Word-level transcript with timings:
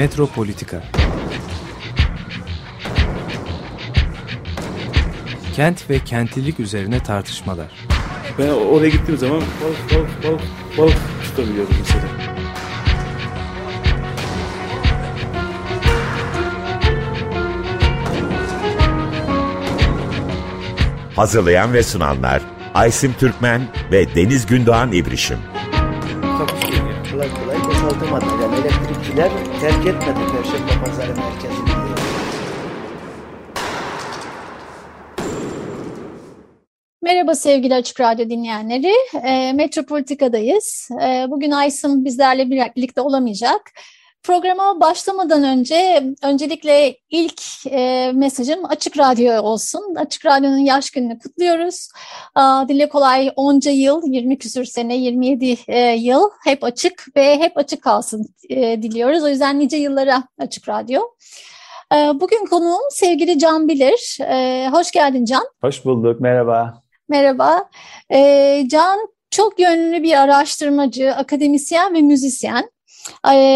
Metropolitika 0.00 0.82
Kent 5.56 5.90
ve 5.90 5.98
kentlilik 5.98 6.60
üzerine 6.60 7.02
tartışmalar. 7.02 7.66
Ben 8.38 8.48
oraya 8.48 8.88
gittiğim 8.88 9.18
zaman 9.18 9.40
balık 9.40 9.94
balık 9.94 10.24
balık 10.24 10.40
balık 10.78 10.96
tutabiliyordum 11.24 11.74
mesela. 11.78 12.02
Hazırlayan 21.16 21.72
ve 21.72 21.82
sunanlar 21.82 22.42
Aysim 22.74 23.12
Türkmen 23.12 23.62
ve 23.92 24.14
Deniz 24.14 24.46
Gündoğan 24.46 24.92
İbrişim. 24.92 25.38
Geliyor. 26.60 26.82
Kolay 27.12 27.28
kolay 27.34 27.64
boşaltamadı. 27.64 28.24
Yani 28.42 28.54
elektrikçiler 28.54 29.30
terk 29.60 29.86
etmedi 29.86 30.20
Perşembe 30.32 30.84
Pazarı 30.84 31.14
merkezini. 31.16 31.70
Merhaba 37.02 37.34
sevgili 37.34 37.74
Açık 37.74 38.00
Radyo 38.00 38.30
dinleyenleri. 38.30 38.92
E, 39.22 39.52
Metropolitika'dayız. 39.52 40.88
E, 41.04 41.26
bugün 41.30 41.50
Aysim 41.50 42.04
bizlerle 42.04 42.50
birlikte 42.50 43.00
olamayacak. 43.00 43.60
Programa 44.22 44.80
başlamadan 44.80 45.44
önce 45.44 46.02
öncelikle 46.22 46.96
ilk 47.10 47.42
e, 47.70 48.10
mesajım 48.14 48.64
Açık 48.64 48.98
Radyo 48.98 49.42
olsun. 49.42 49.94
Açık 49.94 50.26
Radyo'nun 50.26 50.58
yaş 50.58 50.90
gününü 50.90 51.18
kutluyoruz. 51.18 51.88
A, 52.34 52.68
dile 52.68 52.88
kolay 52.88 53.30
onca 53.36 53.70
yıl, 53.70 54.02
20 54.04 54.38
küsür 54.38 54.64
sene, 54.64 54.96
27 54.96 55.56
e, 55.68 55.78
yıl 55.78 56.30
hep 56.44 56.64
açık 56.64 57.06
ve 57.16 57.38
hep 57.38 57.58
açık 57.58 57.82
kalsın 57.82 58.34
e, 58.48 58.82
diliyoruz. 58.82 59.22
O 59.22 59.28
yüzden 59.28 59.58
nice 59.58 59.76
yıllara 59.76 60.22
Açık 60.38 60.68
Radyo. 60.68 61.02
E, 61.94 61.96
bugün 61.96 62.46
konuğum 62.46 62.90
sevgili 62.90 63.38
Can 63.38 63.68
Bilir. 63.68 64.18
E, 64.20 64.68
hoş 64.72 64.90
geldin 64.90 65.24
Can. 65.24 65.44
Hoş 65.60 65.84
bulduk, 65.84 66.20
merhaba. 66.20 66.82
Merhaba. 67.08 67.68
E, 68.12 68.62
Can 68.68 69.08
çok 69.30 69.60
yönlü 69.60 70.02
bir 70.02 70.20
araştırmacı, 70.20 71.14
akademisyen 71.14 71.94
ve 71.94 72.00
müzisyen. 72.02 72.70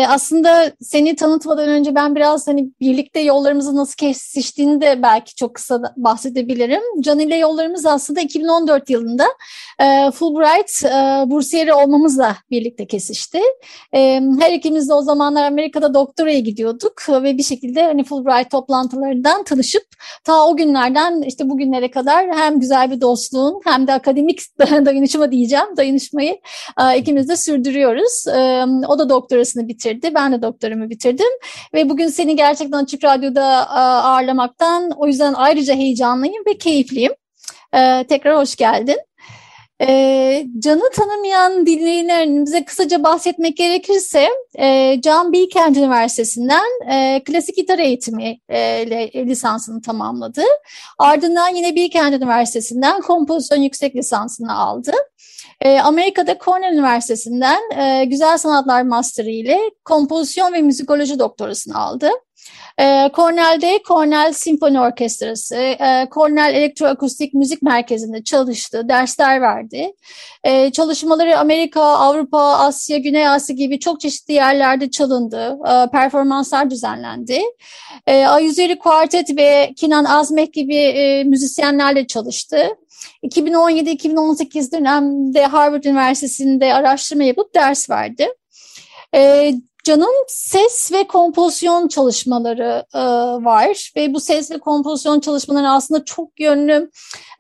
Aslında 0.09 0.73
seni 0.81 1.17
tanıtmadan 1.17 1.69
önce 1.69 1.95
ben 1.95 2.15
biraz 2.15 2.47
hani 2.47 2.71
birlikte 2.81 3.21
yollarımızı 3.21 3.77
nasıl 3.77 3.95
kesiştiğini 3.95 4.81
de 4.81 5.03
belki 5.03 5.35
çok 5.35 5.55
kısa 5.55 5.83
bahsedebilirim. 5.97 6.83
Can 7.01 7.19
ile 7.19 7.37
yollarımız 7.37 7.87
aslında 7.87 8.21
2014 8.21 8.91
yılında 8.91 9.25
e, 9.81 10.11
Fulbright 10.11 10.85
e, 10.85 11.31
bursiyeri 11.31 11.73
olmamızla 11.73 12.37
birlikte 12.51 12.87
kesişti. 12.87 13.41
E, 13.95 14.21
her 14.41 14.53
ikimiz 14.53 14.89
de 14.89 14.95
o 14.95 15.03
zamanlar 15.03 15.45
Amerika'da 15.47 15.95
doktoraya 15.95 16.39
gidiyorduk 16.39 17.09
ve 17.09 17.39
bir 17.39 17.43
şekilde 17.43 17.83
hani 17.83 18.05
Fulbright 18.05 18.51
toplantılarından 18.51 19.45
tanışıp 19.45 19.85
ta 20.25 20.47
o 20.47 20.57
günlerden 20.57 21.23
işte 21.23 21.49
bugünlere 21.49 21.91
kadar 21.91 22.27
hem 22.37 22.61
güzel 22.61 22.91
bir 22.91 23.01
dostluğun 23.01 23.61
hem 23.65 23.87
de 23.87 23.93
akademik 23.93 24.41
dayanışma 24.59 25.33
diyeceğim 25.33 25.77
dayanışmayı 25.77 26.41
ikimiz 26.97 27.29
de 27.29 27.37
sürdürüyoruz. 27.37 28.25
O 28.89 28.99
da 28.99 29.09
doktor 29.09 29.34
doktorasını 29.35 29.69
bitirdi. 29.69 30.15
Ben 30.15 30.33
de 30.33 30.43
doktorumu 30.43 30.91
bitirdim. 30.91 31.27
Ve 31.75 31.89
bugün 31.89 32.09
seni 32.09 32.37
gerçekten 32.37 32.79
Açık 32.79 33.05
Radyo'da 33.05 33.71
ağırlamaktan 33.71 34.91
o 34.97 35.07
yüzden 35.07 35.33
ayrıca 35.33 35.75
heyecanlıyım 35.75 36.45
ve 36.47 36.59
keyifliyim. 36.59 37.13
Tekrar 38.09 38.37
hoş 38.37 38.57
geldin. 38.57 38.97
E, 39.81 40.47
Can'ı 40.59 40.91
tanımayan 40.95 41.67
dinleyenlerimize 41.67 42.65
kısaca 42.65 43.03
bahsetmek 43.03 43.57
gerekirse 43.57 44.29
e, 44.59 45.01
Can 45.01 45.33
Bilkent 45.33 45.77
Üniversitesi'nden 45.77 46.91
e, 46.93 47.23
klasik 47.25 47.57
gitar 47.57 47.79
eğitimi 47.79 48.39
e, 48.49 48.87
lisansını 49.27 49.83
tamamladı. 49.83 50.43
Ardından 50.99 51.49
yine 51.49 51.75
Bilkent 51.75 52.15
Üniversitesi'nden 52.15 53.01
kompozisyon 53.01 53.59
yüksek 53.59 53.97
lisansını 53.97 54.59
aldı. 54.59 54.93
E, 55.65 55.81
Amerika'da 55.81 56.39
Cornell 56.39 56.73
Üniversitesi'nden 56.73 57.61
e, 57.79 58.05
Güzel 58.05 58.39
Sanatlar 58.39 58.83
Master 58.83 59.25
ile 59.25 59.61
kompozisyon 59.85 60.53
ve 60.53 60.63
müzikoloji 60.63 61.19
doktorasını 61.19 61.79
aldı. 61.79 62.11
E, 62.81 63.11
Cornell'de 63.15 63.81
Cornell 63.89 64.33
Simfoni 64.33 64.81
Orkestrası, 64.81 65.57
e, 65.57 66.09
Cornell 66.15 66.55
Elektroakustik 66.55 67.35
Müzik 67.35 67.63
Merkezi'nde 67.63 68.25
çalıştı, 68.25 68.89
dersler 68.89 69.41
verdi. 69.41 69.93
E, 70.45 70.71
çalışmaları 70.71 71.39
Amerika, 71.39 71.83
Avrupa, 71.83 72.43
Asya, 72.43 72.99
Güney 72.99 73.29
Asya 73.29 73.57
gibi 73.57 73.79
çok 73.79 74.01
çeşitli 74.01 74.35
yerlerde 74.35 74.91
çalındı, 74.91 75.59
e, 75.69 75.91
performanslar 75.91 76.71
düzenlendi. 76.71 77.41
E, 78.07 78.27
Ayüzeri 78.27 78.79
Quartet 78.79 79.37
ve 79.37 79.73
Kinan 79.77 80.05
Azmek 80.05 80.55
gibi 80.55 80.77
e, 80.77 81.25
müzisyenlerle 81.25 82.07
çalıştı. 82.07 82.69
2017-2018 83.23 84.73
dönemde 84.73 85.47
Harvard 85.47 85.85
Üniversitesi'nde 85.85 86.75
araştırma 86.75 87.25
yapıp 87.25 87.55
ders 87.55 87.91
verdi. 87.91 88.29
E, 89.15 89.53
Can'ın 89.85 90.25
ses 90.29 90.93
ve 90.93 91.07
kompozisyon 91.07 91.89
çalışmaları 91.89 92.85
e, 92.95 93.01
var 93.45 93.93
ve 93.97 94.15
bu 94.15 94.21
ses 94.21 94.51
ve 94.51 94.59
kompozisyon 94.59 95.21
çalışmaları 95.21 95.71
aslında 95.71 96.05
çok 96.05 96.41
yönlü 96.41 96.91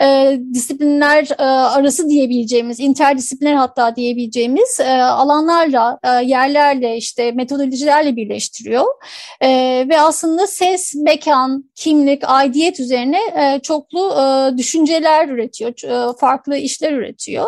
e, 0.00 0.38
disiplinler 0.54 1.28
e, 1.38 1.42
arası 1.44 2.08
diyebileceğimiz, 2.08 2.80
interdisipliner 2.80 3.54
hatta 3.54 3.96
diyebileceğimiz 3.96 4.80
e, 4.80 5.02
alanlarla, 5.02 5.98
e, 6.04 6.08
yerlerle, 6.08 6.96
işte 6.96 7.32
metodolojilerle 7.32 8.16
birleştiriyor. 8.16 8.84
E, 9.40 9.48
ve 9.88 10.00
aslında 10.00 10.46
ses, 10.46 10.94
mekan, 10.94 11.70
kimlik, 11.74 12.22
aidiyet 12.26 12.80
üzerine 12.80 13.18
e, 13.18 13.60
çoklu 13.60 14.14
e, 14.20 14.58
düşünceler 14.58 15.28
üretiyor, 15.28 15.84
e, 15.84 16.16
farklı 16.16 16.56
işler 16.56 16.92
üretiyor. 16.92 17.46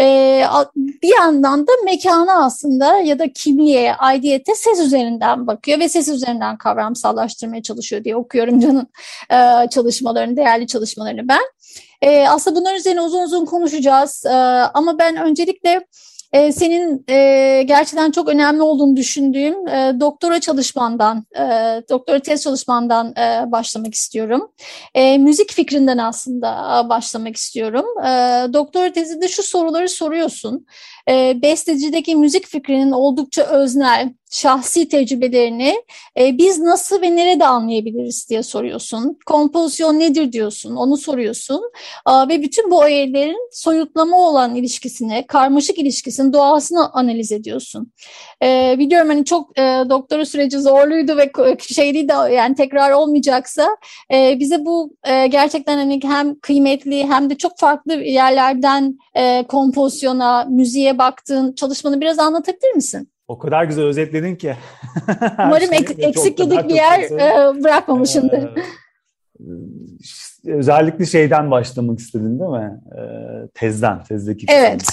E, 0.00 0.42
bir 0.76 1.20
yandan 1.20 1.66
da 1.66 1.72
mekana 1.84 2.44
aslında 2.44 2.98
ya 2.98 3.18
da 3.18 3.32
kimliğe, 3.32 3.94
aidiyete 4.24 4.54
ses 4.54 4.80
üzerinden 4.80 5.46
bakıyor 5.46 5.80
ve 5.80 5.88
ses 5.88 6.08
üzerinden 6.08 6.58
kavramsallaştırmaya 6.58 7.62
çalışıyor 7.62 8.04
diye 8.04 8.16
okuyorum 8.16 8.60
Can'ın 8.60 8.88
e, 9.30 9.68
çalışmalarını, 9.70 10.36
değerli 10.36 10.66
çalışmalarını 10.66 11.28
ben. 11.28 11.42
E, 12.02 12.28
aslında 12.28 12.60
bunların 12.60 12.76
üzerine 12.76 13.00
uzun 13.00 13.22
uzun 13.22 13.44
konuşacağız 13.44 14.26
e, 14.26 14.30
ama 14.74 14.98
ben 14.98 15.16
öncelikle 15.16 15.86
e, 16.32 16.52
senin 16.52 17.04
e, 17.08 17.62
gerçekten 17.66 18.10
çok 18.10 18.28
önemli 18.28 18.62
olduğunu 18.62 18.96
düşündüğüm 18.96 19.68
e, 19.68 20.00
doktora 20.00 20.40
çalışmandan, 20.40 21.24
e, 21.36 21.42
doktora 21.90 22.18
tez 22.18 22.42
çalışmandan 22.42 23.14
e, 23.16 23.52
başlamak 23.52 23.94
istiyorum. 23.94 24.50
E, 24.94 25.18
müzik 25.18 25.52
fikrinden 25.52 25.98
aslında 25.98 26.80
e, 26.84 26.88
başlamak 26.88 27.36
istiyorum. 27.36 27.84
E, 28.00 28.08
doktora 28.52 28.92
tezinde 28.92 29.28
şu 29.28 29.42
soruları 29.42 29.88
soruyorsun. 29.88 30.66
E, 31.08 31.42
bestecideki 31.42 32.16
müzik 32.16 32.46
fikrinin 32.46 32.92
oldukça 32.92 33.42
öznel, 33.42 34.12
şahsi 34.34 34.88
tecrübelerini 34.88 35.74
e, 36.18 36.38
biz 36.38 36.58
nasıl 36.58 37.02
ve 37.02 37.16
nerede 37.16 37.46
anlayabiliriz 37.46 38.26
diye 38.30 38.42
soruyorsun. 38.42 39.18
Kompozisyon 39.26 39.98
nedir 39.98 40.32
diyorsun, 40.32 40.76
onu 40.76 40.96
soruyorsun. 40.96 41.62
E, 42.08 42.28
ve 42.28 42.42
bütün 42.42 42.70
bu 42.70 42.84
öğelerin 42.84 43.48
soyutlama 43.52 44.28
olan 44.28 44.54
ilişkisini, 44.54 45.24
karmaşık 45.28 45.78
ilişkisini, 45.78 46.32
doğasını 46.32 46.92
analiz 46.92 47.32
ediyorsun. 47.32 47.92
E, 48.42 48.76
biliyorum 48.78 49.08
hani 49.08 49.24
çok 49.24 49.58
e, 49.58 49.62
doktora 49.62 50.26
süreci 50.26 50.58
zorluydu 50.58 51.16
ve 51.16 51.32
şeyli 51.58 52.08
de 52.08 52.34
yani 52.34 52.54
tekrar 52.54 52.92
olmayacaksa 52.92 53.76
e, 54.12 54.36
bize 54.40 54.64
bu 54.64 54.96
e, 55.04 55.26
gerçekten 55.26 55.76
hani 55.76 56.00
hem 56.02 56.40
kıymetli 56.40 57.06
hem 57.06 57.30
de 57.30 57.34
çok 57.34 57.58
farklı 57.58 57.94
yerlerden 57.94 58.98
e, 59.16 59.44
kompozisyona, 59.48 60.46
müziğe 60.50 60.93
baktığın 60.98 61.52
çalışmanı 61.52 62.00
biraz 62.00 62.18
anlatabilir 62.18 62.74
misin? 62.74 63.08
O 63.28 63.38
kadar 63.38 63.64
güzel 63.64 63.84
özetledin 63.84 64.36
ki. 64.36 64.56
Umarım 65.38 65.72
ek, 65.72 65.94
eksik 65.98 66.40
yedik 66.40 66.68
bir 66.68 66.74
yer 66.74 67.00
e, 67.00 67.62
bırakmamışımdır. 67.64 68.42
Ee, 69.40 69.44
özellikle 70.46 71.06
şeyden 71.06 71.50
başlamak 71.50 71.98
istedin 71.98 72.38
değil 72.38 72.50
mi? 72.50 72.80
Ee, 72.98 73.48
tezden, 73.54 74.04
tezdeki 74.04 74.46
Evet. 74.48 74.88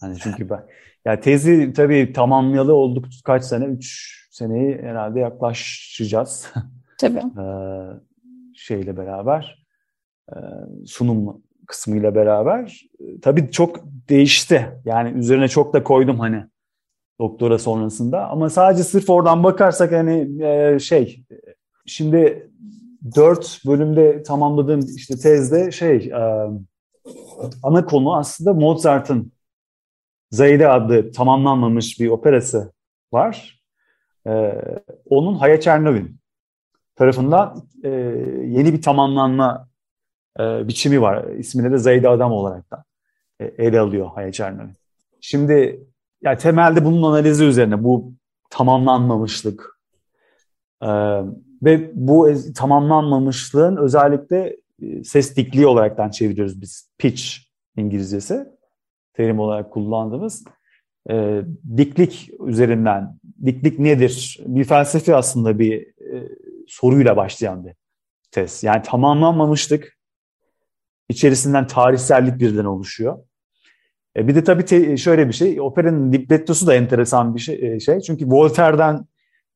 Hani 0.00 0.18
çünkü 0.18 0.50
ben 0.50 0.66
ya 1.04 1.20
tezi 1.20 1.72
tabii 1.72 2.12
tamamlayalı 2.12 2.74
olduk 2.74 3.04
kaç 3.24 3.44
sene? 3.44 3.64
Üç 3.64 4.18
seneyi 4.30 4.78
herhalde 4.82 5.20
yaklaşacağız. 5.20 6.52
Tabii. 6.98 7.18
ee, 7.40 7.44
şeyle 8.54 8.96
beraber 8.96 9.66
e, 10.32 10.36
sunum 10.86 11.42
kısmıyla 11.68 12.14
beraber 12.14 12.86
tabii 13.22 13.50
çok 13.50 13.80
değişti. 14.08 14.80
Yani 14.84 15.18
üzerine 15.18 15.48
çok 15.48 15.72
da 15.72 15.82
koydum 15.82 16.18
hani 16.18 16.44
doktora 17.20 17.58
sonrasında. 17.58 18.28
Ama 18.28 18.50
sadece 18.50 18.82
sırf 18.84 19.10
oradan 19.10 19.44
bakarsak 19.44 19.92
hani 19.92 20.44
e, 20.44 20.78
şey 20.78 21.24
şimdi 21.86 22.50
dört 23.16 23.60
bölümde 23.66 24.22
tamamladığım 24.22 24.80
işte 24.96 25.16
tezde 25.16 25.70
şey 25.70 25.96
e, 25.96 26.48
ana 27.62 27.84
konu 27.84 28.16
aslında 28.16 28.54
Mozart'ın 28.54 29.32
Zayde 30.30 30.68
adlı 30.68 31.12
tamamlanmamış 31.12 32.00
bir 32.00 32.08
operası 32.08 32.72
var. 33.12 33.60
e, 34.26 34.62
onun 35.10 35.34
Haya 35.34 35.60
Çernovin 35.60 36.20
tarafından 36.96 37.62
e, 37.84 37.88
yeni 38.46 38.72
bir 38.72 38.82
tamamlanma 38.82 39.67
e, 40.38 40.68
biçimi 40.68 41.00
var. 41.00 41.24
İsmini 41.24 41.72
de 41.72 41.78
Zayda 41.78 42.10
Adam 42.10 42.32
olarak 42.32 42.70
da 42.70 42.84
e, 43.40 43.44
ele 43.44 43.80
alıyor 43.80 44.06
Haya 44.14 44.32
Çernovin. 44.32 44.74
Şimdi 45.20 45.86
yani 46.22 46.38
temelde 46.38 46.84
bunun 46.84 47.02
analizi 47.02 47.44
üzerine 47.44 47.84
bu 47.84 48.12
tamamlanmamışlık 48.50 49.80
e, 50.82 50.88
ve 51.62 51.90
bu 51.94 52.28
tamamlanmamışlığın 52.56 53.76
özellikle 53.76 54.56
e, 54.82 55.04
ses 55.04 55.36
dikliği 55.36 55.66
olaraktan 55.66 56.10
çeviriyoruz 56.10 56.60
biz. 56.60 56.90
Pitch 56.98 57.22
İngilizcesi 57.76 58.46
terim 59.14 59.38
olarak 59.38 59.70
kullandığımız 59.70 60.44
e, 61.10 61.42
diklik 61.76 62.30
üzerinden 62.46 63.18
diklik 63.44 63.78
nedir? 63.78 64.40
Bir 64.46 64.64
felsefi 64.64 65.14
aslında 65.14 65.58
bir 65.58 65.80
e, 65.82 66.28
soruyla 66.66 67.16
başlayan 67.16 67.66
bir 67.66 67.74
test. 68.30 68.64
Yani 68.64 68.82
tamamlanmamışlık 68.82 69.97
içerisinden 71.08 71.66
tarihsellik 71.66 72.40
birden 72.40 72.64
oluşuyor. 72.64 73.18
E, 74.16 74.28
bir 74.28 74.34
de 74.34 74.44
tabii 74.44 74.64
te, 74.64 74.96
şöyle 74.96 75.28
bir 75.28 75.32
şey, 75.32 75.60
operanın 75.60 76.12
librettosu 76.12 76.66
da 76.66 76.74
enteresan 76.74 77.34
bir 77.34 77.40
şey. 77.40 77.74
E, 77.74 77.80
şey. 77.80 78.00
Çünkü 78.00 78.26
Voltaire'den 78.26 79.06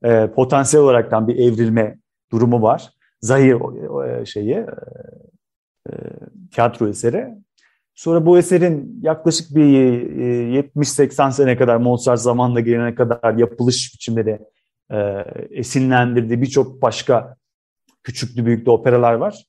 e, 0.04 0.26
potansiyel 0.26 0.84
olaraktan 0.84 1.28
bir 1.28 1.36
evrilme 1.36 1.98
durumu 2.32 2.62
var. 2.62 2.92
Zahir 3.20 3.56
e, 4.20 4.26
şeyi, 4.26 4.54
e, 4.54 4.66
e, 5.90 5.92
tiyatro 6.52 6.88
eseri. 6.88 7.28
Sonra 7.94 8.26
bu 8.26 8.38
eserin 8.38 9.00
yaklaşık 9.02 9.54
bir 9.54 9.64
70-80 9.64 11.28
e, 11.28 11.32
sene 11.32 11.56
kadar 11.56 11.76
Mozart 11.76 12.20
zamanında 12.20 12.60
gelene 12.60 12.94
kadar 12.94 13.34
yapılış 13.34 13.94
biçimleri 13.94 14.38
e, 14.92 15.24
esinlendirdiği 15.50 16.42
birçok 16.42 16.82
başka 16.82 17.36
küçüklü 18.02 18.46
büyüklü 18.46 18.70
operalar 18.70 19.14
var. 19.14 19.44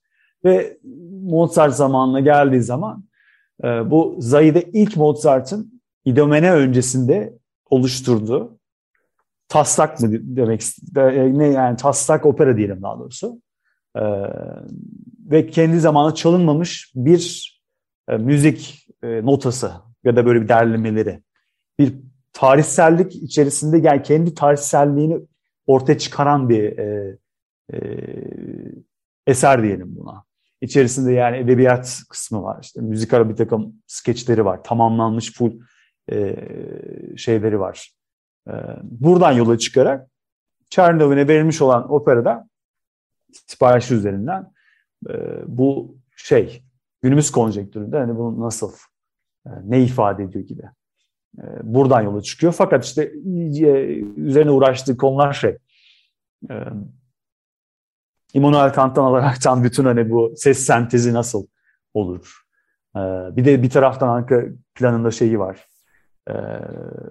Ve 0.45 0.77
Mozart 1.23 1.75
zamanına 1.75 2.19
geldiği 2.19 2.61
zaman 2.61 3.03
e, 3.63 3.67
bu 3.91 4.15
Zahide 4.19 4.69
ilk 4.73 4.97
Mozart'ın 4.97 5.81
İdomene 6.05 6.51
öncesinde 6.51 7.33
oluşturduğu 7.69 8.59
taslak 9.47 10.01
mı 10.01 10.07
demek 10.11 10.63
ne 11.37 11.47
yani 11.47 11.77
taslak 11.77 12.25
opera 12.25 12.57
diyelim 12.57 12.81
daha 12.81 12.99
doğrusu. 12.99 13.41
ve 15.31 15.47
kendi 15.47 15.79
zamanında 15.79 16.15
çalınmamış 16.15 16.91
bir 16.95 17.53
e, 18.09 18.17
müzik 18.17 18.87
e, 19.03 19.25
notası 19.25 19.71
ya 20.03 20.15
da 20.15 20.25
böyle 20.25 20.41
bir 20.41 20.47
derlemeleri. 20.47 21.23
Bir 21.79 21.93
tarihsellik 22.33 23.15
içerisinde 23.15 23.77
yani 23.77 24.03
kendi 24.03 24.33
tarihselliğini 24.33 25.19
ortaya 25.67 25.97
çıkaran 25.97 26.49
bir 26.49 26.77
e, 26.77 27.17
e, 27.73 27.77
eser 29.27 29.63
diyelim 29.63 29.95
buna. 29.95 30.23
İçerisinde 30.63 31.11
yani 31.11 31.37
edebiyat 31.37 32.03
kısmı 32.09 32.43
var. 32.43 32.59
İşte 32.61 32.81
müzikal 32.81 33.29
bir 33.29 33.35
takım 33.35 33.73
skeçleri 33.87 34.45
var. 34.45 34.63
Tamamlanmış 34.63 35.33
full 35.33 35.59
e, 36.11 36.35
şeyleri 37.17 37.59
var. 37.59 37.93
E, 38.47 38.53
buradan 38.83 39.31
yola 39.31 39.57
çıkarak 39.57 40.07
Çernovin'e 40.69 41.27
verilmiş 41.27 41.61
olan 41.61 41.93
operada 41.93 42.47
sipariş 43.47 43.91
üzerinden 43.91 44.53
e, 45.09 45.13
bu 45.47 45.97
şey 46.15 46.63
günümüz 47.01 47.31
konjektüründe 47.31 47.97
hani 47.97 48.15
bu 48.17 48.41
nasıl, 48.41 48.71
e, 49.45 49.49
ne 49.63 49.83
ifade 49.83 50.23
ediyor 50.23 50.45
gibi. 50.45 50.63
E, 51.37 51.43
buradan 51.63 52.01
yola 52.01 52.21
çıkıyor. 52.21 52.53
Fakat 52.53 52.85
işte 52.85 53.11
üzerine 54.17 54.51
uğraştığı 54.51 54.97
konular 54.97 55.33
şey, 55.33 55.57
e, 56.49 56.55
Immanuel 58.33 58.73
Kant'tan 58.73 59.03
alaraktan 59.03 59.63
bütün 59.63 59.85
hani 59.85 60.09
bu 60.09 60.33
ses 60.35 60.65
sentezi 60.65 61.13
nasıl 61.13 61.47
olur? 61.93 62.43
Bir 63.35 63.45
de 63.45 63.63
bir 63.63 63.69
taraftan 63.69 64.09
arka 64.09 64.43
planında 64.75 65.11
şeyi 65.11 65.39
var. 65.39 65.67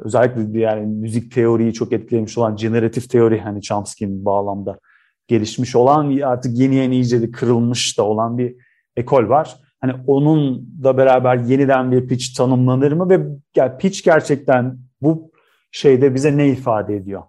Özellikle 0.04 0.60
yani 0.60 0.86
müzik 0.86 1.32
teoriyi 1.32 1.72
çok 1.72 1.92
etkilemiş 1.92 2.38
olan 2.38 2.56
generatif 2.56 3.10
teori 3.10 3.40
hani 3.40 3.62
Chomsky'nin 3.62 4.24
bağlamda 4.24 4.78
gelişmiş 5.26 5.76
olan 5.76 6.20
artık 6.20 6.58
yeni 6.58 6.74
yeni 6.74 6.94
iyice 6.94 7.22
de 7.22 7.30
kırılmış 7.30 7.98
da 7.98 8.02
olan 8.02 8.38
bir 8.38 8.56
ekol 8.96 9.28
var 9.28 9.56
hani 9.82 9.92
onun 10.06 10.68
da 10.84 10.96
beraber 10.96 11.36
yeniden 11.36 11.92
bir 11.92 12.08
pitch 12.08 12.36
tanımlanır 12.36 12.92
mı 12.92 13.10
ve 13.10 13.20
yani 13.56 13.78
pitch 13.78 14.04
gerçekten 14.04 14.78
bu 15.00 15.30
şeyde 15.70 16.14
bize 16.14 16.36
ne 16.36 16.48
ifade 16.48 16.96
ediyor? 16.96 17.22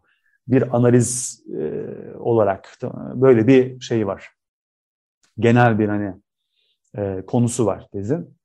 Bir 0.48 0.75
analiz 0.75 1.42
e, 1.60 1.62
olarak 2.24 2.78
böyle 3.16 3.48
bir 3.48 3.80
şey 3.80 4.08
var. 4.08 4.30
Genel 5.40 5.80
bir 5.80 5.88
hani 5.88 6.14
e, 6.98 7.24
konusu 7.28 7.66
var 7.66 7.88
tezin. 7.92 8.38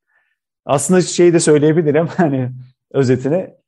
Aslında 0.65 1.01
şeyi 1.01 1.33
de 1.33 1.41
söyleyebilirim 1.41 2.07
hani 2.17 2.53
özetini 2.91 3.59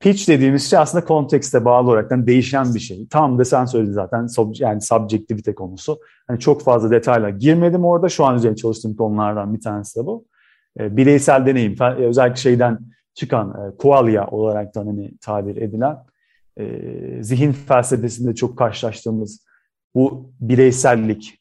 Pitch 0.00 0.28
dediğimiz 0.28 0.70
şey 0.70 0.78
aslında 0.78 1.04
kontekste 1.04 1.64
bağlı 1.64 1.88
olarak 1.90 2.10
yani 2.10 2.26
değişen 2.26 2.74
bir 2.74 2.80
şey. 2.80 3.08
Tam 3.08 3.38
da 3.38 3.44
sen 3.44 3.64
söyledin 3.64 3.92
zaten 3.92 4.26
yani 4.54 4.80
subjektivite 4.80 5.54
konusu. 5.54 6.00
Hani 6.26 6.40
çok 6.40 6.62
fazla 6.62 6.90
detayla 6.90 7.30
girmedim 7.30 7.84
orada. 7.84 8.08
Şu 8.08 8.24
an 8.24 8.36
üzerine 8.36 8.56
çalıştığım 8.56 8.96
konulardan 8.96 9.54
bir 9.54 9.60
tanesi 9.60 10.00
de 10.00 10.06
bu. 10.06 10.26
E, 10.80 10.96
bireysel 10.96 11.46
deneyim, 11.46 11.82
e, 11.82 12.06
özellikle 12.06 12.36
şeyden 12.36 12.78
çıkan 13.14 13.50
e, 13.50 13.76
qualia 13.76 14.26
olarak 14.26 14.74
da 14.74 14.80
hani 14.80 15.18
tabir 15.20 15.56
edilen 15.56 15.96
e, 16.58 16.64
zihin 17.22 17.52
felsefesinde 17.52 18.34
çok 18.34 18.58
karşılaştığımız 18.58 19.44
bu 19.94 20.32
bireysellik. 20.40 21.40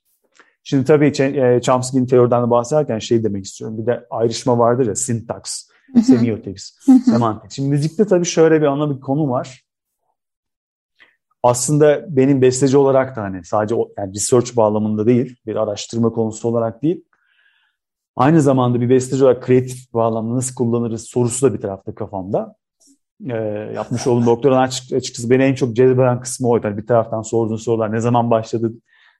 Şimdi 0.63 0.85
tabii 0.85 1.07
e, 1.21 1.61
Chomsky'nin 1.61 2.05
teoriden 2.05 2.49
bahsederken 2.49 2.99
şey 2.99 3.23
demek 3.23 3.45
istiyorum. 3.45 3.77
Bir 3.77 3.85
de 3.85 4.07
ayrışma 4.09 4.57
vardır 4.57 4.87
ya 4.87 4.95
syntax 4.95 5.69
Semiotics, 6.03 6.71
semantik. 7.05 7.51
Şimdi 7.51 7.69
müzikte 7.69 8.07
tabii 8.07 8.25
şöyle 8.25 8.61
bir 8.61 8.65
ana 8.65 8.95
bir 8.95 9.01
konu 9.01 9.29
var. 9.29 9.63
Aslında 11.43 12.05
benim 12.15 12.41
besteci 12.41 12.77
olarak 12.77 13.15
da 13.15 13.21
hani 13.21 13.43
sadece 13.43 13.75
o, 13.75 13.89
yani 13.97 14.15
research 14.15 14.55
bağlamında 14.55 15.05
değil, 15.05 15.35
bir 15.45 15.55
araştırma 15.55 16.11
konusu 16.11 16.47
olarak 16.47 16.83
değil. 16.83 17.05
Aynı 18.15 18.41
zamanda 18.41 18.81
bir 18.81 18.89
besteci 18.89 19.23
olarak 19.23 19.43
kreatif 19.43 19.93
bağlamda 19.93 20.35
nasıl 20.35 20.55
kullanırız 20.55 21.03
sorusu 21.03 21.49
da 21.49 21.53
bir 21.53 21.61
tarafta 21.61 21.95
kafamda. 21.95 22.55
Ee, 23.25 23.35
yapmış 23.75 24.07
olduğum 24.07 24.25
doktoranın 24.25 24.61
açık, 24.61 24.93
açıkçası 24.93 25.29
beni 25.29 25.43
en 25.43 25.53
çok 25.53 25.75
cezbeden 25.75 26.19
kısmı 26.19 26.47
oydu. 26.47 26.67
Yani 26.67 26.77
bir 26.77 26.87
taraftan 26.87 27.21
sorduğun 27.21 27.55
sorular 27.55 27.91
ne 27.91 27.99
zaman 27.99 28.31
başladı 28.31 28.73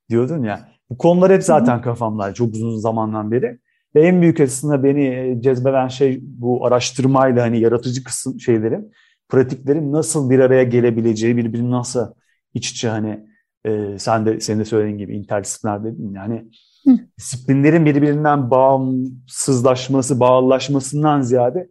diyordun 0.10 0.44
ya. 0.44 0.70
Bu 0.90 0.98
konular 0.98 1.32
hep 1.32 1.44
zaten 1.44 1.82
kafamda 1.82 2.34
çok 2.34 2.54
uzun 2.54 2.78
zamandan 2.78 3.32
beri. 3.32 3.60
Ve 3.96 4.08
en 4.08 4.22
büyük 4.22 4.40
aslında 4.40 4.84
beni 4.84 5.06
e, 5.06 5.42
cezbeden 5.42 5.88
şey 5.88 6.20
bu 6.22 6.66
araştırmayla 6.66 7.44
hani 7.44 7.60
yaratıcı 7.60 8.04
kısım 8.04 8.40
şeylerin, 8.40 8.92
pratiklerin 9.30 9.94
nasıl 9.94 10.30
bir 10.30 10.40
araya 10.40 10.64
gelebileceği, 10.64 11.38
birbirini 11.38 11.72
nasıl 11.72 12.14
iç 12.54 12.72
içe 12.72 12.90
hani 12.90 13.28
e, 13.66 14.00
sen 14.00 14.26
de 14.26 14.40
senin 14.40 14.60
de 14.60 14.66
söylediğin 14.66 14.98
gibi 14.98 15.18
interdisipliner 15.18 15.84
dedin 15.84 16.14
yani 16.14 16.46
Hı. 16.86 16.92
disiplinlerin 17.18 17.86
birbirinden 17.86 18.52
bağımsızlaşması, 18.52 20.20
bağlılaşmasından 20.20 21.22
ziyade 21.22 21.70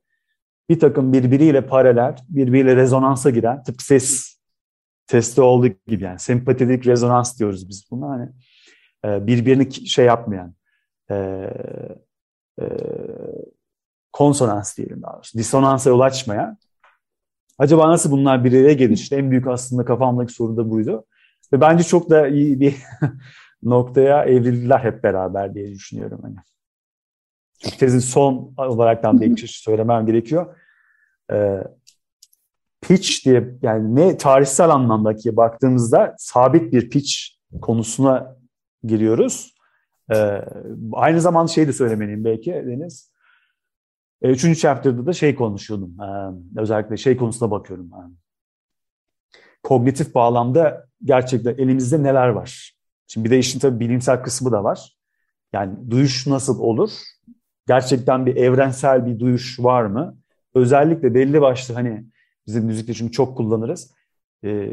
bir 0.68 0.80
takım 0.80 1.12
birbiriyle 1.12 1.66
paralel, 1.66 2.16
birbiriyle 2.28 2.76
rezonansa 2.76 3.30
giren 3.30 3.62
tıpkı 3.62 3.84
ses 3.84 4.38
testi 5.06 5.42
olduğu 5.42 5.68
gibi 5.86 6.04
yani 6.04 6.18
sempatetik 6.18 6.86
rezonans 6.86 7.38
diyoruz 7.38 7.68
biz 7.68 7.90
buna 7.90 8.08
hani 8.08 8.28
e, 9.04 9.26
birbirini 9.26 9.72
şey 9.72 10.06
yapmayan 10.06 10.54
e, 11.10 11.14
e, 12.60 12.66
konsonans 14.12 14.76
diyelim 14.76 15.02
daha 15.02 15.14
doğrusu. 15.14 15.38
Disonansa 15.38 15.90
yol 15.90 16.00
açmayan. 16.00 16.58
Acaba 17.58 17.88
nasıl 17.88 18.10
bunlar 18.10 18.44
bir 18.44 18.52
araya 18.52 18.72
gelir? 18.72 18.94
İşte 18.94 19.16
en 19.16 19.30
büyük 19.30 19.46
aslında 19.46 19.84
kafamdaki 19.84 20.32
soru 20.32 20.56
da 20.56 20.70
buydu. 20.70 21.04
Ve 21.52 21.60
bence 21.60 21.84
çok 21.84 22.10
da 22.10 22.28
iyi 22.28 22.60
bir 22.60 22.76
noktaya 23.62 24.24
evrildiler 24.24 24.78
hep 24.78 25.04
beraber 25.04 25.54
diye 25.54 25.70
düşünüyorum. 25.70 26.20
Hani. 26.22 26.36
Çünkü 27.58 27.76
tezin 27.76 27.98
son 27.98 28.54
olaraktan 28.56 29.20
bir 29.20 29.30
iki 29.30 29.48
söylemem 29.48 30.06
gerekiyor. 30.06 30.56
Ee, 31.32 31.62
pitch 32.80 33.24
diye 33.24 33.54
yani 33.62 33.96
ne 33.96 34.16
tarihsel 34.16 34.70
anlamdaki 34.70 35.36
baktığımızda 35.36 36.14
sabit 36.18 36.72
bir 36.72 36.90
pitch 36.90 37.12
konusuna 37.60 38.36
giriyoruz. 38.84 39.54
Ee, 40.14 40.44
aynı 40.92 41.20
zamanda 41.20 41.48
şey 41.52 41.68
de 41.68 41.72
söylemeliyim 41.72 42.24
belki 42.24 42.52
Deniz. 42.52 43.12
E, 44.22 44.30
üçüncü 44.30 44.60
chapter'da 44.60 45.06
da 45.06 45.12
şey 45.12 45.34
konuşuyordum. 45.34 45.96
Ee, 46.00 46.60
özellikle 46.60 46.96
şey 46.96 47.16
konusuna 47.16 47.50
bakıyorum. 47.50 47.90
Ee, 47.92 48.18
kognitif 49.62 50.14
bağlamda 50.14 50.86
gerçekten 51.04 51.54
elimizde 51.54 52.02
neler 52.02 52.28
var? 52.28 52.74
Şimdi 53.06 53.24
bir 53.24 53.30
de 53.30 53.38
işin 53.38 53.58
tabii 53.58 53.80
bilimsel 53.80 54.22
kısmı 54.22 54.52
da 54.52 54.64
var. 54.64 54.96
Yani 55.52 55.90
duyuş 55.90 56.26
nasıl 56.26 56.60
olur? 56.60 56.90
Gerçekten 57.68 58.26
bir 58.26 58.36
evrensel 58.36 59.06
bir 59.06 59.18
duyuş 59.18 59.60
var 59.60 59.84
mı? 59.84 60.16
Özellikle 60.54 61.14
belli 61.14 61.40
başlı 61.40 61.74
hani 61.74 62.04
bizim 62.46 62.64
müzikte 62.64 62.94
çünkü 62.94 63.12
çok 63.12 63.36
kullanırız. 63.36 63.94
e, 64.44 64.70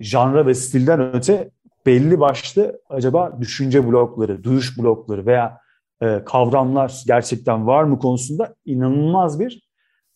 janra 0.00 0.46
ve 0.46 0.54
stilden 0.54 1.14
öte 1.14 1.50
belli 1.86 2.20
başlı 2.20 2.80
acaba 2.88 3.38
düşünce 3.40 3.88
blokları, 3.88 4.44
duyuş 4.44 4.78
blokları 4.78 5.26
veya 5.26 5.58
e, 6.02 6.24
kavramlar 6.24 7.02
gerçekten 7.06 7.66
var 7.66 7.84
mı 7.84 7.98
konusunda 7.98 8.54
inanılmaz 8.64 9.40
bir 9.40 9.68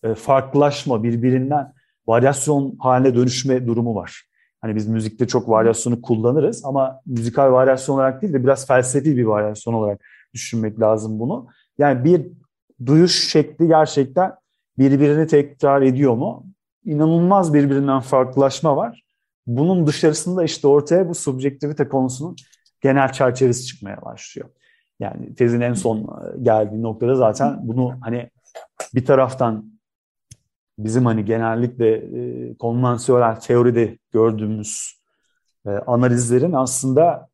e, 0.03 0.15
farklılaşma, 0.15 1.03
birbirinden 1.03 1.73
varyasyon 2.07 2.77
haline 2.79 3.15
dönüşme 3.15 3.67
durumu 3.67 3.95
var. 3.95 4.23
Hani 4.61 4.77
biz 4.77 4.89
müzikte 4.89 5.27
çok 5.27 5.49
varyasyonu 5.49 6.03
kullanırız 6.03 6.65
ama 6.65 7.01
müzikal 7.07 7.53
varyasyon 7.53 7.95
olarak 7.95 8.23
değil 8.23 8.33
de 8.33 8.43
biraz 8.43 8.67
felsefi 8.67 9.17
bir 9.17 9.25
varyasyon 9.25 9.75
olarak 9.75 10.01
düşünmek 10.35 10.81
lazım 10.81 11.19
bunu. 11.19 11.49
Yani 11.81 12.05
bir 12.05 12.27
duyuş 12.87 13.29
şekli 13.29 13.69
gerçekten 13.69 14.35
birbirini 14.79 15.27
tekrar 15.27 15.83
ediyor 15.83 16.15
mu? 16.15 16.47
İnanılmaz 16.85 17.55
birbirinden 17.55 18.01
farklılaşma 18.01 18.77
var. 18.77 19.03
Bunun 19.47 19.87
dışarısında 19.87 20.45
işte 20.45 20.69
ortaya 20.69 21.09
bu 21.09 21.15
subjektivite 21.15 21.89
konusunun 21.89 22.37
genel 22.81 23.13
çerçevesi 23.13 23.67
çıkmaya 23.67 24.03
başlıyor. 24.03 24.49
Yani 25.01 25.35
tezin 25.35 25.61
en 25.61 25.75
son 25.75 25.99
e, 25.99 26.43
geldiği 26.43 26.83
noktada 26.83 27.15
zaten 27.15 27.59
bunu 27.63 27.95
hani 28.01 28.31
bir 28.95 29.05
taraftan 29.05 29.81
bizim 30.79 31.07
hani 31.07 31.25
genellikle 31.25 31.93
e, 31.95 32.55
konvansiyonel 32.57 33.37
teoride 33.37 33.99
gördüğümüz 34.13 35.01
e, 35.67 35.71
analizlerin 35.71 36.53
aslında 36.53 37.30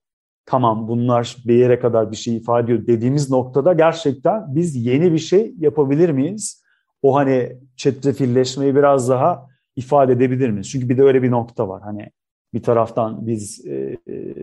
tamam 0.47 0.89
bunlar 0.89 1.37
bir 1.45 1.55
yere 1.55 1.81
kadar 1.81 2.11
bir 2.11 2.17
şey 2.17 2.37
ifade 2.37 2.65
ediyor 2.65 2.87
dediğimiz 2.87 3.31
noktada 3.31 3.73
gerçekten 3.73 4.55
biz 4.55 4.77
yeni 4.77 5.13
bir 5.13 5.19
şey 5.19 5.55
yapabilir 5.59 6.11
miyiz? 6.11 6.63
O 7.03 7.15
hani 7.15 7.57
çetrefilleşmeyi 7.77 8.77
biraz 8.77 9.09
daha 9.09 9.47
ifade 9.77 10.13
edebilir 10.13 10.51
miyiz? 10.51 10.71
Çünkü 10.71 10.89
bir 10.89 10.99
de 10.99 11.03
öyle 11.03 11.23
bir 11.23 11.31
nokta 11.31 11.69
var. 11.69 11.83
Hani 11.83 12.11
bir 12.55 12.63
taraftan 12.63 13.27
biz 13.27 13.67
e, 13.67 13.99
e 14.09 14.35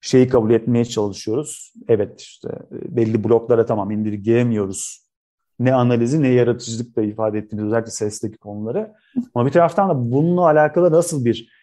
şeyi 0.00 0.28
kabul 0.28 0.50
etmeye 0.50 0.84
çalışıyoruz. 0.84 1.72
Evet 1.88 2.20
işte 2.20 2.48
e, 2.48 2.96
belli 2.96 3.24
bloklara 3.24 3.66
tamam 3.66 3.90
indirgeyemiyoruz. 3.90 5.06
Ne 5.58 5.74
analizi 5.74 6.22
ne 6.22 6.28
yaratıcılık 6.28 6.96
da 6.96 7.02
ifade 7.02 7.38
ettiğimiz 7.38 7.66
özellikle 7.66 7.90
sesteki 7.90 8.38
konuları. 8.38 8.92
Ama 9.34 9.46
bir 9.46 9.52
taraftan 9.52 9.88
da 9.88 10.12
bununla 10.12 10.44
alakalı 10.44 10.92
nasıl 10.92 11.24
bir 11.24 11.59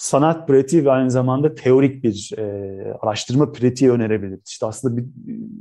sanat 0.00 0.48
pratiği 0.48 0.84
ve 0.84 0.90
aynı 0.90 1.10
zamanda 1.10 1.54
teorik 1.54 2.04
bir 2.04 2.32
e, 2.38 2.94
araştırma 3.00 3.52
pratiği 3.52 3.90
önerebiliriz. 3.90 4.48
İşte 4.48 4.66
aslında 4.66 4.96
bir, 4.96 5.04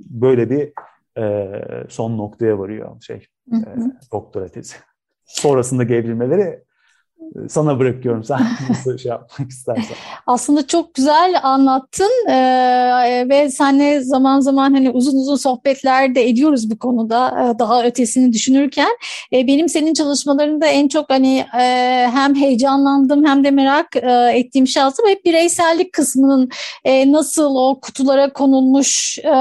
böyle 0.10 0.50
bir 0.50 0.72
e, 1.22 1.52
son 1.90 2.18
noktaya 2.18 2.60
varıyor 2.60 3.02
şey 3.02 3.26
e, 3.54 3.58
doktora 4.12 4.48
tezi. 4.48 4.76
Sonrasındaki 5.26 5.94
evrilmeleri 5.94 6.64
sana 7.50 7.80
bırakıyorum 7.80 8.24
sen 8.24 8.40
nasıl 8.70 8.98
şey 8.98 9.10
yapmak 9.10 9.50
istersen. 9.50 9.96
Aslında 10.28 10.68
çok 10.68 10.94
güzel 10.94 11.40
anlattın 11.44 12.30
ee, 12.30 13.26
ve 13.30 13.50
seninle 13.50 14.02
zaman 14.02 14.40
zaman 14.40 14.74
hani 14.74 14.90
uzun 14.90 15.20
uzun 15.20 15.36
sohbetler 15.36 16.16
de 16.16 16.30
ediyoruz 16.30 16.72
bu 16.72 16.80
konuda 16.80 17.28
ee, 17.30 17.60
daha 17.60 17.84
ötesini 17.84 18.34
düşünürken 18.34 18.90
ee, 19.34 19.48
benim 19.48 19.70
senin 19.70 19.94
çalışmalarında 19.94 20.68
en 20.68 20.88
çok 20.88 21.10
hani 21.10 21.46
e, 21.60 21.64
hem 22.14 22.36
heyecanlandım 22.36 23.26
hem 23.26 23.44
de 23.44 23.52
merak 23.52 23.96
e, 23.96 24.32
ettiğim 24.34 24.68
şahsım 24.68 25.08
hep 25.08 25.26
bireysellik 25.26 25.94
kısmının 25.94 26.50
e, 26.84 27.12
nasıl 27.12 27.56
o 27.56 27.80
kutulara 27.82 28.34
konulmuş 28.34 29.20
e, 29.20 29.34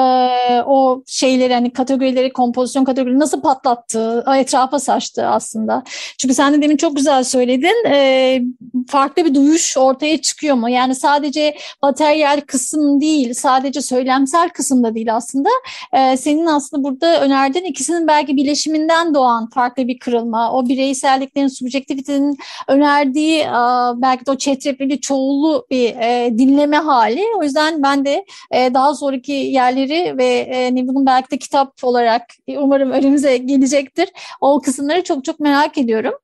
o 0.66 1.02
şeyleri 1.06 1.54
hani 1.54 1.72
kategorileri 1.72 2.32
kompozisyon 2.32 2.84
kategorileri 2.84 3.20
nasıl 3.20 3.40
patlattığı 3.40 4.24
etrafa 4.36 4.78
saçtı 4.78 5.26
aslında. 5.26 5.82
Çünkü 6.18 6.34
sen 6.34 6.54
de 6.54 6.62
demin 6.62 6.76
çok 6.76 6.96
güzel 6.96 7.24
söyledin 7.24 7.67
e, 7.86 8.42
farklı 8.88 9.24
bir 9.24 9.34
duyuş 9.34 9.76
ortaya 9.76 10.20
çıkıyor 10.20 10.56
mu? 10.56 10.70
Yani 10.70 10.94
sadece 10.94 11.56
materyal 11.82 12.40
kısım 12.46 13.00
değil, 13.00 13.34
sadece 13.34 13.80
söylemsel 13.80 14.48
kısım 14.48 14.84
da 14.84 14.94
değil 14.94 15.14
aslında. 15.14 15.48
E, 15.92 16.16
senin 16.16 16.46
aslında 16.46 16.84
burada 16.84 17.20
önerdiğin 17.20 17.64
ikisinin 17.64 18.06
belki 18.06 18.36
bileşiminden 18.36 19.14
doğan 19.14 19.48
farklı 19.48 19.88
bir 19.88 19.98
kırılma. 19.98 20.52
O 20.52 20.68
bireyselliklerin, 20.68 21.48
subjektivitenin 21.48 22.38
önerdiği 22.68 23.40
e, 23.40 23.52
belki 23.96 24.26
de 24.26 24.30
o 24.30 24.36
çetrefilli 24.36 25.00
çoğullu 25.00 25.66
bir 25.70 25.96
e, 25.96 26.38
dinleme 26.38 26.76
hali. 26.76 27.22
O 27.38 27.42
yüzden 27.42 27.82
ben 27.82 28.04
de 28.04 28.24
e, 28.50 28.74
daha 28.74 28.94
sonraki 28.94 29.32
yerleri 29.32 30.18
ve 30.18 30.50
e, 30.54 30.70
bunun 30.88 31.06
belki 31.06 31.30
de 31.30 31.38
kitap 31.38 31.84
olarak 31.84 32.22
umarım 32.48 32.90
önümüze 32.90 33.36
gelecektir. 33.36 34.08
O 34.40 34.60
kısımları 34.60 35.02
çok 35.02 35.24
çok 35.24 35.40
merak 35.40 35.78
ediyorum. 35.78 36.14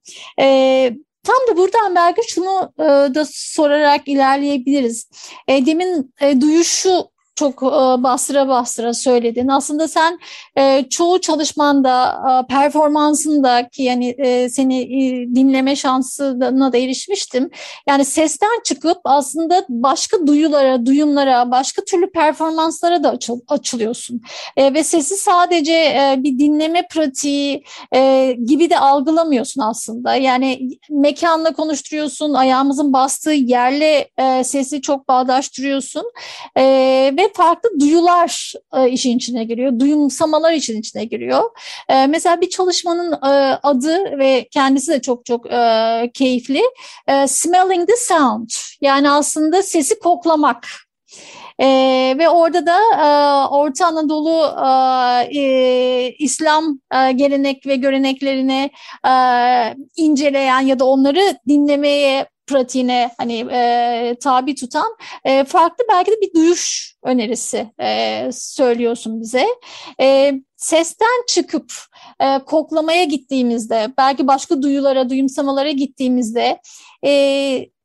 E, 0.40 0.90
Tam 1.24 1.36
da 1.48 1.56
buradan 1.56 1.94
belki 1.94 2.32
şunu 2.32 2.72
e, 2.78 2.84
da 3.14 3.24
sorarak 3.30 4.08
ilerleyebiliriz. 4.08 5.08
E, 5.48 5.66
demin 5.66 6.14
e, 6.20 6.40
duyuşu 6.40 7.13
çok 7.34 7.62
e, 7.62 8.02
bastıra 8.02 8.48
bastıra 8.48 8.94
söyledin. 8.94 9.48
Aslında 9.48 9.88
sen 9.88 10.18
e, 10.58 10.84
çoğu 10.90 11.20
çalışmanda, 11.20 12.22
e, 12.30 12.46
performansında 12.46 13.68
ki 13.68 13.82
yani 13.82 14.16
seni 14.50 14.88
dinleme 15.34 15.76
şansına 15.76 16.72
da 16.72 16.76
erişmiştim. 16.76 17.50
Yani 17.88 18.04
sesten 18.04 18.60
çıkıp 18.64 18.98
aslında 19.04 19.64
başka 19.68 20.26
duyulara, 20.26 20.86
duyumlara, 20.86 21.50
başka 21.50 21.84
türlü 21.84 22.10
performanslara 22.10 23.04
da 23.04 23.10
açıl, 23.10 23.40
açılıyorsun. 23.48 24.22
Ve 24.58 24.84
sesi 24.84 25.16
sadece 25.16 25.96
bir 26.18 26.38
dinleme 26.38 26.88
pratiği 26.88 27.64
gibi 28.44 28.70
de 28.70 28.78
algılamıyorsun 28.78 29.60
aslında. 29.60 30.14
Yani 30.14 30.68
mekanla 30.90 31.52
konuşturuyorsun, 31.52 32.34
ayağımızın 32.34 32.92
bastığı 32.92 33.32
yerle 33.32 34.08
sesi 34.44 34.80
çok 34.80 35.08
bağdaştırıyorsun. 35.08 36.04
Ve 37.16 37.23
ve 37.24 37.32
farklı 37.32 37.80
duyular 37.80 38.52
e, 38.76 38.90
işin 38.90 39.16
içine 39.16 39.44
giriyor. 39.44 39.80
Duyumsamalar 39.80 40.52
için 40.52 40.80
içine 40.80 41.04
giriyor. 41.04 41.42
E, 41.88 42.06
mesela 42.06 42.40
bir 42.40 42.50
çalışmanın 42.50 43.12
e, 43.12 43.58
adı 43.62 44.18
ve 44.18 44.48
kendisi 44.50 44.92
de 44.92 45.00
çok 45.00 45.24
çok 45.24 45.52
e, 45.52 46.10
keyifli. 46.14 46.62
E, 47.08 47.26
Smelling 47.26 47.88
the 47.88 47.96
Sound. 47.96 48.50
Yani 48.80 49.10
aslında 49.10 49.62
sesi 49.62 49.98
koklamak. 49.98 50.68
ee, 51.60 52.14
ve 52.18 52.28
orada 52.28 52.66
da 52.66 52.78
e, 52.78 53.08
Orta 53.48 53.86
Anadolu 53.86 54.54
e, 55.32 55.40
e, 55.40 56.14
İslam 56.18 56.78
e, 56.94 57.12
gelenek 57.12 57.66
ve 57.66 57.76
göreneklerini 57.76 58.70
e, 59.06 59.12
inceleyen 59.96 60.60
ya 60.60 60.78
da 60.78 60.84
onları 60.84 61.38
dinlemeye 61.48 62.26
pratiğine 62.46 63.10
hani 63.18 63.46
e, 63.52 64.16
tabi 64.22 64.54
tutan 64.54 64.96
e, 65.24 65.44
farklı 65.44 65.84
belki 65.88 66.10
de 66.10 66.20
bir 66.20 66.34
duyuş 66.34 66.93
önerisi 67.04 67.70
e, 67.80 68.30
söylüyorsun 68.32 69.20
bize. 69.20 69.46
E, 70.00 70.32
sesten 70.56 71.26
çıkıp 71.28 71.72
e, 72.20 72.38
koklamaya 72.38 73.04
gittiğimizde, 73.04 73.88
belki 73.98 74.26
başka 74.26 74.62
duyulara, 74.62 75.10
duyumsamalara 75.10 75.70
gittiğimizde 75.70 76.60
e, 77.04 77.10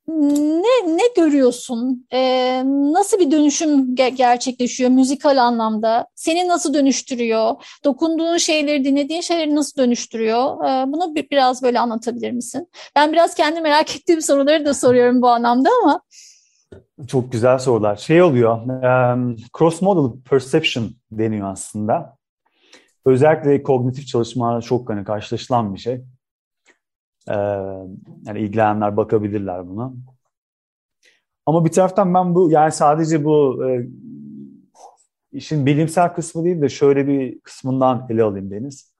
ne 0.09 0.97
ne 0.97 1.01
görüyorsun? 1.15 2.07
Ee, 2.13 2.63
nasıl 2.65 3.19
bir 3.19 3.31
dönüşüm 3.31 3.95
ge- 3.95 4.15
gerçekleşiyor 4.15 4.89
müzikal 4.89 5.37
anlamda? 5.37 6.07
Seni 6.15 6.47
nasıl 6.47 6.73
dönüştürüyor? 6.73 7.55
Dokunduğun 7.83 8.37
şeyleri, 8.37 8.83
dinlediğin 8.85 9.21
şeyleri 9.21 9.55
nasıl 9.55 9.81
dönüştürüyor? 9.81 10.65
Ee, 10.65 10.91
bunu 10.91 11.15
bir, 11.15 11.29
biraz 11.29 11.63
böyle 11.63 11.79
anlatabilir 11.79 12.31
misin? 12.31 12.67
Ben 12.95 13.11
biraz 13.11 13.35
kendi 13.35 13.61
merak 13.61 13.95
ettiğim 13.95 14.21
soruları 14.21 14.65
da 14.65 14.73
soruyorum 14.73 15.21
bu 15.21 15.29
anlamda 15.29 15.69
ama. 15.83 16.01
Çok 17.07 17.31
güzel 17.31 17.59
sorular. 17.59 17.95
Şey 17.95 18.21
oluyor, 18.21 18.59
cross 19.57 19.81
model 19.81 20.21
perception 20.29 20.89
deniyor 21.11 21.51
aslında. 21.51 22.17
Özellikle 23.05 23.63
kognitif 23.63 24.07
çalışmalarda 24.07 24.61
çok 24.61 24.89
hani 24.89 25.03
karşılaşılan 25.03 25.73
bir 25.73 25.79
şey. 25.79 26.01
Yani 27.27 28.39
ilgilenenler 28.39 28.97
bakabilirler 28.97 29.67
buna. 29.67 29.93
Ama 31.45 31.65
bir 31.65 31.71
taraftan 31.71 32.13
ben 32.13 32.35
bu 32.35 32.51
yani 32.51 32.71
sadece 32.71 33.25
bu 33.25 33.65
e, 33.69 33.87
işin 35.31 35.65
bilimsel 35.65 36.13
kısmı 36.13 36.43
değil 36.43 36.61
de 36.61 36.69
şöyle 36.69 37.07
bir 37.07 37.39
kısmından 37.39 38.07
ele 38.09 38.23
alayım 38.23 38.51
Deniz. 38.51 38.93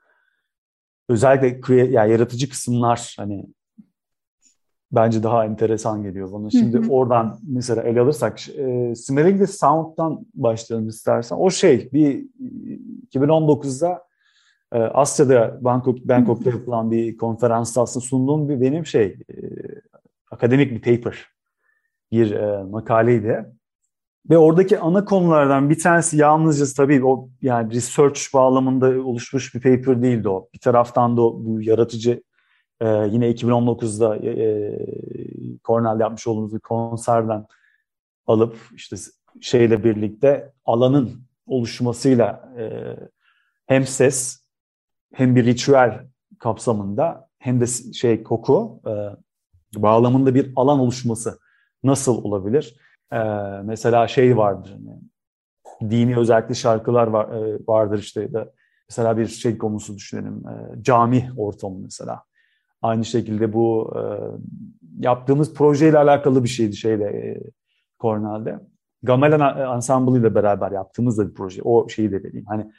Özellikle 1.09 1.75
yani 1.75 2.11
yaratıcı 2.11 2.49
kısımlar 2.49 3.15
hani 3.17 3.45
bence 4.91 5.23
daha 5.23 5.45
enteresan 5.45 6.03
geliyor 6.03 6.31
bana. 6.31 6.49
Şimdi 6.49 6.77
hı 6.77 6.81
hı. 6.81 6.89
oradan 6.89 7.39
mesela 7.47 7.83
ele 7.83 8.01
alırsak 8.01 8.49
e, 8.49 8.95
Smelling 8.95 9.39
the 9.39 9.47
Sound'dan 9.47 10.25
başlayalım 10.33 10.87
istersen. 10.87 11.35
O 11.35 11.49
şey 11.49 11.89
bir 11.93 12.25
2019'da 13.13 14.09
ee, 14.73 14.77
Asya'da 14.77 15.57
Bangkok, 15.61 15.99
Bangkok'ta 16.07 16.49
yapılan 16.49 16.91
bir 16.91 17.17
konferansta 17.17 17.81
aslında 17.81 18.05
sunduğum 18.05 18.49
bir 18.49 18.61
benim 18.61 18.85
şey 18.85 19.05
e, 19.05 19.35
akademik 20.31 20.71
bir 20.71 20.81
paper, 20.81 21.25
bir 22.11 22.31
e, 22.31 22.63
makaleydi. 22.63 23.45
Ve 24.29 24.37
oradaki 24.37 24.79
ana 24.79 25.05
konulardan 25.05 25.69
bir 25.69 25.79
tanesi 25.79 26.17
yalnızca 26.17 26.65
tabii 26.77 27.05
o 27.05 27.29
yani 27.41 27.73
research 27.73 28.19
bağlamında 28.33 28.87
oluşmuş 28.87 29.55
bir 29.55 29.61
paper 29.61 30.01
değildi 30.01 30.29
o. 30.29 30.49
Bir 30.53 30.59
taraftan 30.59 31.17
da 31.17 31.21
bu 31.21 31.61
yaratıcı 31.61 32.23
e, 32.81 32.87
yine 32.87 33.31
2019'da 33.31 34.17
e, 34.17 35.59
Cornell'de 35.63 36.03
yapmış 36.03 36.27
olduğumuz 36.27 36.53
bir 36.53 36.59
konserden 36.59 37.45
alıp 38.27 38.57
işte 38.75 38.95
şeyle 39.41 39.83
birlikte 39.83 40.53
alanın 40.65 41.21
oluşmasıyla 41.47 42.53
e, 42.57 42.95
hem 43.65 43.85
ses 43.85 44.39
hem 45.13 45.35
bir 45.35 45.45
ritüel 45.45 46.07
kapsamında 46.39 47.29
hem 47.39 47.61
de 47.61 47.67
şey 47.93 48.23
koku 48.23 48.81
e, 48.87 48.91
bağlamında 49.81 50.35
bir 50.35 50.53
alan 50.55 50.79
oluşması 50.79 51.39
nasıl 51.83 52.23
olabilir? 52.23 52.75
E, 53.13 53.17
mesela 53.63 54.07
şey 54.07 54.37
vardır 54.37 54.69
yani, 54.69 55.01
dini 55.91 56.17
özellikle 56.17 56.55
şarkılar 56.55 57.07
var, 57.07 57.29
e, 57.29 57.59
vardır 57.67 57.99
işte 57.99 58.33
de 58.33 58.51
mesela 58.89 59.17
bir 59.17 59.27
şey 59.27 59.57
konusu 59.57 59.95
düşünelim 59.95 60.43
e, 60.47 60.83
cami 60.83 61.29
ortamı 61.37 61.79
mesela 61.79 62.23
aynı 62.81 63.05
şekilde 63.05 63.53
bu 63.53 63.93
e, 63.95 64.01
yaptığımız 64.99 65.53
projeyle 65.53 65.97
alakalı 65.97 66.43
bir 66.43 66.49
şeydi 66.49 66.75
şeyde 66.75 67.03
e, 67.03 67.41
Cornell'de 67.99 68.59
Gamelan 69.03 69.75
Ensemble 69.75 70.19
ile 70.19 70.35
beraber 70.35 70.71
yaptığımız 70.71 71.17
da 71.17 71.29
bir 71.29 71.33
proje 71.33 71.61
o 71.63 71.89
şeyi 71.89 72.11
de 72.11 72.23
vereyim 72.23 72.45
hani 72.47 72.71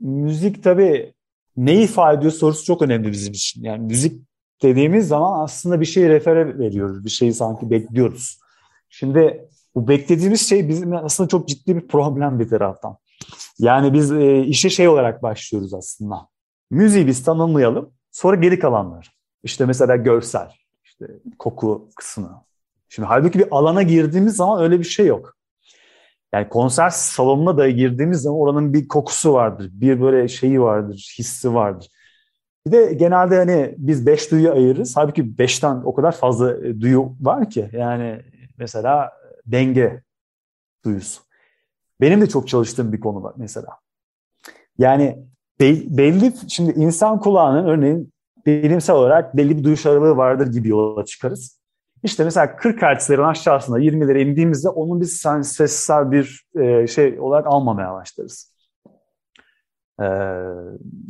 müzik 0.00 0.64
tabii 0.64 1.14
ne 1.56 1.82
ifade 1.82 2.18
ediyor 2.18 2.32
sorusu 2.32 2.64
çok 2.64 2.82
önemli 2.82 3.12
bizim 3.12 3.32
için 3.32 3.62
yani 3.62 3.86
müzik 3.86 4.22
dediğimiz 4.62 5.08
zaman 5.08 5.44
aslında 5.44 5.80
bir 5.80 5.86
şeyi 5.86 6.08
refere 6.08 6.58
veriyoruz 6.58 7.04
bir 7.04 7.10
şeyi 7.10 7.34
sanki 7.34 7.70
bekliyoruz 7.70 8.40
şimdi 8.88 9.48
bu 9.76 9.88
beklediğimiz 9.88 10.48
şey 10.48 10.68
bizim 10.68 10.96
aslında 10.96 11.28
çok 11.28 11.48
ciddi 11.48 11.76
bir 11.76 11.88
problem 11.88 12.38
bir 12.38 12.48
taraftan. 12.48 12.96
Yani 13.58 13.92
biz 13.92 14.12
e, 14.12 14.44
işe 14.44 14.70
şey 14.70 14.88
olarak 14.88 15.22
başlıyoruz 15.22 15.74
aslında. 15.74 16.28
Müziği 16.70 17.06
biz 17.06 17.24
tanımlayalım, 17.24 17.92
sonra 18.10 18.36
geri 18.36 18.58
kalanlar. 18.58 19.15
İşte 19.46 19.66
mesela 19.66 19.96
görsel, 19.96 20.50
işte 20.84 21.06
koku 21.38 21.88
kısmı. 21.96 22.44
Şimdi 22.88 23.08
halbuki 23.08 23.38
bir 23.38 23.46
alana 23.50 23.82
girdiğimiz 23.82 24.36
zaman 24.36 24.62
öyle 24.62 24.78
bir 24.78 24.84
şey 24.84 25.06
yok. 25.06 25.36
Yani 26.32 26.48
konser 26.48 26.90
salonuna 26.90 27.58
da 27.58 27.70
girdiğimiz 27.70 28.22
zaman 28.22 28.40
oranın 28.40 28.72
bir 28.72 28.88
kokusu 28.88 29.32
vardır, 29.32 29.70
bir 29.72 30.00
böyle 30.00 30.28
şeyi 30.28 30.60
vardır, 30.60 31.14
hissi 31.18 31.54
vardır. 31.54 31.88
Bir 32.66 32.72
de 32.72 32.92
genelde 32.94 33.36
hani 33.36 33.74
biz 33.78 34.06
beş 34.06 34.30
duyu 34.30 34.52
ayırırız. 34.52 34.96
Halbuki 34.96 35.38
beşten 35.38 35.82
o 35.84 35.94
kadar 35.94 36.12
fazla 36.12 36.66
e, 36.66 36.80
duyu 36.80 37.12
var 37.20 37.50
ki. 37.50 37.70
Yani 37.72 38.22
mesela 38.58 39.12
denge 39.46 40.02
duyusu. 40.84 41.22
Benim 42.00 42.20
de 42.20 42.26
çok 42.26 42.48
çalıştığım 42.48 42.92
bir 42.92 43.00
konu 43.00 43.22
var 43.22 43.34
mesela. 43.36 43.68
Yani 44.78 45.18
belli, 45.60 46.32
şimdi 46.48 46.70
insan 46.70 47.20
kulağının 47.20 47.66
örneğin 47.66 48.15
bilimsel 48.46 48.96
olarak 48.96 49.36
belli 49.36 49.58
bir 49.58 49.64
duyuş 49.64 49.86
aralığı 49.86 50.16
vardır 50.16 50.52
gibi 50.52 50.68
yola 50.68 51.04
çıkarız. 51.04 51.60
İşte 52.02 52.24
mesela 52.24 52.56
40 52.56 52.82
Hz'lerin 52.82 53.22
aşağısında 53.22 53.80
20'lere 53.80 54.22
indiğimizde 54.22 54.68
onun 54.68 55.00
bir 55.00 55.06
sessizsel 55.06 56.10
bir 56.10 56.46
e, 56.60 56.86
şey 56.86 57.20
olarak 57.20 57.46
almamaya 57.46 57.92
başlarız. 57.92 58.56
Ee, 60.00 60.04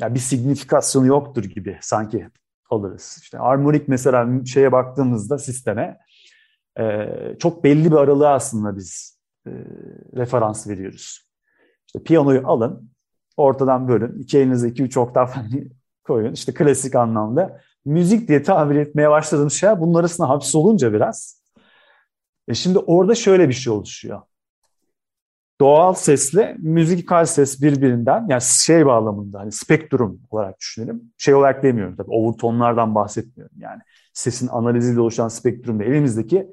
yani 0.00 0.14
bir 0.14 0.18
signifikasyonu 0.18 1.06
yoktur 1.06 1.44
gibi 1.44 1.78
sanki 1.80 2.28
alırız. 2.70 3.18
İşte 3.22 3.38
armonik 3.38 3.88
mesela 3.88 4.44
şeye 4.44 4.72
baktığımızda 4.72 5.38
sisteme 5.38 5.98
e, 6.78 7.06
çok 7.38 7.64
belli 7.64 7.90
bir 7.90 7.96
aralığı 7.96 8.28
aslında 8.28 8.76
biz 8.76 9.20
e, 9.46 9.50
referans 10.16 10.68
veriyoruz. 10.68 11.30
İşte 11.86 12.02
piyanoyu 12.02 12.48
alın, 12.48 12.90
ortadan 13.36 13.88
bölün, 13.88 14.18
iki 14.18 14.38
elinize 14.38 14.68
iki 14.68 14.82
üç 14.82 14.96
oktav 14.96 15.26
koyun. 16.06 16.32
İşte 16.32 16.54
klasik 16.54 16.94
anlamda 16.94 17.60
müzik 17.84 18.28
diye 18.28 18.42
tabir 18.42 18.76
etmeye 18.76 19.10
başladığımız 19.10 19.52
şeyler 19.52 19.80
bunun 19.80 19.94
arasında 19.94 20.28
hapsolunca 20.28 20.92
biraz. 20.92 21.42
E 22.48 22.54
şimdi 22.54 22.78
orada 22.78 23.14
şöyle 23.14 23.48
bir 23.48 23.54
şey 23.54 23.72
oluşuyor. 23.72 24.22
Doğal 25.60 25.94
sesle 25.94 26.56
müzikal 26.58 27.26
ses 27.26 27.62
birbirinden 27.62 28.26
yani 28.28 28.42
şey 28.42 28.86
bağlamında 28.86 29.40
hani 29.40 29.52
spektrum 29.52 30.20
olarak 30.30 30.60
düşünelim. 30.60 31.12
Şey 31.18 31.34
olarak 31.34 31.62
demiyorum 31.62 31.96
tabii 31.96 32.10
overtonlardan 32.10 32.94
bahsetmiyorum 32.94 33.56
yani. 33.58 33.80
Sesin 34.12 34.48
analiziyle 34.48 35.00
oluşan 35.00 35.28
spektrumda 35.28 35.84
elimizdeki 35.84 36.52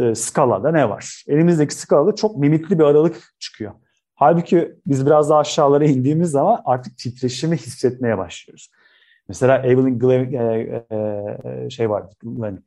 e, 0.00 0.14
skalada 0.14 0.70
ne 0.70 0.88
var? 0.88 1.24
Elimizdeki 1.28 1.74
skalada 1.74 2.14
çok 2.14 2.36
mimikli 2.36 2.78
bir 2.78 2.84
aralık 2.84 3.34
çıkıyor. 3.38 3.72
Halbuki 4.14 4.74
biz 4.86 5.06
biraz 5.06 5.30
daha 5.30 5.38
aşağılara 5.38 5.84
indiğimiz 5.84 6.30
zaman 6.30 6.62
artık 6.64 6.98
titreşimi 6.98 7.56
hissetmeye 7.56 8.18
başlıyoruz. 8.18 8.70
Mesela 9.28 9.58
Evelyn 9.58 9.98
Glenn 9.98 10.32
e, 10.32 10.86
e, 10.90 11.70
şey 11.70 11.90
var, 11.90 12.04
Glenn, 12.22 12.64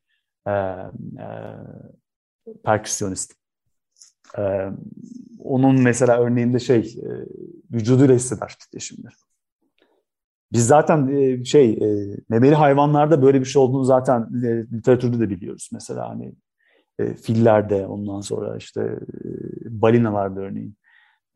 e, 0.47 0.51
e, 0.51 1.33
perküsyonist. 2.63 3.33
E, 4.37 4.71
onun 5.39 5.81
mesela 5.81 6.19
örneğinde 6.19 6.59
şey 6.59 6.79
e, 6.79 7.09
vücuduyla 7.71 8.15
hisseder 8.15 8.55
titreşimleri. 8.59 9.13
Biz 10.51 10.67
zaten 10.67 11.07
e, 11.07 11.45
şey 11.45 11.71
e, 11.71 12.17
memeli 12.29 12.55
hayvanlarda 12.55 13.21
böyle 13.21 13.39
bir 13.39 13.45
şey 13.45 13.61
olduğunu 13.61 13.83
zaten 13.83 14.29
e, 14.43 14.77
literatürde 14.77 15.19
de 15.19 15.29
biliyoruz. 15.29 15.69
Mesela 15.73 16.09
hani 16.09 16.33
e, 16.99 17.13
fillerde 17.13 17.87
ondan 17.87 18.21
sonra 18.21 18.57
işte 18.57 18.81
e, 18.81 19.29
balinalarda 19.81 20.39
örneğin. 20.39 20.76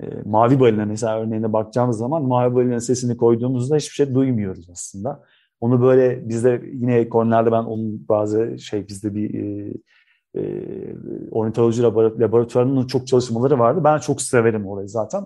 E, 0.02 0.06
mavi 0.26 0.60
balina 0.60 0.86
mesela 0.86 1.20
örneğine 1.20 1.54
bakacağımız 1.54 1.98
zaman 1.98 2.24
mavi 2.24 2.56
balina 2.56 2.80
sesini 2.80 3.18
koyduğumuzda 3.18 3.76
hiçbir 3.76 3.94
şey 3.94 4.16
duymuyoruz 4.16 4.70
aslında. 4.72 5.24
Onu 5.62 5.82
böyle 5.82 6.30
bizde 6.30 6.62
yine 6.74 7.10
Cornell'de 7.10 7.52
ben 7.52 7.64
onun 7.64 8.08
bazı 8.10 8.60
şey 8.60 8.88
bizde 8.88 9.16
bir 9.16 9.34
e, 9.34 9.74
e, 10.36 10.44
ornitoloji 11.32 11.84
laboratuvarının 11.84 12.88
çok 12.88 13.08
çalışmaları 13.08 13.60
vardı. 13.60 13.82
Ben 13.84 13.98
çok 13.98 14.22
severim 14.22 14.68
orayı 14.68 14.90
zaten. 14.90 15.26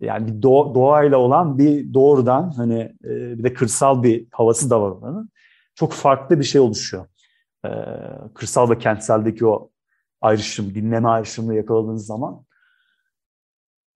Yani 0.00 0.26
bir 0.26 0.42
doğa, 0.42 0.74
doğayla 0.74 1.18
olan 1.18 1.58
bir 1.58 1.94
doğrudan 1.94 2.50
hani 2.56 2.78
e, 3.04 3.38
bir 3.38 3.44
de 3.44 3.52
kırsal 3.52 4.02
bir 4.02 4.26
havası 4.32 4.70
da 4.70 4.82
var 4.82 4.90
oranın. 4.90 5.30
Çok 5.74 5.92
farklı 5.92 6.38
bir 6.38 6.44
şey 6.44 6.60
oluşuyor. 6.60 7.06
E, 7.64 7.70
kırsal 8.34 8.70
ve 8.70 8.78
kentseldeki 8.78 9.46
o 9.46 9.70
ayrışım, 10.20 10.74
dinleme 10.74 11.08
ayrışımını 11.08 11.54
yakaladığınız 11.54 12.06
zaman 12.06 12.44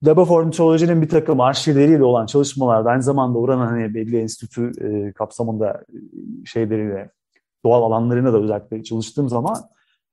Lab 0.04 0.18
Ornitoloji'nin 0.18 1.02
bir 1.02 1.08
takım 1.08 1.40
arşivleriyle 1.40 2.04
olan 2.04 2.26
çalışmalarda 2.26 2.90
aynı 2.90 3.02
zamanda 3.02 3.38
oranın 3.38 3.66
hani 3.66 3.94
belli 3.94 4.18
enstitü 4.18 4.72
e, 4.80 5.12
kapsamında 5.12 5.70
e, 5.70 5.96
şeyleriyle 6.46 7.10
doğal 7.64 7.82
alanlarına 7.82 8.32
da 8.32 8.38
özellikle 8.38 8.82
çalıştığım 8.82 9.28
zaman 9.28 9.56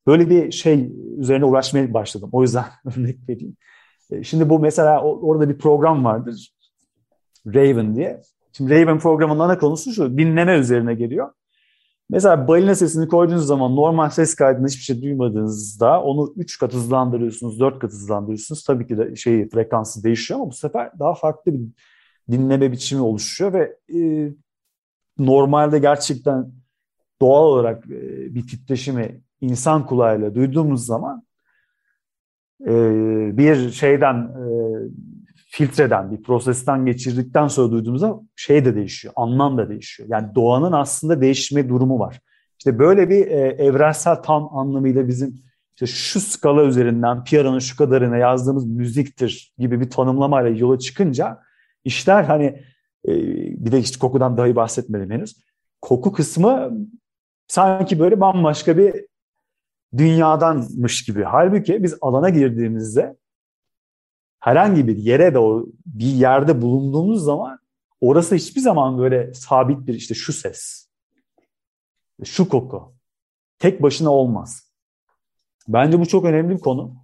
böyle 0.08 0.30
bir 0.30 0.52
şey 0.52 0.92
üzerine 1.18 1.46
uğraşmaya 1.46 1.94
başladım. 1.94 2.30
O 2.32 2.42
yüzden 2.42 2.66
örnek 2.98 3.18
vereyim. 3.30 3.56
E, 4.12 4.24
şimdi 4.24 4.50
bu 4.50 4.60
mesela 4.60 5.02
orada 5.02 5.50
bir 5.50 5.58
program 5.58 6.06
vardır. 6.06 6.54
Raven 7.48 7.96
diye. 7.96 8.22
Şimdi 8.52 8.82
Raven 8.82 9.00
programının 9.00 9.40
ana 9.40 9.58
konusu 9.58 9.92
şu. 9.94 10.18
Dinleme 10.18 10.58
üzerine 10.58 10.94
geliyor. 10.94 11.32
Mesela 12.14 12.48
balina 12.48 12.76
sesini 12.76 13.08
koyduğunuz 13.08 13.46
zaman 13.46 13.76
normal 13.76 14.10
ses 14.10 14.36
kaydında 14.36 14.68
hiçbir 14.68 14.82
şey 14.84 15.02
duymadığınızda 15.02 16.02
onu 16.02 16.34
3 16.38 16.60
kat 16.60 16.74
hızlandırıyorsunuz, 16.74 17.60
4 17.60 17.80
kat 17.80 17.92
hızlandırıyorsunuz. 17.92 18.64
Tabii 18.64 18.88
ki 18.88 18.98
de 18.98 19.16
şey 19.16 19.50
frekansı 19.50 20.04
değişiyor 20.04 20.40
ama 20.40 20.50
bu 20.50 20.56
sefer 20.56 20.92
daha 21.00 21.14
farklı 21.14 21.54
bir 21.54 21.62
dinleme 22.32 22.72
biçimi 22.72 23.02
oluşuyor 23.02 23.54
ve 23.54 23.78
e, 24.00 24.32
normalde 25.18 25.80
gerçekten 25.80 26.52
doğal 27.22 27.44
olarak 27.44 27.86
e, 27.86 28.36
bir 28.36 28.48
titreşimi 28.48 29.22
insan 29.42 29.86
kulağıyla 29.86 30.36
duyduğumuz 30.36 30.86
zaman 30.86 31.24
e, 32.68 32.74
bir 33.38 33.72
şeyden 33.72 34.16
e, 34.16 34.46
filtreden, 35.56 36.12
bir 36.12 36.24
prosesten 36.24 36.86
geçirdikten 36.86 37.48
sonra 37.48 37.72
duyduğumuzda 37.72 38.20
şey 38.36 38.66
de 38.66 38.76
değişiyor, 38.76 39.14
anlam 39.18 39.58
da 39.58 39.70
değişiyor. 39.70 40.10
Yani 40.12 40.36
doğanın 40.36 40.72
aslında 40.72 41.22
değişme 41.22 41.70
durumu 41.70 42.00
var. 42.00 42.20
İşte 42.60 42.80
böyle 42.80 43.10
bir 43.10 43.28
e, 43.28 43.40
evrensel 43.40 44.16
tam 44.16 44.58
anlamıyla 44.58 45.08
bizim 45.08 45.36
işte 45.76 45.86
şu 45.86 46.20
skala 46.20 46.64
üzerinden 46.64 47.24
piyaronun 47.24 47.60
şu 47.60 47.78
kadarına 47.78 48.18
yazdığımız 48.18 48.66
müziktir 48.66 49.54
gibi 49.58 49.82
bir 49.82 49.90
tanımlamayla 49.90 50.50
yola 50.50 50.80
çıkınca 50.80 51.40
işler 51.84 52.24
hani 52.24 52.46
e, 53.08 53.12
bir 53.66 53.72
de 53.72 53.82
hiç 53.82 53.98
kokudan 53.98 54.38
dahi 54.38 54.56
bahsetmedim 54.56 55.12
henüz. 55.12 55.36
Koku 55.82 56.12
kısmı 56.12 56.72
sanki 57.48 58.00
böyle 58.00 58.20
bambaşka 58.20 58.78
bir 58.78 59.06
dünyadanmış 59.98 61.06
gibi. 61.06 61.24
Halbuki 61.24 61.84
biz 61.84 61.98
alana 62.02 62.30
girdiğimizde 62.30 63.16
herhangi 64.44 64.88
bir 64.88 64.98
yere 64.98 65.34
de 65.34 65.40
o 65.40 65.66
bir 65.86 66.06
yerde 66.06 66.62
bulunduğumuz 66.62 67.24
zaman 67.24 67.60
orası 68.02 68.36
hiçbir 68.36 68.62
zaman 68.62 68.98
böyle 68.98 69.34
sabit 69.34 69.88
bir 69.88 69.94
işte 69.94 70.14
şu 70.14 70.34
ses, 70.34 70.88
şu 72.24 72.50
koku 72.50 72.94
tek 73.60 73.82
başına 73.82 74.10
olmaz. 74.10 74.72
Bence 75.68 76.00
bu 76.00 76.06
çok 76.06 76.26
önemli 76.26 76.56
bir 76.56 76.60
konu. 76.60 76.96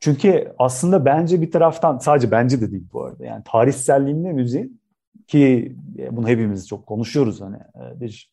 Çünkü 0.00 0.54
aslında 0.58 1.04
bence 1.04 1.40
bir 1.40 1.50
taraftan 1.50 1.98
sadece 1.98 2.30
bence 2.30 2.60
de 2.60 2.72
değil 2.72 2.88
bu 2.92 3.04
arada. 3.04 3.24
Yani 3.24 3.42
tarihselliğinde 3.44 4.32
müziğin 4.32 4.80
ki 5.26 5.76
bunu 6.10 6.28
hepimiz 6.28 6.68
çok 6.68 6.86
konuşuyoruz 6.86 7.40
hani 7.40 7.56
e, 7.56 8.00
bir 8.00 8.32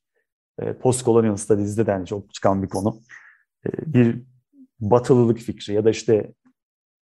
e, 0.60 0.74
postcolonial 0.74 1.36
studies'de 1.36 1.86
de 1.86 1.92
yani 1.92 2.06
çok 2.06 2.34
çıkan 2.34 2.64
bir 2.64 2.70
konu. 2.70 3.02
e, 3.66 3.70
bir 3.94 4.22
batılılık 4.80 5.38
fikri 5.38 5.74
ya 5.74 5.86
da 5.86 5.90
işte 5.90 6.34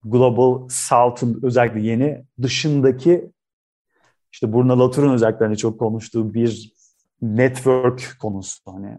Global 0.03 0.67
South'un 0.69 1.39
özellikle 1.43 1.81
yeni 1.81 2.25
dışındaki 2.41 3.31
işte 4.31 4.53
Bruno 4.53 4.79
Latour'un 4.79 5.13
özellikle 5.13 5.55
çok 5.55 5.79
konuştuğu 5.79 6.33
bir 6.33 6.73
network 7.21 8.15
konusu. 8.19 8.59
Hani 8.65 8.97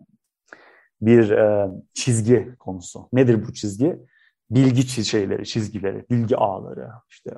bir 1.00 1.30
e, 1.30 1.70
çizgi 1.94 2.54
konusu. 2.58 3.08
Nedir 3.12 3.46
bu 3.46 3.52
çizgi? 3.52 3.96
Bilgi 4.50 5.04
şeyleri, 5.04 5.46
çizgileri, 5.46 6.04
bilgi 6.11 6.37
ağları. 6.37 6.90
İşte 7.08 7.30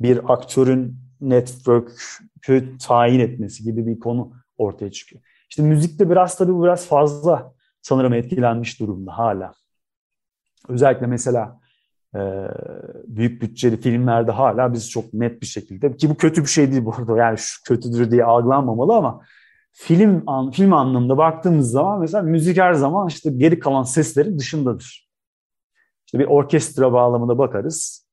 bir 0.00 0.32
aktörün 0.32 0.98
network'ü 1.20 2.78
tayin 2.78 3.20
etmesi 3.20 3.64
gibi 3.64 3.86
bir 3.86 4.00
konu 4.00 4.32
ortaya 4.58 4.90
çıkıyor. 4.90 5.22
İşte 5.50 5.62
müzikte 5.62 6.10
biraz 6.10 6.38
tabii 6.38 6.62
biraz 6.62 6.86
fazla 6.86 7.54
sanırım 7.82 8.12
etkilenmiş 8.12 8.80
durumda 8.80 9.18
hala. 9.18 9.52
Özellikle 10.68 11.06
mesela 11.06 11.60
büyük 13.06 13.42
bütçeli 13.42 13.80
filmlerde 13.80 14.30
hala 14.30 14.72
biz 14.72 14.90
çok 14.90 15.14
net 15.14 15.42
bir 15.42 15.46
şekilde 15.46 15.96
ki 15.96 16.10
bu 16.10 16.14
kötü 16.16 16.42
bir 16.42 16.48
şey 16.48 16.72
değil 16.72 16.84
bu 16.84 16.94
arada 16.94 17.16
yani 17.18 17.38
şu 17.38 17.62
kötüdür 17.62 18.10
diye 18.10 18.24
algılanmamalı 18.24 18.94
ama 18.94 19.20
film 19.72 20.24
film 20.52 20.72
anlamında 20.72 21.18
baktığımız 21.18 21.70
zaman 21.70 22.00
mesela 22.00 22.22
müzik 22.22 22.58
her 22.58 22.74
zaman 22.74 23.08
işte 23.08 23.30
geri 23.30 23.58
kalan 23.58 23.82
seslerin 23.82 24.38
dışındadır. 24.38 25.06
İşte 26.06 26.18
bir 26.18 26.24
orkestra 26.24 26.92
bağlamında 26.92 27.38
bakarız. 27.38 28.06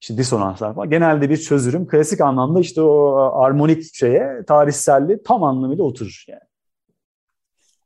İşte 0.00 0.18
disonanslar 0.18 0.74
falan. 0.74 0.90
Genelde 0.90 1.30
bir 1.30 1.36
çözürüm 1.36 1.86
klasik 1.86 2.20
anlamda 2.20 2.60
işte 2.60 2.82
o 2.82 3.14
armonik 3.34 3.94
şeye, 3.94 4.44
tarihselliği 4.46 5.22
tam 5.22 5.44
anlamıyla 5.44 5.84
oturur 5.84 6.24
yani. 6.28 6.40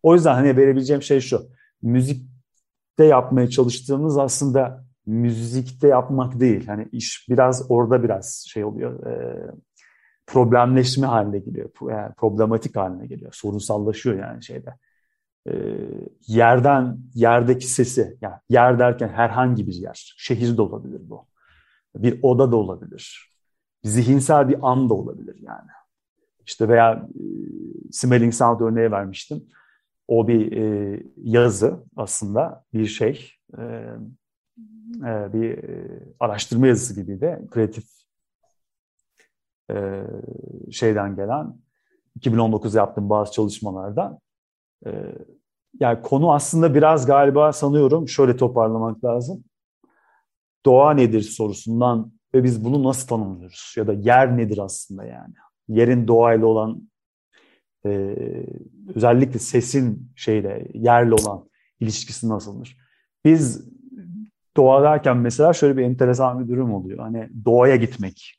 O 0.02 0.14
yüzden 0.14 0.34
hani 0.34 0.56
verebileceğim 0.56 1.02
şey 1.02 1.20
şu. 1.20 1.42
Müzikte 1.82 3.04
yapmaya 3.04 3.50
çalıştığımız 3.50 4.18
aslında 4.18 4.84
müzikte 5.06 5.88
yapmak 5.88 6.40
değil. 6.40 6.66
Hani 6.66 6.88
iş 6.92 7.26
biraz 7.28 7.66
orada 7.70 8.02
biraz 8.02 8.44
şey 8.48 8.64
oluyor. 8.64 9.06
E, 9.06 9.46
problemleşme 10.26 11.06
haline 11.06 11.38
geliyor. 11.38 11.70
Yani 11.88 12.14
problematik 12.14 12.76
haline 12.76 13.06
geliyor. 13.06 13.32
Sorunsallaşıyor 13.34 14.18
yani 14.18 14.44
şeyde. 14.44 14.74
E, 15.48 15.52
yerden, 16.26 16.98
yerdeki 17.14 17.66
sesi, 17.66 18.18
yani 18.20 18.34
yer 18.48 18.78
derken 18.78 19.08
herhangi 19.08 19.66
bir 19.66 19.74
yer. 19.74 20.14
Şehir 20.18 20.56
de 20.56 20.62
olabilir 20.62 21.00
bu. 21.04 21.26
Bir 21.96 22.18
oda 22.22 22.52
da 22.52 22.56
olabilir. 22.56 23.34
Zihinsel 23.84 24.48
bir 24.48 24.58
an 24.62 24.90
da 24.90 24.94
olabilir 24.94 25.36
yani. 25.40 25.70
İşte 26.46 26.68
veya 26.68 27.08
e, 27.14 27.22
Smelling 27.92 28.34
Sound 28.34 28.60
örneği 28.60 28.90
vermiştim. 28.90 29.44
O 30.08 30.28
bir 30.28 30.52
e, 30.52 31.02
yazı 31.16 31.84
aslında 31.96 32.64
bir 32.74 32.86
şey. 32.86 33.32
E, 33.58 33.86
e, 34.98 35.32
bir 35.32 35.58
e, 35.58 35.88
araştırma 36.20 36.66
yazısı 36.66 37.02
gibi 37.02 37.20
de 37.20 37.42
kreatif 37.50 37.84
e, 39.70 40.04
şeyden 40.70 41.16
gelen 41.16 41.56
2019 42.16 42.74
yaptığım 42.74 43.10
bazı 43.10 43.32
çalışmalardan 43.32 44.20
yani 45.80 46.02
konu 46.02 46.32
aslında 46.32 46.74
biraz 46.74 47.06
galiba 47.06 47.52
sanıyorum 47.52 48.08
şöyle 48.08 48.36
toparlamak 48.36 49.04
lazım. 49.04 49.44
Doğa 50.66 50.92
nedir 50.94 51.22
sorusundan 51.22 52.12
ve 52.34 52.44
biz 52.44 52.64
bunu 52.64 52.84
nasıl 52.84 53.08
tanımlıyoruz 53.08 53.74
ya 53.76 53.86
da 53.86 53.92
yer 53.92 54.36
nedir 54.36 54.58
aslında 54.58 55.04
yani. 55.04 55.34
Yerin 55.68 56.08
doğayla 56.08 56.46
olan 56.46 56.90
e, 57.86 58.16
özellikle 58.94 59.38
sesin 59.38 60.12
şeyle 60.16 60.68
yerle 60.74 61.14
olan 61.14 61.48
ilişkisi 61.80 62.28
nasıldır? 62.28 62.76
Biz 63.24 63.68
doğa 64.56 64.82
derken 64.82 65.16
mesela 65.16 65.52
şöyle 65.52 65.76
bir 65.76 65.82
enteresan 65.82 66.44
bir 66.44 66.52
durum 66.52 66.74
oluyor. 66.74 66.98
Hani 66.98 67.28
doğaya 67.44 67.76
gitmek. 67.76 68.36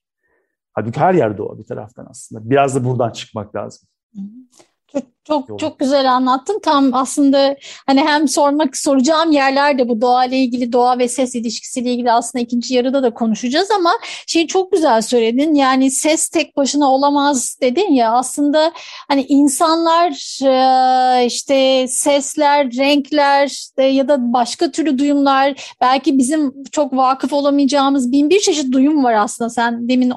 Halbuki 0.74 1.00
her 1.00 1.14
yer 1.14 1.38
doğa 1.38 1.60
bir 1.60 1.64
taraftan 1.64 2.08
aslında. 2.10 2.50
Biraz 2.50 2.76
da 2.76 2.86
buradan 2.86 3.10
çıkmak 3.10 3.56
lazım. 3.56 3.90
Çok 5.24 5.48
çok, 5.48 5.60
çok 5.60 5.80
güzel 5.80 6.12
anlattın. 6.12 6.60
Tam 6.64 6.94
aslında 6.94 7.56
hani 7.88 8.02
hem 8.02 8.28
sormak 8.28 8.78
soracağım 8.78 9.32
yerler 9.32 9.78
de 9.78 9.90
bu 9.90 10.02
doğa 10.02 10.26
ile 10.26 10.38
ilgili 10.38 10.74
doğa 10.74 11.00
ve 11.00 11.08
ses 11.08 11.36
ilişkisiyle 11.36 11.92
ilgili 11.92 12.12
aslında 12.12 12.44
ikinci 12.44 12.74
yarıda 12.74 13.04
da 13.04 13.14
konuşacağız 13.14 13.72
ama 13.72 13.92
şeyi 14.28 14.48
çok 14.48 14.72
güzel 14.72 15.02
söyledin. 15.02 15.54
Yani 15.54 15.92
ses 15.92 16.30
tek 16.30 16.58
başına 16.58 16.94
olamaz 16.94 17.58
dedin 17.62 17.94
ya 17.94 18.12
aslında 18.12 18.72
hani 19.08 19.26
insanlar 19.30 20.12
işte 21.26 21.86
sesler, 21.88 22.72
renkler 22.78 23.68
ya 23.78 24.08
da 24.08 24.34
başka 24.34 24.72
türlü 24.72 25.00
duyumlar 25.00 25.76
belki 25.82 26.18
bizim 26.18 26.54
çok 26.72 26.94
vakıf 26.94 27.34
olamayacağımız 27.34 28.12
bin 28.12 28.30
bir 28.30 28.40
çeşit 28.40 28.74
duyum 28.74 29.04
var 29.04 29.14
aslında. 29.14 29.50
Sen 29.50 29.90
demin 29.90 30.14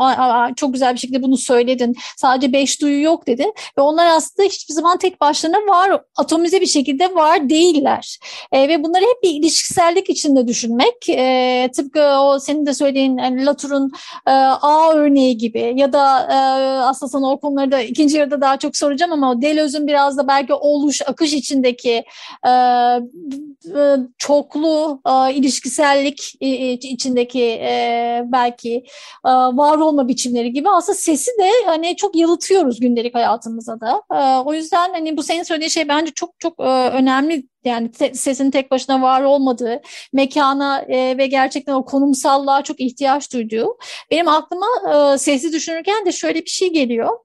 çok 0.56 0.72
güzel 0.72 0.94
bir 0.94 0.98
şekilde 0.98 1.22
bunu 1.22 1.36
söyledin. 1.36 1.94
Sadece 2.16 2.52
beş 2.52 2.80
duyu 2.80 3.02
yok 3.02 3.26
dedi 3.26 3.46
ve 3.78 3.82
onlar 3.82 4.06
aslında 4.06 4.48
hiçbir 4.48 4.74
zaman 4.74 4.93
tek 4.98 5.20
başlarına 5.20 5.56
var, 5.56 6.02
atomize 6.16 6.60
bir 6.60 6.66
şekilde 6.66 7.14
var 7.14 7.48
değiller. 7.48 8.18
E, 8.52 8.68
ve 8.68 8.84
bunları 8.84 9.04
hep 9.04 9.22
bir 9.22 9.30
ilişkisellik 9.30 10.10
içinde 10.10 10.48
düşünmek. 10.48 11.08
E, 11.08 11.70
tıpkı 11.76 12.00
o 12.00 12.38
senin 12.38 12.66
de 12.66 12.74
söylediğin 12.74 13.18
yani 13.18 13.46
Latour'un 13.46 13.92
e, 14.26 14.30
A 14.30 14.92
örneği 14.94 15.38
gibi 15.38 15.72
ya 15.76 15.92
da 15.92 16.20
e, 16.20 16.36
aslında 16.78 17.10
sana 17.10 17.30
o 17.30 17.40
konuları 17.40 17.72
da 17.72 17.80
ikinci 17.80 18.16
yarıda 18.16 18.40
daha 18.40 18.56
çok 18.58 18.76
soracağım 18.76 19.12
ama 19.12 19.42
Deleuze'ün 19.42 19.86
biraz 19.86 20.18
da 20.18 20.28
belki 20.28 20.54
oluş, 20.54 21.02
akış 21.06 21.32
içindeki 21.32 22.04
e, 22.46 22.50
e, 22.50 23.96
çoklu 24.18 25.00
e, 25.06 25.34
ilişkisellik 25.34 26.34
e, 26.40 26.72
içindeki 26.72 27.44
e, 27.44 28.22
belki 28.26 28.84
e, 29.26 29.30
var 29.30 29.78
olma 29.78 30.08
biçimleri 30.08 30.52
gibi 30.52 30.70
aslında 30.70 30.98
sesi 30.98 31.30
de 31.30 31.50
hani 31.66 31.96
çok 31.96 32.16
yalıtıyoruz 32.16 32.80
gündelik 32.80 33.14
hayatımıza 33.14 33.80
da. 33.80 34.02
E, 34.14 34.44
o 34.44 34.54
yüzden 34.54 34.83
hani 34.92 35.16
bu 35.16 35.22
senin 35.22 35.42
söylediğin 35.42 35.68
şey 35.68 35.88
bence 35.88 36.12
çok 36.12 36.40
çok 36.40 36.60
e, 36.60 36.64
önemli. 36.68 37.44
Yani 37.64 37.90
te, 37.90 38.14
sesin 38.14 38.50
tek 38.50 38.70
başına 38.70 39.02
var 39.02 39.22
olmadığı, 39.22 39.82
mekana 40.12 40.80
e, 40.80 41.18
ve 41.18 41.26
gerçekten 41.26 41.72
o 41.72 41.84
konumsallığa 41.84 42.62
çok 42.62 42.80
ihtiyaç 42.80 43.32
duyduğu. 43.32 43.78
Benim 44.10 44.28
aklıma 44.28 44.66
e, 44.94 45.18
sesi 45.18 45.52
düşünürken 45.52 46.06
de 46.06 46.12
şöyle 46.12 46.44
bir 46.44 46.50
şey 46.50 46.72
geliyor. 46.72 47.18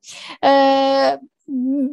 E, 0.45 0.49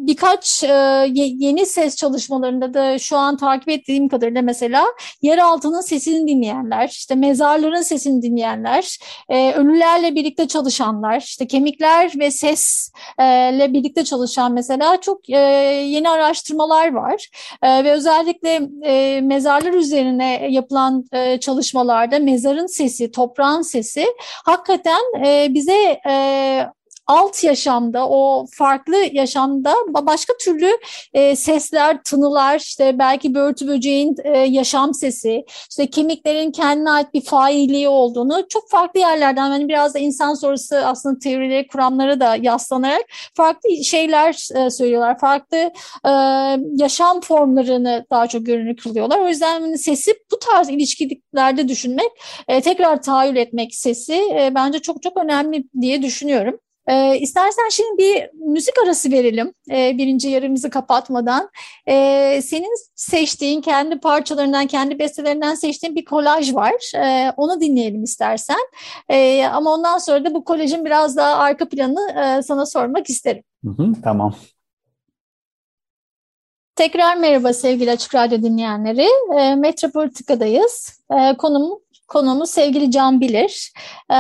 birkaç 0.07 0.65
e, 0.65 1.07
yeni 1.15 1.67
ses 1.67 1.97
çalışmalarında 1.97 2.75
da 2.75 2.99
şu 2.99 3.17
an 3.17 3.37
takip 3.37 3.69
ettiğim 3.69 4.09
kadarıyla 4.09 4.43
mesela 4.43 4.85
yer 5.23 5.39
altının 5.39 5.81
sesini 5.81 6.29
dinleyenler, 6.29 6.89
işte 6.89 7.15
mezarların 7.15 7.83
sesini 7.83 8.23
dinleyenler, 8.23 8.99
e, 9.29 9.53
ölülerle 9.53 10.15
birlikte 10.15 10.49
çalışanlar, 10.49 11.21
işte 11.21 11.47
kemikler 11.47 12.13
ve 12.19 12.31
sesle 12.31 13.73
birlikte 13.73 14.05
çalışan 14.05 14.53
mesela 14.53 15.01
çok 15.01 15.31
e, 15.31 15.37
yeni 15.87 16.11
araştırmalar 16.11 16.93
var. 16.93 17.29
E, 17.63 17.85
ve 17.85 17.93
özellikle 17.93 18.69
e, 18.85 19.21
mezarlar 19.21 19.73
üzerine 19.73 20.49
yapılan 20.51 21.05
e, 21.13 21.41
çalışmalarda 21.41 22.19
mezarın 22.19 22.67
sesi, 22.67 23.11
toprağın 23.11 23.63
sesi 23.63 24.07
hakikaten 24.45 25.25
e, 25.27 25.55
bize 25.55 26.01
e, 26.09 26.67
alt 27.07 27.45
yaşamda, 27.45 28.09
o 28.09 28.47
farklı 28.53 28.97
yaşamda 29.13 29.75
başka 29.89 30.33
türlü 30.45 30.71
e, 31.13 31.37
sesler, 31.37 32.03
tınılar, 32.03 32.59
işte 32.59 32.99
belki 32.99 33.35
börtü 33.35 33.69
böceğin 33.69 34.17
e, 34.25 34.39
yaşam 34.39 34.95
sesi, 34.95 35.45
işte 35.71 35.87
kemiklerin 35.87 36.51
kendine 36.51 36.91
ait 36.91 37.15
bir 37.15 37.25
failliği 37.25 37.89
olduğunu 37.89 38.47
çok 38.49 38.71
farklı 38.71 39.01
yerlerden, 39.01 39.53
yani 39.53 39.69
biraz 39.69 39.95
da 39.95 39.99
insan 39.99 40.35
sonrası 40.35 40.87
aslında 40.87 41.19
teorileri, 41.19 41.67
kuramlara 41.67 42.21
da 42.21 42.37
yaslanarak 42.37 43.03
farklı 43.35 43.85
şeyler 43.85 44.49
e, 44.57 44.71
söylüyorlar. 44.71 45.19
Farklı 45.19 45.57
e, 46.05 46.11
yaşam 46.77 47.21
formlarını 47.21 48.07
daha 48.11 48.27
çok 48.27 48.47
görünür 48.47 48.77
kılıyorlar. 48.77 49.19
O 49.19 49.29
yüzden 49.29 49.61
hani 49.61 49.79
sesi 49.79 50.15
bu 50.33 50.39
tarz 50.39 50.69
ilişkilerde 50.69 51.69
düşünmek, 51.69 52.11
e, 52.49 52.61
tekrar 52.61 53.03
tahayyül 53.03 53.37
etmek 53.37 53.75
sesi 53.75 54.15
e, 54.15 54.53
bence 54.55 54.79
çok 54.79 55.03
çok 55.03 55.17
önemli 55.17 55.65
diye 55.81 56.03
düşünüyorum. 56.03 56.59
E, 56.87 57.19
istersen 57.19 57.69
şimdi 57.71 57.99
bir 57.99 58.31
müzik 58.35 58.75
arası 58.85 59.11
verelim 59.11 59.55
e, 59.71 59.99
birinci 59.99 60.29
yarımızı 60.29 60.71
kapatmadan. 60.71 61.51
E, 61.89 62.41
senin 62.43 62.75
seçtiğin 62.95 63.61
kendi 63.61 64.01
parçalarından, 64.01 64.67
kendi 64.67 64.99
bestelerinden 64.99 65.55
seçtiğin 65.55 65.97
bir 65.97 66.05
kolaj 66.05 66.55
var. 66.55 66.93
E, 66.97 67.33
onu 67.37 67.61
dinleyelim 67.61 68.03
istersen. 68.03 68.61
E, 69.09 69.45
ama 69.45 69.75
ondan 69.75 69.99
sonra 69.99 70.25
da 70.25 70.35
bu 70.35 70.45
kolajın 70.45 70.85
biraz 70.85 71.17
daha 71.17 71.37
arka 71.37 71.69
planı 71.69 72.11
e, 72.11 72.43
sana 72.43 72.67
sormak 72.67 73.11
isterim. 73.11 73.43
Hı 73.65 73.71
hı, 73.71 73.93
tamam. 74.05 74.35
Tekrar 76.77 77.17
merhaba 77.17 77.53
sevgili 77.53 77.91
Açık 77.91 78.15
Radyo 78.15 78.43
dinleyenleri. 78.43 79.09
E, 79.39 79.55
Metropolitika'dayız. 79.55 81.01
E, 81.11 81.37
konum 81.37 81.81
Konuğumuz 82.09 82.51
sevgili 82.51 82.91
Can 82.91 83.21
Bilir. 83.21 83.73
E, 84.11 84.17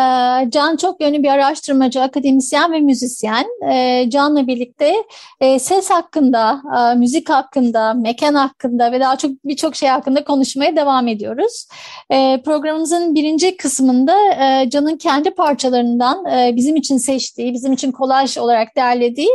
Can 0.50 0.76
çok 0.76 1.00
yönlü 1.00 1.22
bir 1.22 1.28
araştırmacı, 1.28 2.02
akademisyen 2.02 2.72
ve 2.72 2.80
müzisyen. 2.80 3.46
E, 3.70 4.10
Can'la 4.10 4.46
birlikte 4.46 4.94
e, 5.40 5.58
ses 5.58 5.90
hakkında, 5.90 6.62
e, 6.78 6.94
müzik 6.94 7.30
hakkında, 7.30 7.94
mekan 7.94 8.34
hakkında 8.34 8.92
ve 8.92 9.00
daha 9.00 9.16
çok 9.16 9.30
birçok 9.44 9.76
şey 9.76 9.88
hakkında 9.88 10.24
konuşmaya 10.24 10.76
devam 10.76 11.08
ediyoruz. 11.08 11.68
E, 12.10 12.42
programımızın 12.44 13.14
birinci 13.14 13.56
kısmında 13.56 14.16
e, 14.30 14.70
Can'ın 14.70 14.96
kendi 14.96 15.30
parçalarından 15.30 16.24
bizim 16.56 16.76
için 16.76 16.96
seçtiği, 16.96 17.54
bizim 17.54 17.72
için 17.72 17.92
kolaj 17.92 18.38
olarak 18.38 18.76
derlediği 18.76 19.30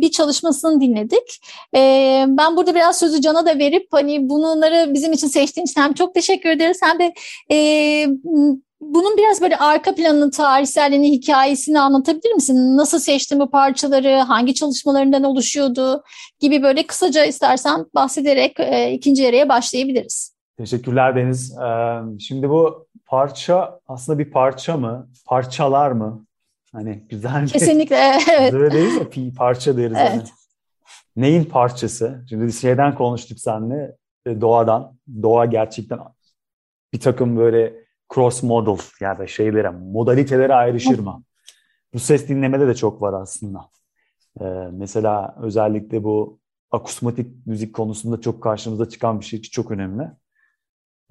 bir 0.00 0.10
çalışmasını 0.10 0.80
dinledik. 0.80 1.40
Ben 2.36 2.56
burada 2.56 2.74
biraz 2.74 2.98
sözü 2.98 3.20
Can'a 3.20 3.46
da 3.46 3.58
verip 3.58 3.86
hani 3.90 4.28
bunları 4.28 4.94
bizim 4.94 5.12
için 5.12 5.26
seçtiğin 5.26 5.66
için 5.66 5.80
hem 5.80 5.92
çok 5.92 6.14
teşekkür 6.14 6.50
ederiz 6.50 6.80
hem 6.82 6.98
de 6.98 7.12
bunun 8.80 9.16
biraz 9.16 9.40
böyle 9.40 9.56
arka 9.56 9.94
planını, 9.94 10.30
tarihselliğini, 10.30 11.10
hikayesini 11.10 11.80
anlatabilir 11.80 12.32
misin? 12.32 12.76
Nasıl 12.76 12.98
seçtin 12.98 13.40
bu 13.40 13.50
parçaları, 13.50 14.16
hangi 14.16 14.54
çalışmalarından 14.54 15.24
oluşuyordu 15.24 16.02
gibi 16.40 16.62
böyle 16.62 16.86
kısaca 16.86 17.24
istersen 17.24 17.86
bahsederek 17.94 18.60
e, 18.60 18.92
ikinci 18.92 19.22
yarıya 19.22 19.48
başlayabiliriz. 19.48 20.34
Teşekkürler 20.60 21.16
Deniz. 21.16 21.58
Ee, 21.58 22.00
şimdi 22.18 22.48
bu 22.50 22.86
parça 23.06 23.80
aslında 23.88 24.18
bir 24.18 24.30
parça 24.30 24.76
mı? 24.76 25.08
Parçalar 25.26 25.90
mı? 25.90 26.26
Hani 26.72 27.04
güzel 27.08 27.42
bir... 27.42 27.48
Kesinlikle 27.48 27.96
evet. 28.38 28.52
Böyle 28.52 28.74
değil 28.74 29.00
ya 29.00 29.32
parça 29.36 29.76
deriz. 29.76 29.96
Evet. 30.00 30.10
Hani. 30.10 30.22
Neyin 31.16 31.44
parçası? 31.44 32.24
Şimdi 32.28 32.52
şeyden 32.52 32.94
konuştuk 32.94 33.38
seninle 33.40 33.96
e, 34.26 34.40
doğadan. 34.40 34.92
Doğa 35.22 35.44
gerçekten 35.44 35.98
bir 36.92 37.00
takım 37.00 37.36
böyle 37.36 37.74
cross 38.14 38.42
model 38.42 38.84
ya 39.00 39.18
da 39.18 39.26
şeylere, 39.26 39.70
modalitelere 39.70 40.54
ayrışır 40.54 40.98
mı? 40.98 41.22
Bu 41.94 41.98
ses 41.98 42.28
dinlemede 42.28 42.66
de 42.66 42.74
çok 42.74 43.02
var 43.02 43.22
aslında. 43.22 43.70
Ee, 44.40 44.44
mesela 44.72 45.36
özellikle 45.42 46.04
bu 46.04 46.40
akusmatik 46.70 47.46
müzik 47.46 47.74
konusunda 47.74 48.20
çok 48.20 48.42
karşımıza 48.42 48.88
çıkan 48.88 49.20
bir 49.20 49.24
şey 49.24 49.42
çok 49.42 49.70
önemli. 49.70 50.02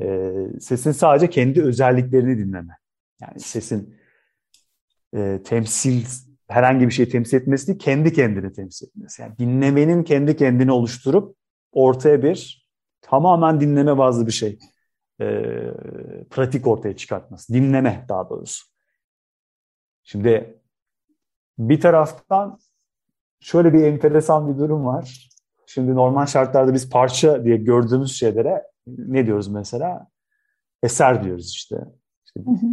Ee, 0.01 0.33
sesin 0.59 0.91
sadece 0.91 1.29
kendi 1.29 1.63
özelliklerini 1.63 2.37
dinleme. 2.37 2.77
Yani 3.21 3.39
sesin 3.39 3.95
e, 5.15 5.39
temsil, 5.43 6.05
herhangi 6.47 6.87
bir 6.87 6.91
şey 6.91 7.09
temsil 7.09 7.37
etmesi 7.37 7.67
değil, 7.67 7.79
kendi 7.79 8.13
kendini 8.13 8.53
temsil 8.53 8.87
etmesi. 8.87 9.21
Yani 9.21 9.37
dinlemenin 9.39 10.03
kendi 10.03 10.37
kendini 10.37 10.71
oluşturup 10.71 11.35
ortaya 11.71 12.23
bir 12.23 12.67
tamamen 13.01 13.61
dinleme 13.61 13.97
bazlı 13.97 14.27
bir 14.27 14.31
şey 14.31 14.59
e, 15.21 15.27
pratik 16.29 16.67
ortaya 16.67 16.95
çıkartması. 16.95 17.53
Dinleme 17.53 18.05
daha 18.09 18.29
doğrusu. 18.29 18.65
Şimdi 20.03 20.61
bir 21.57 21.81
taraftan 21.81 22.59
şöyle 23.39 23.73
bir 23.73 23.83
enteresan 23.83 24.53
bir 24.53 24.59
durum 24.59 24.85
var. 24.85 25.29
Şimdi 25.65 25.95
normal 25.95 26.25
şartlarda 26.25 26.73
biz 26.73 26.89
parça 26.89 27.45
diye 27.45 27.57
gördüğümüz 27.57 28.19
şeylere 28.19 28.63
ne 28.87 29.25
diyoruz 29.25 29.47
mesela? 29.47 30.07
Eser 30.83 31.23
diyoruz 31.23 31.49
işte. 31.49 31.75
işte 32.25 32.39
Hı 32.39 32.51
hı. 32.51 32.67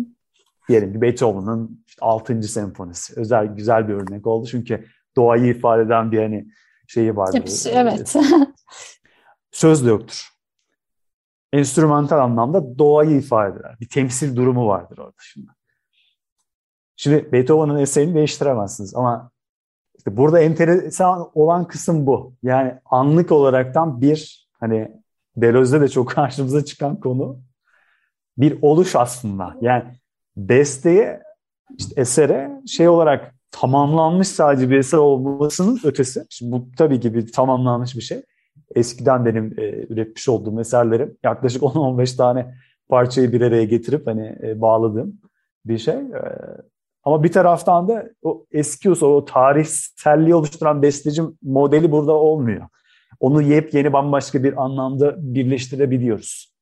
diyelim 0.69 0.93
ki 0.93 1.01
Beethoven'ın 1.01 1.85
işte 1.87 2.05
6. 2.05 2.43
senfonisi. 2.43 3.21
Özel 3.21 3.47
güzel 3.47 3.89
bir 3.89 3.95
örnek 3.95 4.27
oldu 4.27 4.47
çünkü 4.51 4.85
doğayı 5.17 5.47
ifade 5.47 5.83
eden 5.83 6.13
bir 6.13 6.23
hani 6.23 6.49
şeyi 6.87 7.17
vardır. 7.17 7.39
Hepsi, 7.39 7.71
evet. 7.71 8.17
Söz 9.53 9.85
de 9.85 9.89
yoktur. 9.89 10.36
Enstrümantal 11.53 12.19
anlamda 12.19 12.79
doğayı 12.79 13.17
ifade 13.17 13.61
eder. 13.61 13.77
Bir 13.81 13.89
temsil 13.89 14.37
durumu 14.37 14.67
vardır 14.67 14.99
orada 14.99 15.17
şimdi. 15.21 15.51
Şimdi 16.97 17.33
Beethoven'ın 17.33 17.79
eserini 17.79 18.15
değiştiremezsiniz 18.15 18.95
ama 18.95 19.31
işte 19.99 20.17
burada 20.17 20.41
enteresan 20.41 21.31
olan 21.35 21.69
kısım 21.69 22.07
bu. 22.07 22.35
Yani 22.43 22.75
anlık 22.85 23.33
olaraktan 23.33 24.01
bir 24.01 24.49
hani 24.61 25.03
Deleuze'de 25.37 25.81
de 25.81 25.89
çok 25.89 26.11
karşımıza 26.11 26.65
çıkan 26.65 27.01
konu 27.01 27.41
bir 28.39 28.59
oluş 28.63 28.97
aslında. 28.97 29.57
Yani 29.61 29.85
besteye, 30.37 31.23
işte 31.79 32.01
esere 32.01 32.61
şey 32.67 32.89
olarak 32.89 33.35
tamamlanmış 33.51 34.29
sadece 34.29 34.71
bir 34.71 34.79
eser 34.79 34.99
olmasının 34.99 35.81
ötesi. 35.85 36.27
Şimdi 36.31 36.53
bu 36.53 36.69
tabii 36.79 37.01
ki 37.01 37.15
bir 37.15 37.33
tamamlanmış 37.33 37.97
bir 37.97 38.01
şey. 38.01 38.23
Eskiden 38.77 39.25
benim 39.25 39.55
e, 39.59 39.87
üretmiş 39.89 40.29
olduğum 40.29 40.61
eserlerim 40.61 41.17
yaklaşık 41.25 41.63
10-15 41.63 42.17
tane 42.17 42.55
parçayı 42.89 43.33
bir 43.33 43.41
araya 43.41 43.65
getirip 43.65 44.07
hani 44.07 44.39
e, 44.43 44.61
bağladığım 44.61 45.21
bir 45.65 45.79
şey. 45.79 45.95
E, 45.95 46.23
ama 47.05 47.23
bir 47.23 47.33
taraftan 47.33 47.89
da 47.89 48.11
o 48.23 48.47
eski 48.53 48.91
o, 48.91 49.07
o 49.07 49.25
tarihselliği 49.25 50.35
oluşturan 50.35 50.83
besteci 50.83 51.23
modeli 51.43 51.93
burada 51.93 52.13
olmuyor. 52.13 52.67
Onu 53.21 53.43
yepyeni 53.43 53.93
bambaşka 53.93 54.45
bir 54.45 54.65
anlamda 54.65 55.15
birleştirebiliyoruz. 55.19 56.57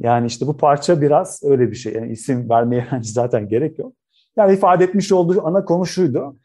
Yani 0.00 0.26
işte 0.26 0.46
bu 0.46 0.56
parça 0.56 1.00
biraz 1.00 1.40
öyle 1.44 1.70
bir 1.70 1.76
şey. 1.76 1.92
Yani 1.94 2.12
isim 2.12 2.50
vermeye 2.50 2.86
zaten 3.02 3.48
gerek 3.48 3.78
yok. 3.78 3.92
Yani 4.36 4.52
ifade 4.52 4.84
etmiş 4.84 5.12
olduğu 5.12 5.46
ana 5.46 5.64
konu 5.64 5.86
şuydu. 5.86 6.36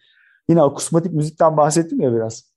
Yine 0.49 0.61
akusmatik 0.61 1.13
müzikten 1.13 1.57
bahsettim 1.57 2.01
ya 2.01 2.13
biraz. 2.13 2.54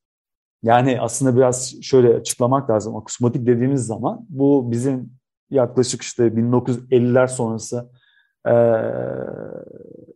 Yani 0.63 1.01
aslında 1.01 1.37
biraz 1.37 1.83
şöyle 1.83 2.15
açıklamak 2.15 2.71
lazım. 2.71 2.97
Akusmatik 2.97 3.47
dediğimiz 3.47 3.87
zaman 3.87 4.27
bu 4.29 4.71
bizim 4.71 5.11
yaklaşık 5.51 6.03
işte 6.03 6.27
1950'ler 6.27 7.29
sonrası 7.29 7.91
e, 8.47 8.55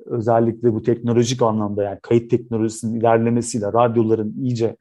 özellikle 0.06 0.74
bu 0.74 0.82
teknolojik 0.82 1.42
anlamda 1.42 1.82
yani 1.82 1.98
kayıt 2.02 2.30
teknolojisinin 2.30 3.00
ilerlemesiyle, 3.00 3.66
radyoların 3.66 4.34
iyice 4.42 4.76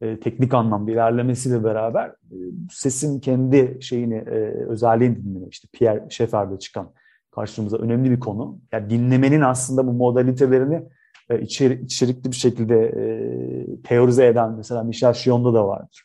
e, 0.00 0.20
teknik 0.20 0.54
anlamda 0.54 0.90
ilerlemesiyle 0.90 1.64
beraber 1.64 2.08
e, 2.08 2.36
sesin 2.70 3.20
kendi 3.20 3.78
şeyini, 3.80 4.14
e, 4.14 4.66
özelliğini 4.68 5.24
dinlemek. 5.24 5.52
İşte 5.52 5.68
Pierre 5.72 6.06
Schaeffer'de 6.10 6.58
çıkan 6.58 6.92
karşımıza 7.34 7.76
önemli 7.76 8.10
bir 8.10 8.20
konu. 8.20 8.58
Yani 8.72 8.90
dinlemenin 8.90 9.40
aslında 9.40 9.86
bu 9.86 9.92
modalitelerini 9.92 10.82
e, 11.30 11.40
içeri, 11.40 11.84
içerikli 11.84 12.30
bir 12.30 12.36
şekilde 12.36 12.80
e, 12.86 13.82
teorize 13.82 14.26
eden 14.26 14.52
mesela 14.52 14.82
Michel 14.82 15.12
Chion'da 15.12 15.54
da 15.54 15.68
vardır. 15.68 16.04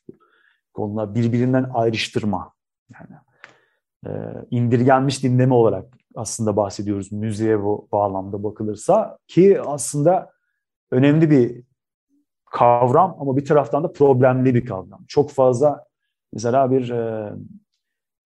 Konular 0.74 1.16
birbirinden 1.16 1.70
ayrıştırma. 1.74 2.54
Yani 2.94 3.20
e, 4.08 4.12
indirgenmiş 4.52 5.24
dinleme 5.24 5.54
olarak 5.54 5.86
aslında 6.16 6.56
bahsediyoruz 6.56 7.12
müziğe 7.12 7.64
bu 7.64 7.88
bağlamda 7.92 8.44
bakılırsa 8.44 9.18
ki 9.28 9.62
aslında 9.62 10.32
önemli 10.92 11.30
bir 11.30 11.64
kavram 12.52 13.18
ama 13.20 13.38
bir 13.38 13.46
taraftan 13.46 13.84
da 13.84 13.92
problemli 13.92 14.56
bir 14.56 14.66
kavram. 14.66 15.06
Çok 15.08 15.32
fazla 15.32 15.86
mesela 16.34 16.72
bir 16.72 16.90
e, 16.90 17.34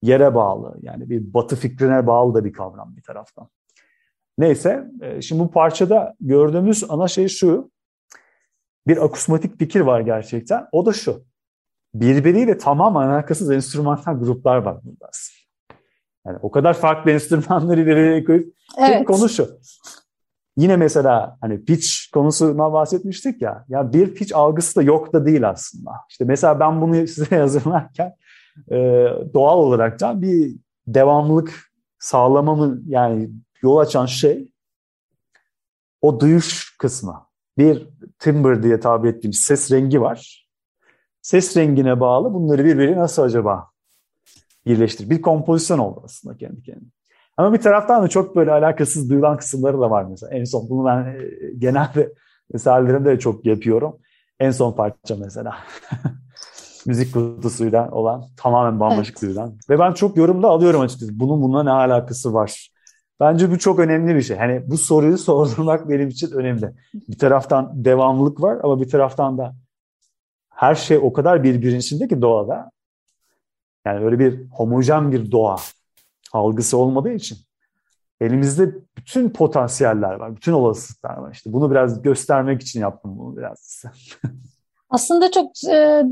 yere 0.02 0.34
bağlı 0.34 0.78
yani 0.82 1.10
bir 1.10 1.34
batı 1.34 1.56
fikrine 1.56 2.06
bağlı 2.06 2.34
da 2.34 2.44
bir 2.44 2.52
kavram 2.52 2.96
bir 2.96 3.02
taraftan. 3.02 3.48
Neyse 4.38 4.90
e, 5.00 5.22
şimdi 5.22 5.42
bu 5.42 5.50
parçada 5.50 6.14
gördüğümüz 6.20 6.84
ana 6.88 7.08
şey 7.08 7.28
şu 7.28 7.70
bir 8.86 9.04
akusmatik 9.04 9.58
fikir 9.58 9.80
var 9.80 10.00
gerçekten 10.00 10.66
o 10.72 10.86
da 10.86 10.92
şu 10.92 11.24
birbiriyle 11.94 12.58
tamamen 12.58 13.08
alakasız 13.08 13.50
enstrümantal 13.50 14.18
gruplar 14.18 14.56
var 14.56 14.76
burada 14.84 15.08
aslında. 15.08 15.42
Yani 16.26 16.38
o 16.42 16.50
kadar 16.50 16.74
farklı 16.74 17.10
enstrümanları 17.10 17.80
ileri 17.80 18.24
koyup 18.24 18.54
evet. 18.78 19.06
konu 19.06 19.28
şu. 19.28 19.48
Yine 20.56 20.76
mesela 20.76 21.38
hani 21.40 21.64
pitch 21.64 21.88
konusuna 22.12 22.72
bahsetmiştik 22.72 23.42
ya. 23.42 23.64
Ya 23.68 23.92
bir 23.92 24.14
pitch 24.14 24.36
algısı 24.36 24.76
da 24.76 24.82
yok 24.82 25.12
da 25.12 25.26
değil 25.26 25.48
aslında. 25.48 25.90
İşte 26.10 26.24
mesela 26.24 26.60
ben 26.60 26.80
bunu 26.80 27.06
size 27.06 27.38
hazırlarken 27.38 28.16
e, 28.70 28.76
doğal 29.34 29.58
olaraktan 29.58 30.22
bir 30.22 30.56
devamlılık 30.86 31.72
sağlamamın 31.98 32.84
yani 32.88 33.30
yol 33.62 33.76
açan 33.76 34.06
şey 34.06 34.52
o 36.00 36.20
duyuş 36.20 36.76
kısmı. 36.78 37.26
Bir 37.58 37.88
timbre 38.18 38.62
diye 38.62 38.80
tabir 38.80 39.08
ettiğimiz 39.08 39.38
ses 39.38 39.72
rengi 39.72 40.00
var. 40.00 40.48
Ses 41.22 41.56
rengine 41.56 42.00
bağlı 42.00 42.34
bunları 42.34 42.64
birbirine 42.64 42.96
nasıl 42.96 43.22
acaba 43.22 43.70
birleştir? 44.66 45.10
Bir 45.10 45.22
kompozisyon 45.22 45.78
oldu 45.78 46.00
aslında 46.04 46.36
kendi 46.36 46.62
kendine. 46.62 46.88
Ama 47.36 47.52
bir 47.52 47.60
taraftan 47.60 48.02
da 48.02 48.08
çok 48.08 48.36
böyle 48.36 48.52
alakasız 48.52 49.10
duyulan 49.10 49.36
kısımları 49.36 49.80
da 49.80 49.90
var 49.90 50.04
mesela. 50.04 50.32
En 50.34 50.44
son 50.44 50.70
bunu 50.70 50.86
ben 50.86 51.04
e, 51.04 51.30
genelde 51.58 52.12
eserlerimde 52.54 53.10
de 53.10 53.18
çok 53.18 53.46
yapıyorum. 53.46 53.98
En 54.40 54.50
son 54.50 54.72
parça 54.72 55.16
mesela. 55.16 55.56
Müzik 56.86 57.14
kutusuyla 57.14 57.90
olan 57.90 58.24
tamamen 58.36 58.80
bambaşka 58.80 59.12
evet. 59.12 59.22
duyulan. 59.22 59.58
Ve 59.70 59.78
ben 59.78 59.92
çok 59.92 60.16
yorumda 60.16 60.48
alıyorum 60.48 60.80
açıkçası. 60.80 61.20
Bunun 61.20 61.42
bununla 61.42 61.62
ne 61.62 61.70
alakası 61.70 62.34
var? 62.34 62.71
Bence 63.22 63.50
bu 63.50 63.58
çok 63.58 63.78
önemli 63.78 64.14
bir 64.14 64.22
şey. 64.22 64.36
Hani 64.36 64.70
bu 64.70 64.78
soruyu 64.78 65.18
sordurmak 65.28 65.88
benim 65.88 66.08
için 66.08 66.30
önemli. 66.30 66.72
Bir 66.94 67.18
taraftan 67.18 67.84
devamlılık 67.84 68.42
var 68.42 68.58
ama 68.62 68.80
bir 68.80 68.88
taraftan 68.88 69.38
da 69.38 69.54
her 70.48 70.74
şey 70.74 70.98
o 71.02 71.12
kadar 71.12 71.42
birbirinin 71.42 71.78
içinde 71.78 72.08
ki 72.08 72.22
doğada. 72.22 72.70
Yani 73.86 74.04
öyle 74.04 74.18
bir 74.18 74.50
homojen 74.50 75.12
bir 75.12 75.32
doğa 75.32 75.56
algısı 76.32 76.76
olmadığı 76.76 77.12
için 77.12 77.38
elimizde 78.20 78.74
bütün 78.96 79.30
potansiyeller 79.30 80.14
var, 80.14 80.36
bütün 80.36 80.52
olasılıklar 80.52 81.16
var. 81.16 81.32
İşte 81.32 81.52
bunu 81.52 81.70
biraz 81.70 82.02
göstermek 82.02 82.62
için 82.62 82.80
yaptım 82.80 83.18
bunu 83.18 83.36
biraz. 83.36 83.84
Aslında 84.92 85.30
çok 85.30 85.64
e, 85.70 86.02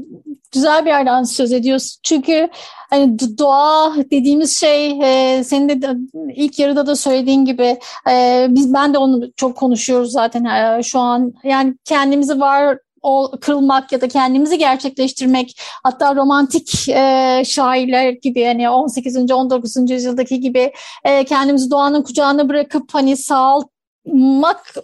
güzel 0.53 0.85
bir 0.85 0.91
yerden 0.91 1.23
söz 1.23 1.53
ediyorsun. 1.53 2.01
Çünkü 2.03 2.49
hani 2.91 3.19
doğa 3.39 3.95
dediğimiz 3.97 4.61
şey 4.61 4.91
e, 4.91 5.45
senin 5.45 5.83
de 5.83 5.97
ilk 6.35 6.59
yarıda 6.59 6.87
da 6.87 6.97
söylediğin 6.97 7.45
gibi 7.45 7.79
e, 8.11 8.47
biz 8.51 8.75
ben 8.75 8.95
de 8.95 8.99
onu 8.99 9.33
çok 9.37 9.57
konuşuyoruz 9.57 10.13
zaten 10.13 10.45
e, 10.45 10.83
şu 10.83 10.99
an. 10.99 11.33
Yani 11.45 11.75
kendimizi 11.85 12.41
var 12.41 12.79
o 13.03 13.31
kırılmak 13.41 13.93
ya 13.93 14.01
da 14.01 14.09
kendimizi 14.09 14.59
gerçekleştirmek 14.59 15.61
hatta 15.83 16.15
romantik 16.15 16.89
e, 16.89 17.43
şairler 17.47 18.11
gibi 18.11 18.45
hani 18.45 18.71
18. 18.71 19.17
19. 19.33 19.91
yüzyıldaki 19.91 20.41
gibi 20.41 20.73
e, 21.05 21.25
kendimizi 21.25 21.71
doğanın 21.71 22.03
kucağına 22.03 22.49
bırakıp 22.49 22.95
hani 22.95 23.17
sağ 23.17 23.59
mak 24.07 24.75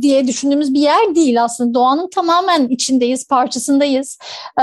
diye 0.00 0.26
düşündüğümüz 0.26 0.74
bir 0.74 0.80
yer 0.80 1.14
değil 1.14 1.44
aslında. 1.44 1.74
Doğanın 1.74 2.10
tamamen 2.10 2.68
içindeyiz, 2.68 3.28
parçasındayız. 3.28 4.18
Ee, 4.60 4.62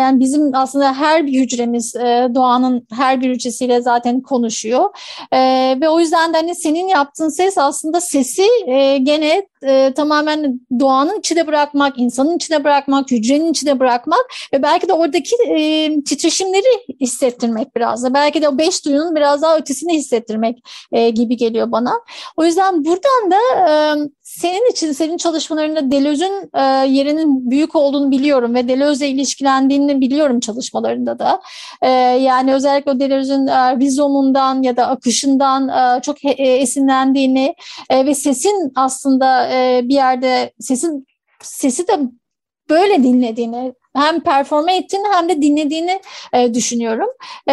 yani 0.00 0.20
bizim 0.20 0.54
aslında 0.54 0.94
her 0.94 1.26
bir 1.26 1.40
hücremiz 1.40 1.96
e, 1.96 2.28
doğanın 2.34 2.86
her 2.92 3.20
bir 3.20 3.30
hücresiyle 3.30 3.80
zaten 3.80 4.20
konuşuyor. 4.20 4.90
Ee, 5.32 5.78
ve 5.80 5.88
o 5.88 6.00
yüzden 6.00 6.34
de 6.34 6.36
hani 6.36 6.54
senin 6.54 6.88
yaptığın 6.88 7.28
ses 7.28 7.58
aslında 7.58 8.00
sesi 8.00 8.46
e, 8.66 8.98
gene 8.98 9.46
e, 9.66 9.92
tamamen 9.96 10.60
doğanın 10.80 11.18
içine 11.18 11.46
bırakmak, 11.46 11.98
insanın 11.98 12.36
içine 12.36 12.64
bırakmak, 12.64 13.10
hücrenin 13.10 13.50
içine 13.50 13.80
bırakmak 13.80 14.26
ve 14.52 14.62
belki 14.62 14.88
de 14.88 14.92
oradaki 14.92 15.36
e, 15.48 15.88
titreşimleri 16.04 16.96
hissettirmek 17.00 17.76
biraz 17.76 18.04
da. 18.04 18.14
Belki 18.14 18.42
de 18.42 18.48
o 18.48 18.58
beş 18.58 18.84
duyunun 18.84 19.16
biraz 19.16 19.42
daha 19.42 19.56
ötesini 19.56 19.94
hissettirmek 19.94 20.58
e, 20.92 21.10
gibi 21.10 21.36
geliyor 21.36 21.72
bana. 21.72 21.92
O 22.36 22.44
yüzden 22.44 22.81
buradan 22.84 23.30
da 23.30 23.36
e, 23.68 23.72
senin 24.22 24.70
için, 24.70 24.92
senin 24.92 25.16
çalışmalarında 25.16 25.90
Deleuze'ün 25.90 26.50
e, 26.54 26.62
yerinin 26.88 27.50
büyük 27.50 27.76
olduğunu 27.76 28.10
biliyorum 28.10 28.54
ve 28.54 28.68
Deleuze'le 28.68 29.08
ilişkilendiğini 29.08 30.00
biliyorum 30.00 30.40
çalışmalarında 30.40 31.18
da. 31.18 31.40
E, 31.82 31.88
yani 32.20 32.54
özellikle 32.54 32.90
o 32.90 33.00
Deleuze'ün 33.00 33.46
e, 33.46 33.78
vizomundan 33.78 34.62
ya 34.62 34.76
da 34.76 34.86
akışından 34.86 35.68
e, 35.68 36.02
çok 36.02 36.24
he, 36.24 36.30
e, 36.30 36.56
esinlendiğini 36.56 37.54
e, 37.90 38.06
ve 38.06 38.14
sesin 38.14 38.72
aslında 38.76 39.48
e, 39.52 39.80
bir 39.84 39.94
yerde 39.94 40.52
sesin 40.60 41.06
sesi 41.42 41.88
de 41.88 41.98
böyle 42.70 43.02
dinlediğini 43.02 43.74
hem 43.96 44.20
performe 44.20 44.76
ettiğini 44.76 45.08
hem 45.12 45.28
de 45.28 45.42
dinlediğini 45.42 46.00
e, 46.32 46.54
düşünüyorum. 46.54 47.08
E, 47.48 47.52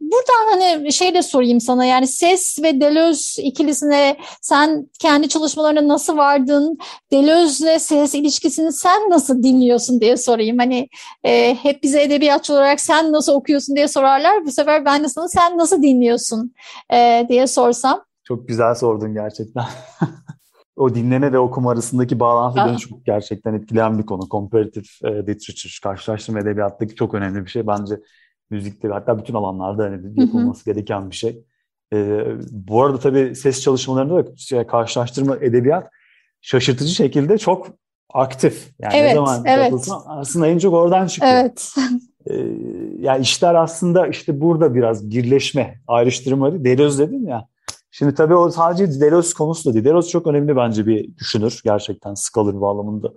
buradan 0.00 0.50
hani 0.50 0.92
şey 0.92 1.14
de 1.14 1.22
sorayım 1.22 1.60
sana 1.60 1.84
yani 1.84 2.06
ses 2.06 2.58
ve 2.62 2.80
Deleuze 2.80 3.42
ikilisine 3.42 4.16
sen 4.42 4.90
kendi 4.98 5.28
çalışmalarına 5.28 5.88
nasıl 5.88 6.16
vardın? 6.16 6.78
Deleuze'le 7.12 7.78
ses 7.78 8.14
ilişkisini 8.14 8.72
sen 8.72 9.10
nasıl 9.10 9.42
dinliyorsun 9.42 10.00
diye 10.00 10.16
sorayım. 10.16 10.58
Hani 10.58 10.88
e, 11.24 11.54
hep 11.62 11.82
bize 11.82 12.02
edebiyatçı 12.02 12.52
olarak 12.52 12.80
sen 12.80 13.12
nasıl 13.12 13.32
okuyorsun 13.32 13.76
diye 13.76 13.88
sorarlar. 13.88 14.44
Bu 14.46 14.50
sefer 14.50 14.84
ben 14.84 15.04
de 15.04 15.08
sana 15.08 15.28
sen 15.28 15.58
nasıl 15.58 15.82
dinliyorsun 15.82 16.54
e, 16.92 17.26
diye 17.28 17.46
sorsam. 17.46 18.04
Çok 18.24 18.48
güzel 18.48 18.74
sordun 18.74 19.14
gerçekten. 19.14 19.64
o 20.76 20.94
dinleme 20.94 21.32
ve 21.32 21.38
okuma 21.38 21.70
arasındaki 21.70 22.20
bağlantı 22.20 22.60
beni 22.66 22.78
çok 22.78 23.06
gerçekten 23.06 23.54
etkileyen 23.54 23.98
bir 23.98 24.06
konu. 24.06 24.28
Comparative 24.30 24.84
e, 25.04 25.08
literature, 25.08 25.72
karşılaştırma 25.82 26.40
edebiyattaki 26.40 26.94
çok 26.94 27.14
önemli 27.14 27.44
bir 27.44 27.50
şey. 27.50 27.66
Bence 27.66 28.00
müzikte 28.50 28.88
hatta 28.88 29.18
bütün 29.18 29.34
alanlarda 29.34 29.84
hani 29.84 30.20
yapılması 30.20 30.64
gereken 30.64 31.10
bir 31.10 31.16
şey. 31.16 31.44
E, 31.92 32.24
bu 32.50 32.82
arada 32.82 32.98
tabii 32.98 33.34
ses 33.34 33.62
çalışmalarında 33.62 34.26
da 34.26 34.36
şey, 34.36 34.66
karşılaştırma 34.66 35.36
edebiyat 35.36 35.90
şaşırtıcı 36.40 36.94
şekilde 36.94 37.38
çok 37.38 37.66
aktif. 38.14 38.70
Yani 38.78 38.94
evet, 38.96 39.08
ne 39.10 39.14
zaman 39.14 39.42
evet. 39.46 39.88
aslında 40.06 40.46
en 40.46 40.58
çok 40.58 40.74
oradan 40.74 41.06
çıkıyor. 41.06 41.32
Evet. 41.32 41.74
E, 42.26 42.34
yani 42.98 43.22
işler 43.22 43.54
aslında 43.54 44.06
işte 44.06 44.40
burada 44.40 44.74
biraz 44.74 45.10
birleşme, 45.10 45.80
ayrıştırma. 45.86 46.64
Deleuze 46.64 47.08
dedim 47.08 47.28
ya 47.28 47.48
Şimdi 47.94 48.14
tabii 48.14 48.34
o 48.34 48.50
sadece 48.50 49.00
Deleuze 49.00 49.34
konusu 49.34 49.70
da 49.70 49.74
değil. 49.74 49.84
Deleuze 49.84 50.08
çok 50.08 50.26
önemli 50.26 50.56
bence 50.56 50.86
bir 50.86 51.16
düşünür 51.16 51.60
gerçekten 51.64 52.14
Scholar 52.14 52.60
bağlamında 52.60 53.12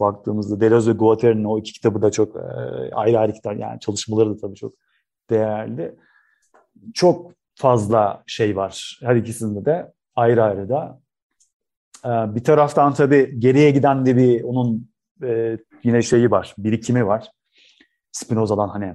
baktığımızda. 0.00 0.60
Deleuze 0.60 0.90
ve 0.90 0.94
Guattari'nin 0.94 1.44
o 1.44 1.58
iki 1.58 1.72
kitabı 1.72 2.02
da 2.02 2.10
çok 2.10 2.36
e, 2.36 2.40
ayrı 2.94 3.18
ayrı 3.18 3.32
kitap 3.32 3.58
yani 3.58 3.80
çalışmaları 3.80 4.30
da 4.30 4.36
tabii 4.40 4.54
çok 4.54 4.74
değerli. 5.30 5.94
Çok 6.94 7.32
fazla 7.54 8.22
şey 8.26 8.56
var 8.56 9.00
her 9.02 9.16
ikisinde 9.16 9.64
de 9.64 9.92
ayrı 10.16 10.42
ayrı 10.42 10.68
da. 10.68 11.00
E, 12.04 12.08
bir 12.34 12.44
taraftan 12.44 12.94
tabii 12.94 13.40
geriye 13.40 13.70
giden 13.70 14.06
de 14.06 14.16
bir 14.16 14.42
onun 14.42 14.88
e, 15.22 15.58
yine 15.84 16.02
şeyi 16.02 16.30
var, 16.30 16.54
birikimi 16.58 17.06
var. 17.06 17.30
Spinoza'dan 18.12 18.68
hani 18.68 18.94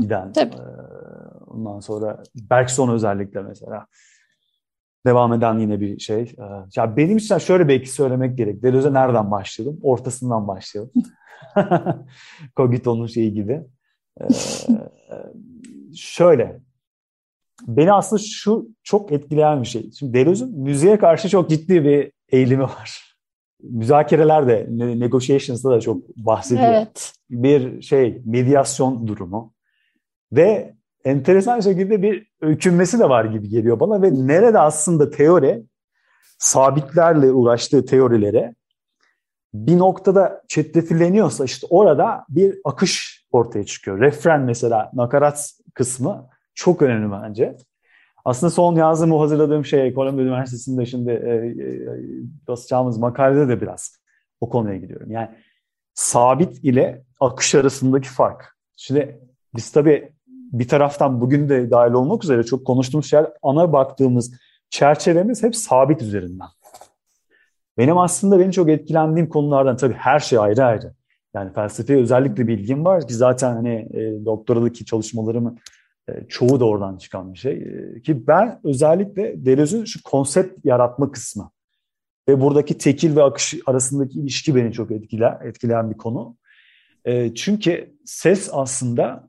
giden. 0.00 0.32
E, 0.36 0.50
ondan 1.46 1.80
sonra 1.80 2.22
Bergson 2.50 2.88
özellikle 2.88 3.42
mesela 3.42 3.86
devam 5.06 5.32
eden 5.32 5.58
yine 5.58 5.80
bir 5.80 5.98
şey. 5.98 6.20
Ee, 6.20 6.42
ya 6.76 6.96
benim 6.96 7.16
için 7.16 7.38
şöyle 7.38 7.68
belki 7.68 7.90
söylemek 7.90 8.38
gerek. 8.38 8.62
Deleuze 8.62 8.92
nereden 8.92 9.30
başladım? 9.30 9.78
Ortasından 9.82 10.48
başlayalım. 10.48 10.92
Cogito'nun 12.56 13.06
şeyi 13.06 13.32
gibi. 13.32 13.62
Ee, 14.20 14.24
şöyle. 15.94 16.60
Beni 17.66 17.92
aslında 17.92 18.22
şu 18.22 18.68
çok 18.82 19.12
etkileyen 19.12 19.62
bir 19.62 19.66
şey. 19.66 19.90
Şimdi 19.98 20.14
Deleuze'ün 20.14 20.58
müziğe 20.60 20.98
karşı 20.98 21.28
çok 21.28 21.50
ciddi 21.50 21.84
bir 21.84 22.12
eğilimi 22.28 22.62
var. 22.62 23.16
Müzakerelerde, 23.62 24.66
negotiations'da 24.70 25.70
da 25.70 25.80
çok 25.80 26.16
bahsediyor. 26.16 26.68
Evet. 26.68 27.12
Bir 27.30 27.82
şey, 27.82 28.22
medyasyon 28.24 29.06
durumu. 29.06 29.54
Ve 30.32 30.75
enteresan 31.06 31.60
şekilde 31.60 32.02
bir 32.02 32.26
öykünmesi 32.40 32.98
de 32.98 33.08
var 33.08 33.24
gibi 33.24 33.48
geliyor 33.48 33.80
bana 33.80 34.02
ve 34.02 34.10
nerede 34.26 34.58
aslında 34.58 35.10
teori 35.10 35.62
sabitlerle 36.38 37.32
uğraştığı 37.32 37.86
teorilere 37.86 38.54
bir 39.54 39.78
noktada 39.78 40.42
çetrefilleniyorsa 40.48 41.44
işte 41.44 41.66
orada 41.70 42.24
bir 42.28 42.58
akış 42.64 43.24
ortaya 43.30 43.64
çıkıyor. 43.64 44.00
Refren 44.00 44.40
mesela 44.40 44.90
nakarat 44.94 45.52
kısmı 45.74 46.28
çok 46.54 46.82
önemli 46.82 47.12
bence. 47.12 47.56
Aslında 48.24 48.50
son 48.50 48.74
yazdığım 48.74 49.12
hazırladığım 49.12 49.64
şey 49.64 49.94
Columbia 49.94 50.22
Üniversitesi'nde 50.22 50.86
şimdi 50.86 51.10
e, 51.10 51.30
e, 51.30 51.66
basacağımız 52.48 52.98
makalede 52.98 53.48
de 53.48 53.60
biraz 53.60 54.00
o 54.40 54.48
konuya 54.48 54.76
gidiyorum. 54.76 55.10
Yani 55.10 55.28
sabit 55.94 56.64
ile 56.64 57.04
akış 57.20 57.54
arasındaki 57.54 58.08
fark. 58.08 58.56
Şimdi 58.76 59.20
biz 59.54 59.72
tabii 59.72 60.15
bir 60.52 60.68
taraftan 60.68 61.20
bugün 61.20 61.48
de 61.48 61.70
dahil 61.70 61.92
olmak 61.92 62.24
üzere 62.24 62.44
çok 62.44 62.66
konuştuğumuz 62.66 63.10
şeyler 63.10 63.32
ana 63.42 63.72
baktığımız 63.72 64.32
çerçevemiz 64.70 65.42
hep 65.42 65.56
sabit 65.56 66.02
üzerinden. 66.02 66.48
Benim 67.78 67.98
aslında 67.98 68.38
benim 68.38 68.50
çok 68.50 68.68
etkilendiğim 68.68 69.28
konulardan 69.28 69.76
tabii 69.76 69.94
her 69.94 70.20
şey 70.20 70.38
ayrı 70.38 70.64
ayrı. 70.64 70.94
Yani 71.34 71.52
felsefeye 71.52 72.00
özellikle 72.00 72.48
bilgim 72.48 72.84
var 72.84 73.08
ki 73.08 73.14
zaten 73.14 73.54
hani 73.54 73.88
e, 73.90 74.24
doktoradaki 74.24 74.84
çalışmalarımın 74.84 75.58
e, 76.08 76.12
çoğu 76.28 76.60
da 76.60 76.64
oradan 76.64 76.96
çıkan 76.96 77.34
bir 77.34 77.38
şey. 77.38 77.52
E, 77.52 78.00
ki 78.02 78.26
ben 78.26 78.60
özellikle 78.64 79.44
Deleuze'ün 79.46 79.84
şu 79.84 80.02
konsept 80.02 80.64
yaratma 80.64 81.10
kısmı 81.10 81.50
ve 82.28 82.40
buradaki 82.40 82.78
tekil 82.78 83.16
ve 83.16 83.22
akış 83.22 83.54
arasındaki 83.66 84.20
ilişki 84.20 84.54
beni 84.54 84.72
çok 84.72 84.90
etkiler, 84.90 85.38
etkileyen 85.44 85.90
bir 85.90 85.96
konu. 85.96 86.36
E, 87.04 87.34
çünkü 87.34 87.94
ses 88.04 88.50
aslında 88.52 89.28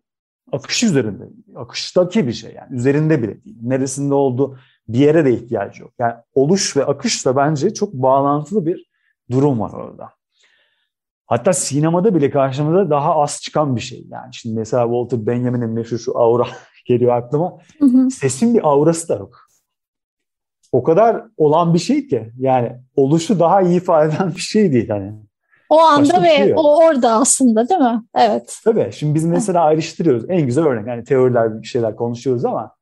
akış 0.52 0.84
üzerinde. 0.84 1.24
Akıştaki 1.56 2.28
bir 2.28 2.34
şey 2.34 2.54
yani. 2.54 2.76
Üzerinde 2.76 3.24
bile 3.24 3.44
değil. 3.44 3.58
Neresinde 3.62 4.14
oldu 4.14 4.60
bir 4.88 5.00
yere 5.00 5.26
de 5.26 5.34
ihtiyacı 5.34 5.82
yok. 5.82 5.94
Yani 6.00 6.14
oluş 6.34 6.78
ve 6.78 6.86
akış 6.86 7.26
da 7.26 7.36
bence 7.36 7.74
çok 7.74 7.94
bağlantılı 7.94 8.66
bir 8.66 8.90
durum 9.32 9.60
var 9.60 9.74
orada. 9.74 10.10
Hatta 11.26 11.54
sinemada 11.54 12.16
bile 12.16 12.30
karşımıza 12.30 12.90
daha 12.90 13.16
az 13.16 13.42
çıkan 13.42 13.76
bir 13.76 13.82
şey. 13.82 14.06
Yani 14.10 14.34
şimdi 14.34 14.56
mesela 14.56 14.84
Walter 14.84 15.28
Benjamin'in 15.28 15.70
meşhur 15.70 15.98
şu 15.98 16.18
aura 16.18 16.48
geliyor 16.86 17.18
aklıma. 17.18 17.58
Hı 17.80 17.86
hı. 17.86 18.12
Sesin 18.12 18.54
bir 18.54 18.68
aurası 18.68 19.10
da 19.10 19.16
yok. 19.16 19.48
O 20.72 20.84
kadar 20.84 21.24
olan 21.38 21.74
bir 21.74 21.80
şey 21.80 22.08
ki 22.08 22.32
yani 22.40 22.76
oluşu 22.96 23.40
daha 23.40 23.62
iyi 23.62 23.78
ifade 23.78 24.16
eden 24.16 24.36
bir 24.36 24.42
şey 24.42 24.74
değil. 24.74 24.90
Hani 24.90 25.14
o 25.70 25.80
anda 25.80 26.24
ve 26.24 26.38
şey 26.38 26.54
o 26.56 26.78
orada 26.78 27.12
aslında 27.12 27.70
değil 27.70 27.82
mi? 27.82 28.04
Evet. 28.16 28.60
Tabii. 28.64 28.90
Şimdi 28.92 29.16
biz 29.16 29.26
mesela 29.26 29.64
ayrıştırıyoruz. 29.64 30.26
En 30.30 30.46
güzel 30.46 30.66
örnek. 30.66 30.88
Yani 30.88 31.04
teoriler 31.04 31.62
bir 31.62 31.68
şeyler 31.68 31.96
konuşuyoruz 31.96 32.46
ama 32.46 32.76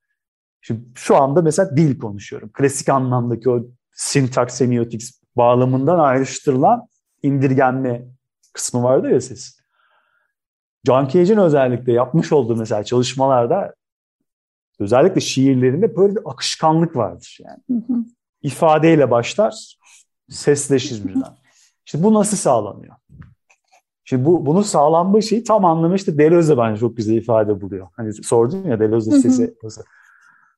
şimdi 0.61 0.81
şu 0.95 1.15
anda 1.15 1.41
mesela 1.41 1.77
dil 1.77 1.99
konuşuyorum. 1.99 2.49
Klasik 2.53 2.89
anlamdaki 2.89 3.49
o 3.49 3.63
syntax 3.93 4.53
semiotics 4.53 5.21
bağlamından 5.35 5.99
ayrıştırılan 5.99 6.87
indirgenme 7.23 8.05
kısmı 8.53 8.83
vardı 8.83 9.09
ya 9.09 9.21
ses. 9.21 9.59
John 10.85 11.07
Cage'in 11.07 11.37
özellikle 11.37 11.91
yapmış 11.93 12.31
olduğu 12.31 12.55
mesela 12.55 12.83
çalışmalarda 12.83 13.73
özellikle 14.79 15.21
şiirlerinde 15.21 15.95
böyle 15.95 16.15
bir 16.15 16.21
akışkanlık 16.25 16.95
vardır 16.95 17.37
yani. 17.43 17.59
Hı 17.67 17.93
hı. 17.93 17.97
İfadeyle 18.41 19.11
başlar, 19.11 19.77
sesleşir 20.29 21.07
birden. 21.07 21.44
İşte 21.85 22.03
bu 22.03 22.13
nasıl 22.13 22.37
sağlanıyor? 22.37 22.95
Şimdi 24.03 24.25
bu 24.25 24.45
bunun 24.45 24.61
sağlanma 24.61 25.21
şeyi 25.21 25.43
tam 25.43 25.65
anlamı 25.65 25.95
işte 25.95 26.17
Deleuze 26.17 26.57
bence 26.57 26.79
çok 26.79 26.97
güzel 26.97 27.15
ifade 27.15 27.61
buluyor. 27.61 27.87
Hani 27.95 28.13
sordun 28.13 28.63
ya 28.63 28.79
Deleuze 28.79 29.21
sesi 29.21 29.55
nasıl? 29.63 29.83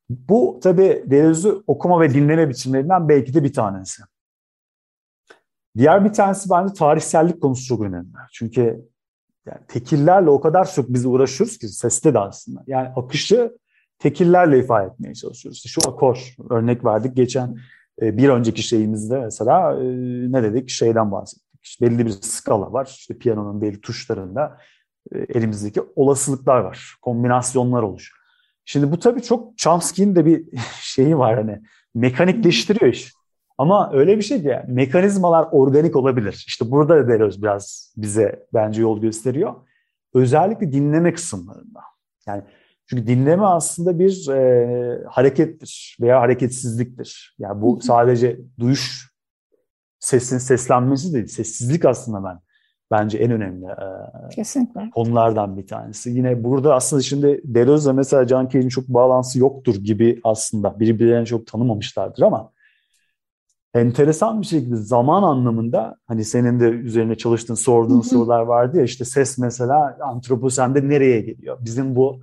Bu 0.09 0.59
tabii 0.63 1.03
Deleuze 1.05 1.51
okuma 1.67 2.01
ve 2.01 2.13
dinleme 2.13 2.49
biçimlerinden 2.49 3.09
belki 3.09 3.34
de 3.34 3.43
bir 3.43 3.53
tanesi. 3.53 4.03
Diğer 5.78 6.05
bir 6.05 6.13
tanesi 6.13 6.49
bence 6.49 6.73
tarihsellik 6.73 7.41
konusu 7.41 7.65
çok 7.65 7.82
önemli. 7.82 8.07
Çünkü 8.32 8.88
yani 9.45 9.59
tekillerle 9.67 10.30
o 10.30 10.41
kadar 10.41 10.71
çok 10.71 10.89
biz 10.89 11.05
uğraşıyoruz 11.05 11.57
ki 11.57 11.67
seste 11.67 12.13
de 12.13 12.19
aslında. 12.19 12.63
Yani 12.67 12.88
akışı 12.88 13.57
tekillerle 13.99 14.59
ifade 14.59 14.88
etmeye 14.88 15.13
çalışıyoruz. 15.13 15.57
İşte 15.57 15.69
şu 15.69 15.89
akor 15.89 16.36
örnek 16.49 16.86
verdik 16.86 17.15
geçen 17.15 17.57
bir 18.01 18.29
önceki 18.29 18.63
şeyimizde 18.63 19.19
mesela 19.19 19.73
e, 19.73 19.85
ne 20.31 20.43
dedik 20.43 20.69
şeyden 20.69 21.11
bahsettik. 21.11 21.47
İşte 21.63 21.85
belli 21.85 22.05
bir 22.05 22.11
skala 22.11 22.73
var. 22.73 22.85
İşte 22.85 23.17
piyanonun 23.17 23.61
belli 23.61 23.81
tuşlarında 23.81 24.57
e, 25.11 25.19
elimizdeki 25.19 25.81
olasılıklar 25.95 26.59
var. 26.59 26.95
Kombinasyonlar 27.01 27.83
oluşuyor. 27.83 28.17
Şimdi 28.65 28.91
bu 28.91 28.99
tabii 28.99 29.21
çok 29.21 29.57
Chomsky'nin 29.57 30.15
de 30.15 30.25
bir 30.25 30.45
şeyi 30.81 31.17
var 31.17 31.35
hani 31.35 31.61
mekanikleştiriyor 31.95 32.93
iş. 32.93 33.13
Ama 33.57 33.91
öyle 33.93 34.17
bir 34.17 34.21
şey 34.21 34.41
ki 34.41 34.47
yani, 34.47 34.73
mekanizmalar 34.73 35.47
organik 35.51 35.95
olabilir. 35.95 36.43
İşte 36.47 36.71
burada 36.71 36.95
da 36.95 37.07
Deleuze 37.07 37.41
biraz 37.41 37.93
bize 37.97 38.45
bence 38.53 38.81
yol 38.81 39.01
gösteriyor. 39.01 39.55
Özellikle 40.13 40.71
dinleme 40.71 41.13
kısımlarında. 41.13 41.79
Yani 42.27 42.43
çünkü 42.89 43.07
dinleme 43.07 43.45
aslında 43.45 43.99
bir 43.99 44.29
e, 44.29 45.03
harekettir 45.07 45.97
veya 46.01 46.21
hareketsizliktir. 46.21 47.35
Yani 47.39 47.61
bu 47.61 47.81
sadece 47.81 48.39
duyuş 48.59 49.11
sesin 49.99 50.38
seslenmesi 50.38 51.13
değil, 51.13 51.27
sessizlik 51.27 51.85
aslında 51.85 52.23
ben 52.23 52.39
bence 52.91 53.17
en 53.17 53.31
önemli 53.31 53.65
e, 53.65 54.29
Kesinlikle. 54.35 54.89
konulardan 54.95 55.57
bir 55.57 55.67
tanesi. 55.67 56.09
Yine 56.09 56.43
burada 56.43 56.75
aslında 56.75 57.01
şimdi 57.01 57.41
Deleuze'la 57.43 57.93
mesela 57.93 58.27
Can 58.27 58.43
Cage'in 58.43 58.69
çok 58.69 58.88
bağlantısı 58.88 59.39
yoktur 59.39 59.75
gibi 59.75 60.21
aslında 60.23 60.79
birbirlerini 60.79 61.25
çok 61.25 61.47
tanımamışlardır 61.47 62.21
ama 62.21 62.51
enteresan 63.73 64.41
bir 64.41 64.45
şekilde 64.45 64.75
zaman 64.75 65.23
anlamında 65.23 65.97
hani 66.07 66.25
senin 66.25 66.59
de 66.59 66.65
üzerine 66.65 67.15
çalıştığın 67.15 67.55
sorduğun 67.55 68.01
sorular 68.01 68.41
vardı 68.41 68.77
ya 68.77 68.83
işte 68.83 69.05
ses 69.05 69.38
mesela 69.38 69.97
antroposende 70.01 70.89
nereye 70.89 71.21
geliyor? 71.21 71.57
Bizim 71.61 71.95
bu 71.95 72.21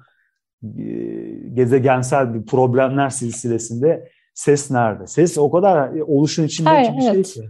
gezegensel 1.54 2.34
bir 2.34 2.46
problemler 2.46 3.10
silsilesinde 3.10 4.10
ses 4.34 4.70
nerede? 4.70 5.06
Ses 5.06 5.38
o 5.38 5.50
kadar 5.50 5.90
oluşun 6.00 6.44
içindeki 6.44 6.76
Hayır, 6.76 6.96
bir 6.96 7.00
şey 7.00 7.10
evet. 7.10 7.26
ki. 7.26 7.48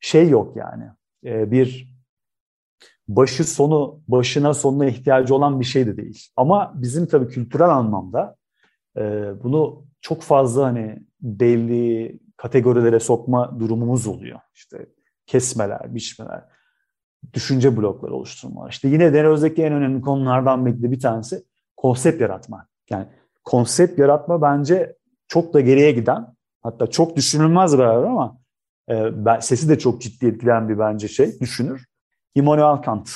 Şey 0.00 0.28
yok 0.28 0.56
yani. 0.56 0.84
E, 1.24 1.50
bir 1.50 1.96
başı 3.08 3.44
sonu 3.44 4.00
başına 4.08 4.54
sonuna 4.54 4.86
ihtiyacı 4.86 5.34
olan 5.34 5.60
bir 5.60 5.64
şey 5.64 5.86
de 5.86 5.96
değil. 5.96 6.26
Ama 6.36 6.72
bizim 6.74 7.06
tabii 7.06 7.28
kültürel 7.28 7.68
anlamda 7.68 8.36
e, 8.96 9.02
bunu 9.42 9.84
çok 10.00 10.22
fazla 10.22 10.64
hani 10.64 10.98
belli 11.20 12.18
kategorilere 12.36 13.00
sokma 13.00 13.60
durumumuz 13.60 14.06
oluyor. 14.06 14.40
İşte 14.54 14.86
kesmeler, 15.26 15.94
biçmeler, 15.94 16.44
düşünce 17.34 17.76
blokları 17.76 18.14
oluşturma. 18.14 18.68
İşte 18.68 18.88
yine 18.88 19.12
Deleuze'deki 19.12 19.62
en 19.62 19.72
önemli 19.72 20.00
konulardan 20.00 20.66
belki 20.66 20.82
de 20.82 20.90
bir 20.90 21.00
tanesi 21.00 21.44
konsept 21.86 22.20
yaratma. 22.20 22.66
Yani 22.90 23.06
konsept 23.44 23.98
yaratma 23.98 24.42
bence 24.42 24.96
çok 25.28 25.54
da 25.54 25.60
geriye 25.60 25.92
giden, 25.92 26.26
hatta 26.62 26.86
çok 26.86 27.16
düşünülmez 27.16 27.72
bir 27.72 27.78
beraber 27.78 28.08
ama 28.08 28.38
e, 28.90 29.24
ben, 29.24 29.40
sesi 29.40 29.68
de 29.68 29.78
çok 29.78 30.00
ciddi 30.02 30.26
etkileyen 30.26 30.68
bir 30.68 30.78
bence 30.78 31.08
şey, 31.08 31.40
düşünür. 31.40 31.84
Immanuel 32.34 32.82
Kant. 32.82 33.10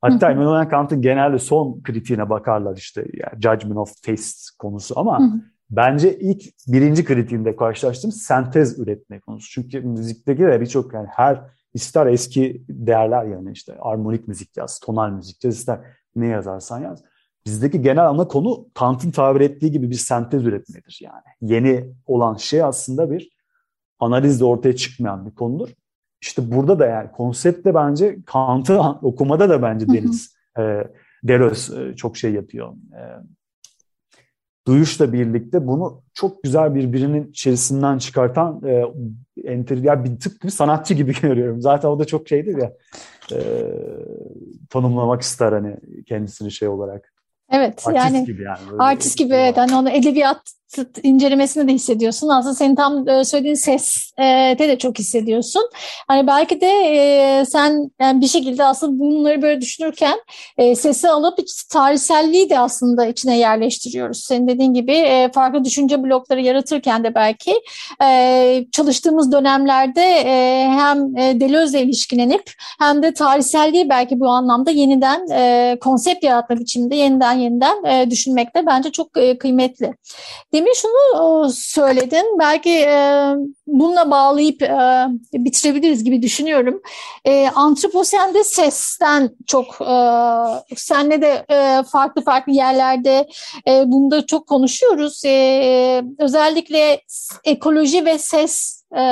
Hatta 0.00 0.30
Immanuel 0.30 0.68
Kant'ın 0.68 1.02
genelde 1.02 1.38
son 1.38 1.82
kritiğine 1.82 2.30
bakarlar 2.30 2.76
işte 2.76 3.00
yani 3.00 3.42
Judgment 3.42 3.78
of 3.78 4.02
Taste 4.02 4.56
konusu 4.58 4.98
ama 4.98 5.18
hı 5.18 5.22
hı. 5.22 5.40
bence 5.70 6.18
ilk 6.18 6.42
birinci 6.68 7.04
kritiğinde 7.04 7.56
karşılaştığım 7.56 8.12
sentez 8.12 8.78
üretme 8.78 9.20
konusu. 9.20 9.50
Çünkü 9.50 9.80
müzikteki 9.80 10.42
de 10.42 10.60
birçok 10.60 10.94
yani 10.94 11.08
her 11.10 11.42
ister 11.74 12.06
eski 12.06 12.64
değerler 12.68 13.24
yani 13.24 13.52
işte 13.52 13.76
armonik 13.80 14.28
müzik 14.28 14.56
yaz, 14.56 14.80
tonal 14.80 15.10
müzik 15.10 15.44
yaz, 15.44 15.54
ister 15.54 15.80
ne 16.16 16.26
yazarsan 16.26 16.82
yaz. 16.82 17.02
Bizdeki 17.46 17.82
genel 17.82 18.08
ana 18.08 18.28
konu 18.28 18.66
Kant'ın 18.74 19.10
tabir 19.10 19.40
ettiği 19.40 19.70
gibi 19.70 19.90
bir 19.90 19.94
sentez 19.94 20.44
üretmedir 20.46 20.98
yani. 21.02 21.52
Yeni 21.52 21.94
olan 22.06 22.36
şey 22.36 22.62
aslında 22.62 23.10
bir 23.10 23.30
analizde 23.98 24.44
ortaya 24.44 24.76
çıkmayan 24.76 25.26
bir 25.26 25.34
konudur. 25.34 25.68
İşte 26.22 26.52
burada 26.52 26.78
da 26.78 26.86
yani 26.86 27.12
konsepte 27.12 27.74
bence 27.74 28.18
Kant'ı 28.26 28.80
okumada 29.02 29.48
da 29.48 29.62
bence 29.62 29.88
Deniz 29.88 30.36
e, 30.58 30.84
Deleuze 31.24 31.88
e, 31.88 31.96
çok 31.96 32.16
şey 32.16 32.32
yapıyor. 32.32 32.72
E, 32.72 33.02
duyuşla 34.66 35.12
birlikte 35.12 35.66
bunu 35.66 36.02
çok 36.14 36.42
güzel 36.42 36.74
birbirinin 36.74 37.30
içerisinden 37.30 37.98
çıkartan 37.98 38.62
e, 38.66 38.84
enter, 39.44 39.76
ya 39.76 40.04
bir 40.04 40.20
tık 40.20 40.44
bir 40.44 40.50
sanatçı 40.50 40.94
gibi 40.94 41.12
görüyorum. 41.22 41.62
Zaten 41.62 41.88
o 41.88 41.98
da 41.98 42.04
çok 42.04 42.28
şeydir 42.28 42.56
ya 42.56 42.72
e, 43.32 43.38
tanımlamak 44.70 45.22
ister 45.22 45.52
hani 45.52 45.76
kendisini 46.06 46.50
şey 46.50 46.68
olarak. 46.68 47.15
Evet 47.50 47.86
artist 47.86 47.96
yani 47.96 48.24
gibi 48.24 48.42
yani. 48.42 48.58
artist 48.78 49.18
gibi 49.18 49.34
evet. 49.34 49.56
Hani 49.56 49.74
onu 49.74 49.90
edebiyat 49.90 50.52
incelemesini 51.02 51.68
de 51.68 51.72
hissediyorsun. 51.72 52.28
Aslında 52.28 52.54
senin 52.54 52.74
tam 52.74 53.08
e, 53.08 53.24
söylediğin 53.24 53.54
ses 53.54 54.12
de 54.18 54.58
de 54.58 54.78
çok 54.78 54.98
hissediyorsun. 54.98 55.62
Hani 56.08 56.26
belki 56.26 56.60
de 56.60 56.66
e, 56.66 57.44
sen 57.44 57.90
yani 58.00 58.20
bir 58.20 58.26
şekilde 58.26 58.64
aslında 58.64 58.98
bunları 58.98 59.42
böyle 59.42 59.60
düşünürken 59.60 60.18
e, 60.58 60.74
sesi 60.76 61.08
alıp 61.08 61.38
tarihselliği 61.70 62.50
de 62.50 62.58
aslında 62.58 63.06
içine 63.06 63.38
yerleştiriyoruz. 63.38 64.24
Senin 64.24 64.48
dediğin 64.48 64.74
gibi 64.74 65.28
farklı 65.34 65.64
düşünce 65.64 66.02
blokları 66.02 66.40
yaratırken 66.40 67.04
de 67.04 67.14
belki 67.14 67.54
çalıştığımız 68.72 69.32
dönemlerde 69.32 70.24
hem 70.70 71.16
Deleuze'le 71.16 71.80
ilişkilenip 71.80 72.52
hem 72.78 73.02
de 73.02 73.14
tarihselliği 73.14 73.88
belki 73.88 74.20
bu 74.20 74.28
anlamda 74.28 74.70
yeniden 74.70 75.26
konsept 75.78 76.24
yaratma 76.24 76.58
biçiminde 76.58 76.96
yeniden 76.96 77.32
yeniden 77.32 78.10
düşünmekte 78.10 78.66
bence 78.66 78.90
çok 78.90 79.12
kıymetli. 79.40 79.92
Demin 80.56 80.72
şunu 80.74 81.50
söyledin, 81.52 82.38
belki 82.38 82.70
e, 82.70 83.34
bununla 83.66 84.10
bağlayıp 84.10 84.62
e, 84.62 85.06
bitirebiliriz 85.32 86.04
gibi 86.04 86.22
düşünüyorum. 86.22 86.82
E, 87.24 87.48
antroposende 87.54 88.44
sesten 88.44 89.30
çok, 89.46 89.80
e, 89.80 89.96
senle 90.76 91.22
de 91.22 91.44
e, 91.50 91.82
farklı 91.82 92.24
farklı 92.24 92.52
yerlerde 92.52 93.28
e, 93.68 93.82
bunda 93.86 94.26
çok 94.26 94.46
konuşuyoruz. 94.46 95.24
E, 95.24 96.02
özellikle 96.18 97.00
ekoloji 97.44 98.04
ve 98.04 98.18
ses 98.18 98.82
e, 98.96 99.02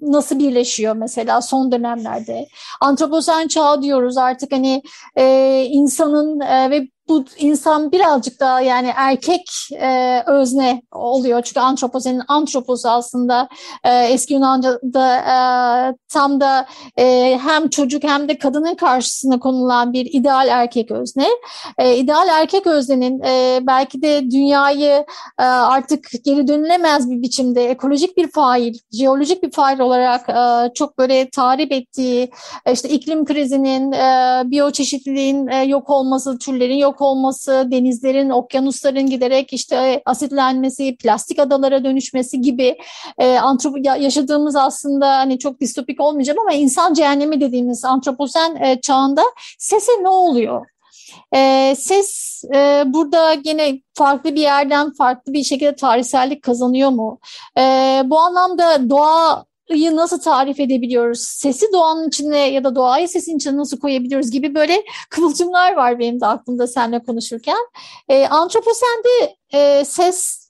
nasıl 0.00 0.38
birleşiyor 0.38 0.96
mesela 0.96 1.40
son 1.40 1.72
dönemlerde. 1.72 2.46
Antroposen 2.80 3.48
çağ 3.48 3.82
diyoruz 3.82 4.16
artık 4.16 4.52
hani 4.52 4.82
e, 5.16 5.64
insanın 5.70 6.40
e, 6.40 6.70
ve 6.70 6.88
bu 7.08 7.24
insan 7.38 7.92
birazcık 7.92 8.40
daha 8.40 8.60
yani 8.60 8.92
erkek 8.96 9.50
e, 9.72 10.22
özne 10.26 10.82
oluyor. 10.92 11.42
Çünkü 11.42 11.60
antroposenin 11.60 12.22
antroposu 12.28 12.88
aslında 12.88 13.48
e, 13.84 14.04
eski 14.04 14.34
Yunanca'da 14.34 15.16
e, 15.16 15.36
tam 16.08 16.40
da 16.40 16.66
e, 16.98 17.38
hem 17.42 17.68
çocuk 17.68 18.04
hem 18.04 18.28
de 18.28 18.38
kadının 18.38 18.74
karşısına 18.74 19.38
konulan 19.40 19.92
bir 19.92 20.08
ideal 20.12 20.48
erkek 20.48 20.90
özne. 20.90 21.28
E, 21.78 21.96
ideal 21.96 22.28
erkek 22.28 22.66
öznenin 22.66 23.20
e, 23.20 23.60
belki 23.62 24.02
de 24.02 24.30
dünyayı 24.30 25.04
e, 25.38 25.42
artık 25.42 26.10
geri 26.24 26.48
dönülemez 26.48 27.10
bir 27.10 27.22
biçimde 27.22 27.70
ekolojik 27.70 28.16
bir 28.16 28.30
fail, 28.30 28.74
jeolojik 28.92 29.42
bir 29.42 29.50
fail 29.50 29.78
olarak 29.80 30.28
e, 30.28 30.72
çok 30.74 30.98
böyle 30.98 31.30
tarif 31.30 31.72
ettiği 31.72 32.30
e, 32.66 32.72
işte 32.72 32.88
iklim 32.88 33.24
krizinin, 33.24 33.92
e, 33.92 34.42
biyoçeşitliliğin 34.44 35.46
e, 35.46 35.64
yok 35.64 35.90
olması, 35.90 36.38
türlerin 36.38 36.76
yok 36.76 36.97
yok 36.98 37.02
olması, 37.02 37.68
denizlerin, 37.70 38.30
okyanusların 38.30 39.06
giderek 39.06 39.52
işte 39.52 40.02
asitlenmesi, 40.06 40.96
plastik 40.96 41.38
adalara 41.38 41.84
dönüşmesi 41.84 42.40
gibi 42.40 42.76
e, 43.18 43.38
antrop 43.38 43.84
yaşadığımız 43.84 44.56
aslında 44.56 45.18
hani 45.18 45.38
çok 45.38 45.60
distopik 45.60 46.00
olmayacağım 46.00 46.38
ama 46.38 46.52
insan 46.52 46.94
cehennemi 46.94 47.40
dediğimiz 47.40 47.84
antroposen 47.84 48.56
e, 48.56 48.80
çağında 48.80 49.22
sese 49.58 49.92
ne 50.02 50.08
oluyor? 50.08 50.66
E, 51.34 51.74
ses 51.78 52.42
e, 52.54 52.84
burada 52.86 53.36
yine 53.44 53.80
farklı 53.94 54.34
bir 54.34 54.40
yerden 54.40 54.92
farklı 54.92 55.32
bir 55.32 55.44
şekilde 55.44 55.76
tarihsellik 55.76 56.42
kazanıyor 56.42 56.90
mu? 56.90 57.18
E, 57.58 57.62
bu 58.04 58.18
anlamda 58.18 58.90
doğa 58.90 59.47
doğayı 59.70 59.96
nasıl 59.96 60.20
tarif 60.20 60.60
edebiliyoruz? 60.60 61.20
Sesi 61.20 61.66
doğanın 61.72 62.08
içine 62.08 62.38
ya 62.38 62.64
da 62.64 62.74
doğayı 62.74 63.08
sesin 63.08 63.36
içine 63.36 63.56
nasıl 63.56 63.78
koyabiliyoruz 63.78 64.30
gibi 64.30 64.54
böyle 64.54 64.84
kıvılcımlar 65.10 65.72
var 65.72 65.98
benim 65.98 66.20
de 66.20 66.26
aklımda 66.26 66.66
seninle 66.66 67.02
konuşurken. 67.02 67.66
E, 68.08 68.26
antroposende 68.26 69.36
e, 69.54 69.84
ses 69.84 70.48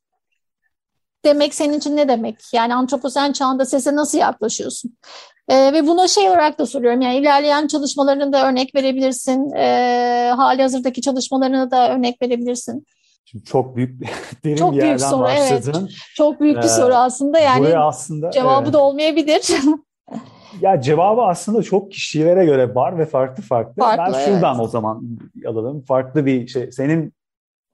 demek 1.24 1.54
senin 1.54 1.78
için 1.78 1.96
ne 1.96 2.08
demek? 2.08 2.36
Yani 2.52 2.74
antroposen 2.74 3.32
çağında 3.32 3.64
sese 3.64 3.96
nasıl 3.96 4.18
yaklaşıyorsun? 4.18 4.96
E, 5.48 5.72
ve 5.72 5.86
buna 5.86 6.08
şey 6.08 6.28
olarak 6.28 6.58
da 6.58 6.66
soruyorum 6.66 7.00
yani 7.00 7.16
ilerleyen 7.16 7.66
çalışmalarını 7.66 8.32
da 8.32 8.48
örnek 8.48 8.74
verebilirsin. 8.74 9.52
E, 9.56 10.32
hali 10.36 10.62
hazırdaki 10.62 11.00
çalışmalarını 11.00 11.70
da 11.70 11.94
örnek 11.94 12.22
verebilirsin. 12.22 12.86
Şimdi 13.30 13.44
çok 13.44 13.76
büyük 13.76 14.02
derin 14.44 14.56
çok 14.56 14.74
bir 14.74 14.82
büyük 14.82 15.00
soru, 15.00 15.22
başladın. 15.22 15.80
Evet. 15.80 15.90
Çok 16.14 16.40
büyük 16.40 16.56
bir 16.56 16.62
ee, 16.62 16.68
soru 16.68 16.94
aslında 16.94 17.38
yani 17.38 17.60
buraya 17.60 17.86
aslında, 17.86 18.30
cevabı 18.30 18.62
evet. 18.64 18.72
da 18.72 18.78
olmayabilir. 18.82 19.48
ya 20.60 20.80
cevabı 20.80 21.22
aslında 21.22 21.62
çok 21.62 21.92
kişilere 21.92 22.44
göre 22.44 22.74
var 22.74 22.98
ve 22.98 23.06
farklı 23.06 23.42
farklı. 23.42 23.82
farklı 23.82 24.14
ben 24.14 24.24
şuradan 24.24 24.54
evet. 24.54 24.64
o 24.64 24.68
zaman 24.68 25.18
alalım. 25.46 25.80
Farklı 25.80 26.26
bir 26.26 26.46
şey. 26.46 26.72
Senin 26.72 27.12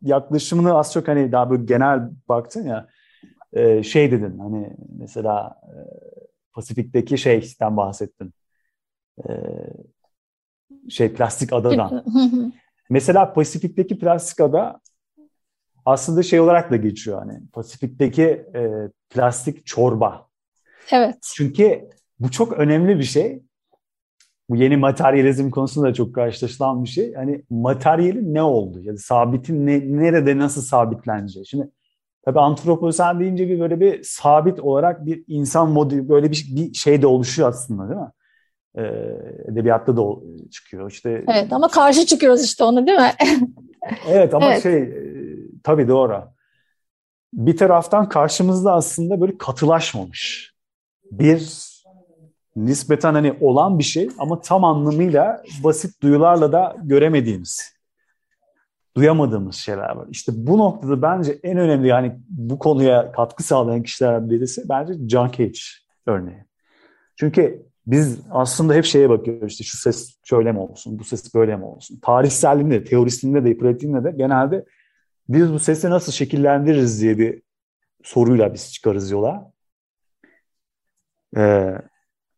yaklaşımını 0.03 0.79
az 0.79 0.93
çok 0.93 1.09
hani 1.09 1.33
daha 1.33 1.51
böyle 1.51 1.65
genel 1.65 2.01
baktın 2.29 2.67
ya 2.67 2.87
e, 3.53 3.83
şey 3.83 4.11
dedin 4.11 4.39
hani 4.39 4.77
mesela 4.99 5.61
e, 5.63 5.77
Pasifik'teki 6.53 7.19
şeyden 7.19 7.77
bahsettin. 7.77 8.35
E, 9.29 9.31
şey 10.89 11.13
plastik 11.13 11.53
adadan. 11.53 12.05
mesela 12.91 13.33
Pasifik'teki 13.33 13.99
plastik 13.99 14.41
ada 14.41 14.81
aslında 15.85 16.23
şey 16.23 16.41
olarak 16.41 16.71
da 16.71 16.77
geçiyor 16.77 17.19
hani 17.19 17.41
Pasifik'teki 17.53 18.23
e, 18.55 18.71
plastik 19.11 19.67
çorba. 19.67 20.27
Evet. 20.93 21.17
Çünkü 21.37 21.89
bu 22.21 22.31
çok 22.31 22.53
önemli 22.53 22.99
bir 22.99 23.05
şey. 23.05 23.43
Bu 24.51 24.57
yeni 24.57 24.77
materyalizm 24.77 25.51
konusunda 25.51 25.89
da 25.89 25.95
çok 25.95 26.15
karşılaşılan 26.15 26.85
bir 26.85 26.89
şey. 26.89 27.15
Hani 27.15 27.43
materyalin 27.51 28.35
ne 28.35 28.43
oldu? 28.43 28.81
Yani 28.83 28.99
sabitin 28.99 29.67
ne, 29.67 29.81
nerede 30.03 30.39
nasıl 30.39 30.63
sabitleneceği. 30.63 31.47
Şimdi 31.47 31.71
tabii 32.25 32.41
antroposen 32.41 33.21
deyince 33.21 33.49
bir 33.49 33.61
böyle 33.61 33.81
bir 33.81 34.03
sabit 34.03 34.61
olarak 34.61 35.07
bir 35.07 35.25
insan 35.29 35.71
modeli 35.71 36.09
böyle 36.09 36.31
bir, 36.31 36.47
bir 36.57 36.75
şey 36.75 37.03
de 37.03 37.07
oluşuyor 37.07 37.49
aslında 37.49 37.89
değil 37.89 38.01
mi? 38.01 38.11
Ee, 38.77 39.53
edebiyatta 39.53 39.97
da 39.97 40.03
çıkıyor. 40.51 40.91
İşte 40.91 41.25
Evet 41.29 41.53
ama 41.53 41.69
karşı 41.69 42.07
çıkıyoruz 42.07 42.45
işte 42.45 42.65
ona 42.65 42.87
değil 42.87 42.99
mi? 42.99 43.13
evet 44.09 44.35
ama 44.35 44.47
Evet. 44.47 44.63
şey 44.63 44.83
tabii 45.65 45.89
doğru. 45.89 46.25
Bir 47.33 47.57
taraftan 47.57 48.09
karşımızda 48.09 48.73
aslında 48.73 49.21
böyle 49.21 49.39
katılaşmamış 49.39 50.55
bir 51.11 51.65
nispeten 52.57 53.15
hani 53.15 53.39
olan 53.41 53.79
bir 53.79 53.85
şey 53.85 54.09
ama 54.19 54.41
tam 54.41 54.65
anlamıyla 54.65 55.43
basit 55.65 56.03
duyularla 56.03 56.53
da 56.53 56.77
göremediğimiz, 56.83 57.75
duyamadığımız 58.97 59.57
şeyler 59.57 59.97
var. 59.97 60.07
İşte 60.11 60.33
bu 60.37 60.59
noktada 60.59 61.03
bence 61.03 61.39
en 61.43 61.59
önemli 61.59 61.89
yani 61.89 62.19
bu 62.29 62.59
konuya 62.59 63.13
katkı 63.13 63.43
sağlayan 63.43 63.83
kişilerden 63.83 64.31
birisi 64.31 64.69
bence 64.69 65.09
John 65.09 65.31
Cage 65.31 65.59
örneği. 66.07 66.45
Çünkü 67.17 67.67
biz 67.87 68.21
aslında 68.31 68.75
hep 68.75 68.85
şeye 68.85 69.11
bakıyoruz 69.11 69.53
işte 69.53 69.65
şu 69.65 69.77
ses 69.77 70.17
şöyle 70.25 70.53
mi 70.53 70.59
olsun, 70.59 70.99
bu 70.99 71.05
ses 71.05 71.35
böyle 71.35 71.57
mi 71.57 71.65
olsun. 71.65 71.99
Tarihselliğinde, 72.03 72.85
teorisinde 72.85 73.45
de, 73.45 73.59
pratiğinde 73.59 74.05
de 74.05 74.11
genelde 74.11 74.65
biz 75.29 75.53
bu 75.53 75.59
sesi 75.59 75.91
nasıl 75.91 76.13
şekillendiririz 76.13 77.03
diye 77.03 77.19
bir 77.19 77.43
soruyla 78.03 78.55
biz 78.55 78.73
çıkarız 78.73 79.11
yola. 79.11 79.53
Ee, 81.37 81.79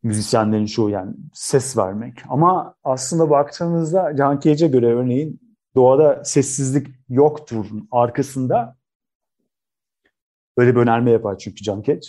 müzisyenlerin 0.03 0.67
çoğu 0.67 0.91
yani 0.91 1.15
ses 1.33 1.77
vermek. 1.77 2.23
Ama 2.29 2.75
aslında 2.85 3.31
baktığımızda 3.31 4.17
Can 4.17 4.41
Cage'e 4.41 4.69
göre 4.69 4.95
örneğin 4.95 5.41
doğada 5.75 6.25
sessizlik 6.25 6.87
yoktur 7.09 7.67
arkasında 7.91 8.77
böyle 10.59 10.75
bir 10.75 10.81
önerme 10.81 11.11
yapar 11.11 11.39
çünkü 11.39 11.63
Can 11.63 11.83
Cage. 11.83 12.07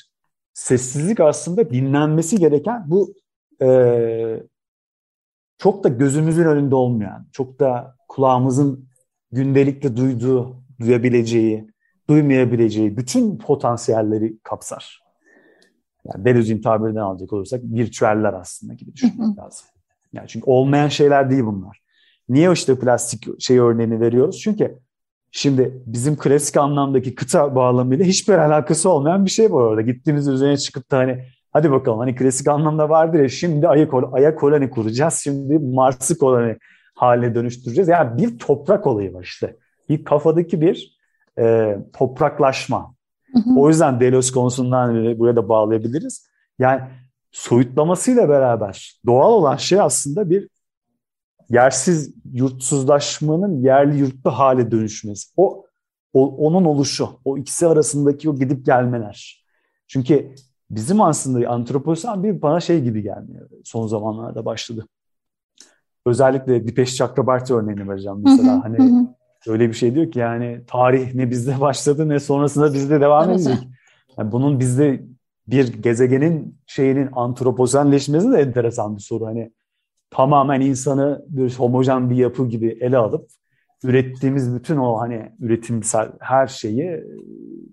Sessizlik 0.53 1.19
aslında 1.19 1.69
dinlenmesi 1.69 2.37
gereken 2.37 2.83
bu 2.87 3.13
e, 3.61 4.43
çok 5.57 5.83
da 5.83 5.89
gözümüzün 5.89 6.45
önünde 6.45 6.75
olmayan, 6.75 7.27
çok 7.31 7.59
da 7.59 7.95
kulağımızın 8.07 8.89
gündelikte 9.31 9.97
duyduğu, 9.97 10.66
duyabileceği, 10.79 11.67
duymayabileceği 12.09 12.97
bütün 12.97 13.37
potansiyelleri 13.37 14.37
kapsar. 14.43 15.01
Yani 16.05 16.25
Deleuze'in 16.25 16.61
tabirinden 16.61 17.01
alacak 17.01 17.33
olursak 17.33 17.61
virtüeller 17.63 18.33
aslında 18.33 18.73
gibi 18.73 18.93
düşünmek 18.93 19.37
lazım. 19.37 19.67
Yani 20.13 20.27
çünkü 20.27 20.45
olmayan 20.45 20.87
şeyler 20.87 21.29
değil 21.29 21.43
bunlar. 21.43 21.81
Niye 22.29 22.51
işte 22.51 22.79
plastik 22.79 23.41
şey 23.41 23.59
örneğini 23.59 23.99
veriyoruz? 23.99 24.39
Çünkü 24.39 24.79
şimdi 25.31 25.81
bizim 25.85 26.17
klasik 26.17 26.57
anlamdaki 26.57 27.15
kıta 27.15 27.55
bağlamıyla 27.55 28.05
hiçbir 28.05 28.33
alakası 28.33 28.89
olmayan 28.89 29.25
bir 29.25 29.29
şey 29.29 29.51
var 29.51 29.61
orada. 29.61 29.81
Gittiğimiz 29.81 30.27
üzerine 30.27 30.57
çıkıp 30.57 30.91
da 30.91 30.97
hani 30.97 31.23
hadi 31.51 31.71
bakalım 31.71 31.99
hani 31.99 32.15
klasik 32.15 32.47
anlamda 32.47 32.89
vardır 32.89 33.19
ya 33.19 33.29
şimdi 33.29 33.67
Ay'a, 33.67 33.87
Ay'a 34.11 34.35
koloni 34.35 34.69
kuracağız. 34.69 35.13
Şimdi 35.23 35.59
Mars'ı 35.59 36.17
koloni 36.17 36.57
haline 36.95 37.35
dönüştüreceğiz. 37.35 37.87
Yani 37.87 38.17
bir 38.17 38.39
toprak 38.39 38.87
olayı 38.87 39.13
var 39.13 39.23
işte. 39.23 39.55
Bir 39.89 40.03
kafadaki 40.03 40.61
bir 40.61 40.97
e, 41.39 41.77
topraklaşma. 41.93 42.95
Hı 43.33 43.39
hı. 43.39 43.59
O 43.59 43.69
yüzden 43.69 43.99
Delos 43.99 44.31
konusundan 44.31 45.19
buraya 45.19 45.35
da 45.35 45.49
bağlayabiliriz. 45.49 46.27
Yani 46.59 46.81
soyutlamasıyla 47.31 48.29
beraber 48.29 48.99
doğal 49.05 49.31
olan 49.31 49.55
şey 49.55 49.81
aslında 49.81 50.29
bir 50.29 50.49
yersiz 51.49 52.13
yurtsuzlaşmanın 52.33 53.63
yerli 53.63 53.97
yurtlu 53.97 54.31
hale 54.31 54.71
dönüşmesi. 54.71 55.33
O, 55.37 55.65
o 56.13 56.35
onun 56.35 56.65
oluşu, 56.65 57.09
o 57.25 57.37
ikisi 57.37 57.67
arasındaki 57.67 58.29
o 58.29 58.35
gidip 58.35 58.65
gelmeler. 58.65 59.45
Çünkü 59.87 60.35
bizim 60.69 61.01
aslında 61.01 61.49
antroposen 61.49 62.23
bir 62.23 62.41
bana 62.41 62.59
şey 62.59 62.81
gibi 62.81 63.01
gelmiyor. 63.01 63.49
Son 63.63 63.87
zamanlarda 63.87 64.45
başladı. 64.45 64.87
Özellikle 66.05 66.67
Dipesh 66.67 66.95
Chakrabarti 66.95 67.53
örneğini 67.53 67.89
vereceğim 67.89 68.17
mesela. 68.23 68.53
Hı 68.53 68.57
hı, 68.57 68.61
hani 68.61 68.77
hı. 68.77 69.16
Öyle 69.47 69.69
bir 69.69 69.73
şey 69.73 69.95
diyor 69.95 70.11
ki 70.11 70.19
yani 70.19 70.61
tarih 70.67 71.13
ne 71.13 71.29
bizde 71.29 71.59
başladı 71.61 72.09
ne 72.09 72.19
sonrasında 72.19 72.73
bizde 72.73 73.01
devam 73.01 73.31
edecek. 73.31 73.57
Yani 74.17 74.31
bunun 74.31 74.59
bizde 74.59 75.03
bir 75.47 75.73
gezegenin 75.83 76.57
şeyinin 76.67 77.09
antroposenleşmesi 77.13 78.31
de 78.31 78.37
enteresan 78.37 78.95
bir 78.95 79.01
soru. 79.01 79.25
Hani 79.25 79.51
tamamen 80.09 80.61
insanı 80.61 81.25
bir 81.27 81.53
homojen 81.53 82.09
bir 82.09 82.15
yapı 82.15 82.47
gibi 82.47 82.77
ele 82.81 82.97
alıp 82.97 83.29
ürettiğimiz 83.83 84.55
bütün 84.55 84.77
o 84.77 84.99
hani 84.99 85.31
üretimsel 85.39 86.11
her 86.19 86.47
şeyi 86.47 86.81
e, 86.81 87.03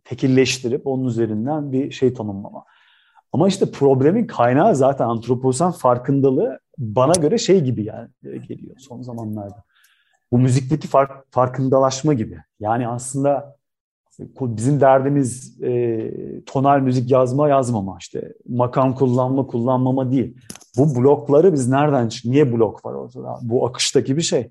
tekilleştirip 0.04 0.86
onun 0.86 1.04
üzerinden 1.04 1.72
bir 1.72 1.90
şey 1.90 2.14
tanımlama. 2.14 2.64
Ama 3.32 3.48
işte 3.48 3.70
problemin 3.70 4.26
kaynağı 4.26 4.76
zaten 4.76 5.04
antroposen 5.04 5.70
farkındalığı 5.70 6.58
bana 6.78 7.12
göre 7.12 7.38
şey 7.38 7.60
gibi 7.60 7.84
yani 7.84 8.08
e, 8.24 8.36
geliyor 8.36 8.76
son 8.78 9.02
zamanlarda. 9.02 9.64
Bu 10.34 10.38
müzikteki 10.38 10.88
fark, 10.88 11.10
farkındalaşma 11.30 12.14
gibi. 12.14 12.38
Yani 12.60 12.88
aslında 12.88 13.56
bizim 14.40 14.80
derdimiz 14.80 15.62
e, 15.62 16.10
tonal 16.46 16.80
müzik 16.80 17.10
yazma 17.10 17.48
yazmama 17.48 17.96
işte 18.00 18.32
makam 18.48 18.94
kullanma 18.94 19.46
kullanmama 19.46 20.12
değil. 20.12 20.36
Bu 20.76 20.96
blokları 20.96 21.52
biz 21.52 21.68
nereden 21.68 22.08
çık? 22.08 22.24
Niye 22.24 22.52
blok 22.52 22.84
var 22.84 22.94
ortada? 22.94 23.38
Bu 23.42 23.66
akıştaki 23.66 24.16
bir 24.16 24.22
şey. 24.22 24.50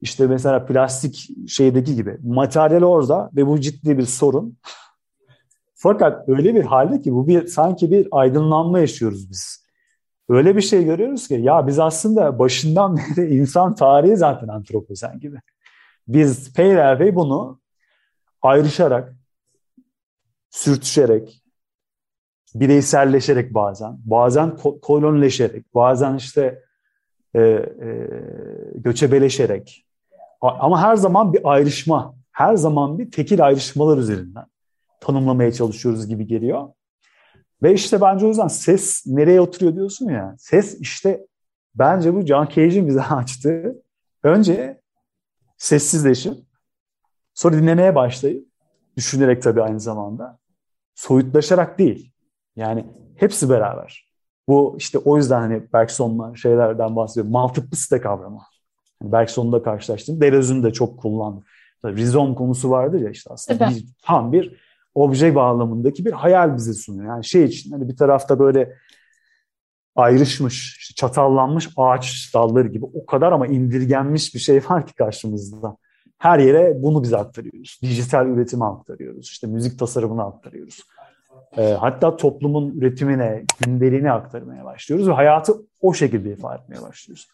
İşte 0.00 0.26
mesela 0.26 0.66
plastik 0.66 1.28
şeydeki 1.48 1.94
gibi 1.94 2.18
materyal 2.22 2.82
orada 2.82 3.30
ve 3.36 3.46
bu 3.46 3.60
ciddi 3.60 3.98
bir 3.98 4.06
sorun. 4.06 4.58
Fakat 5.74 6.28
öyle 6.28 6.54
bir 6.54 6.64
halde 6.64 7.00
ki 7.00 7.12
bu 7.12 7.28
bir 7.28 7.46
sanki 7.46 7.90
bir 7.90 8.08
aydınlanma 8.10 8.80
yaşıyoruz 8.80 9.30
biz. 9.30 9.63
Öyle 10.28 10.56
bir 10.56 10.60
şey 10.60 10.84
görüyoruz 10.84 11.28
ki 11.28 11.34
ya 11.34 11.66
biz 11.66 11.78
aslında 11.78 12.38
başından 12.38 12.96
beri 13.16 13.34
insan 13.34 13.74
tarihi 13.74 14.16
zaten 14.16 14.48
antroposen 14.48 15.20
gibi. 15.20 15.36
Biz 16.08 16.52
peyderpey 16.54 17.14
bunu 17.14 17.60
ayrışarak, 18.42 19.14
sürtüşerek, 20.50 21.42
bireyselleşerek 22.54 23.54
bazen, 23.54 23.98
bazen 24.04 24.48
ko- 24.48 24.80
kolonleşerek, 24.80 25.74
bazen 25.74 26.16
işte 26.16 26.62
e, 27.34 27.40
e, 27.40 28.08
göçebeleşerek 28.74 29.86
ama 30.40 30.82
her 30.82 30.96
zaman 30.96 31.32
bir 31.32 31.40
ayrışma, 31.52 32.14
her 32.32 32.56
zaman 32.56 32.98
bir 32.98 33.10
tekil 33.10 33.44
ayrışmalar 33.44 33.98
üzerinden 33.98 34.46
tanımlamaya 35.00 35.52
çalışıyoruz 35.52 36.08
gibi 36.08 36.26
geliyor. 36.26 36.68
Ve 37.64 37.74
işte 37.74 38.00
bence 38.00 38.26
o 38.26 38.28
yüzden 38.28 38.48
ses 38.48 39.06
nereye 39.06 39.40
oturuyor 39.40 39.74
diyorsun 39.74 40.08
ya. 40.08 40.34
Ses 40.38 40.80
işte 40.80 41.26
bence 41.74 42.14
bu 42.14 42.26
John 42.26 42.48
Cage'in 42.54 42.88
bize 42.88 43.02
açtığı 43.10 43.82
önce 44.22 44.80
sessizleşip 45.56 46.34
sonra 47.34 47.56
dinlemeye 47.56 47.94
başlayıp 47.94 48.48
düşünerek 48.96 49.42
tabii 49.42 49.62
aynı 49.62 49.80
zamanda 49.80 50.38
soyutlaşarak 50.94 51.78
değil. 51.78 52.12
Yani 52.56 52.86
hepsi 53.16 53.50
beraber. 53.50 54.08
Bu 54.48 54.74
işte 54.78 54.98
o 54.98 55.16
yüzden 55.16 55.40
hani 55.40 55.72
Bergson'la 55.72 56.36
şeylerden 56.36 56.96
bahsediyorum. 56.96 57.32
Multiplicity 57.32 57.96
kavramı. 57.96 58.40
Yani 59.02 59.12
Bergson'da 59.12 59.62
karşılaştım. 59.62 60.20
Deleuze'ün 60.20 60.62
de 60.62 60.72
çok 60.72 60.98
kullandı. 60.98 61.44
Rizom 61.84 62.34
konusu 62.34 62.70
vardır 62.70 63.00
ya 63.00 63.10
işte 63.10 63.30
aslında 63.32 63.70
bir, 63.70 63.86
tam 64.02 64.32
bir 64.32 64.63
obje 64.94 65.34
bağlamındaki 65.34 66.04
bir 66.04 66.12
hayal 66.12 66.56
bize 66.56 66.74
sunuyor. 66.74 67.08
Yani 67.08 67.24
şey 67.24 67.44
için 67.44 67.70
hani 67.70 67.88
bir 67.88 67.96
tarafta 67.96 68.38
böyle 68.38 68.72
ayrışmış, 69.96 70.76
işte 70.78 70.94
çatallanmış 70.94 71.68
ağaç 71.76 72.30
dalları 72.34 72.68
gibi 72.68 72.84
o 72.84 73.06
kadar 73.06 73.32
ama 73.32 73.46
indirgenmiş 73.46 74.34
bir 74.34 74.40
şey 74.40 74.56
var 74.68 74.86
ki 74.86 74.94
karşımızda. 74.94 75.76
Her 76.18 76.38
yere 76.38 76.82
bunu 76.82 77.02
biz 77.02 77.12
aktarıyoruz. 77.12 77.78
Dijital 77.82 78.26
üretimi 78.26 78.64
aktarıyoruz. 78.64 79.26
İşte 79.26 79.46
müzik 79.46 79.78
tasarımını 79.78 80.24
aktarıyoruz. 80.24 80.80
E, 81.56 81.72
hatta 81.72 82.16
toplumun 82.16 82.70
üretimine, 82.78 83.44
gündeliğine 83.60 84.12
aktarmaya 84.12 84.64
başlıyoruz 84.64 85.08
ve 85.08 85.12
hayatı 85.12 85.52
o 85.80 85.94
şekilde 85.94 86.32
ifade 86.32 86.62
etmeye 86.62 86.82
başlıyoruz. 86.82 87.28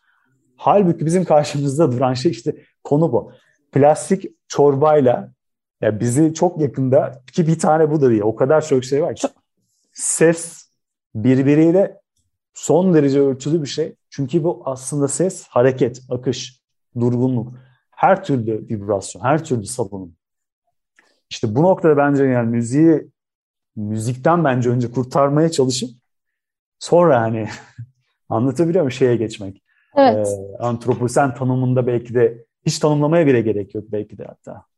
Halbuki 0.56 1.06
bizim 1.06 1.24
karşımızda 1.24 1.92
duran 1.92 2.14
şey 2.14 2.32
işte 2.32 2.56
konu 2.84 3.12
bu. 3.12 3.32
Plastik 3.72 4.24
çorbayla 4.48 5.32
ya 5.80 6.00
bizi 6.00 6.34
çok 6.34 6.60
yakında 6.60 7.22
ki 7.32 7.46
bir 7.46 7.58
tane 7.58 7.90
bu 7.90 8.00
da 8.00 8.10
diye 8.10 8.24
o 8.24 8.36
kadar 8.36 8.66
çok 8.66 8.84
şey 8.84 9.02
var 9.02 9.14
ki. 9.14 9.28
Ses 9.92 10.70
birbiriyle 11.14 12.00
son 12.54 12.94
derece 12.94 13.20
ölçülü 13.20 13.62
bir 13.62 13.66
şey. 13.66 13.94
Çünkü 14.10 14.44
bu 14.44 14.62
aslında 14.64 15.08
ses, 15.08 15.46
hareket, 15.48 16.02
akış, 16.08 16.60
durgunluk, 17.00 17.54
her 17.90 18.24
türlü 18.24 18.68
vibrasyon, 18.68 19.22
her 19.22 19.44
türlü 19.44 19.66
salınım. 19.66 20.16
İşte 21.30 21.54
bu 21.54 21.62
noktada 21.62 21.96
bence 21.96 22.24
yani 22.24 22.50
müziği 22.50 23.10
müzikten 23.76 24.44
bence 24.44 24.70
önce 24.70 24.90
kurtarmaya 24.90 25.50
çalışıp 25.50 25.90
sonra 26.78 27.20
hani 27.20 27.48
anlatabiliyor 28.28 28.84
muyum 28.84 28.92
şeye 28.92 29.16
geçmek. 29.16 29.62
Evet. 29.96 30.28
Ee, 30.28 30.56
antroposen 30.58 31.34
tanımında 31.34 31.86
belki 31.86 32.14
de 32.14 32.44
hiç 32.66 32.78
tanımlamaya 32.78 33.26
bile 33.26 33.40
gerek 33.40 33.74
yok 33.74 33.84
belki 33.88 34.18
de 34.18 34.24
hatta. 34.24 34.69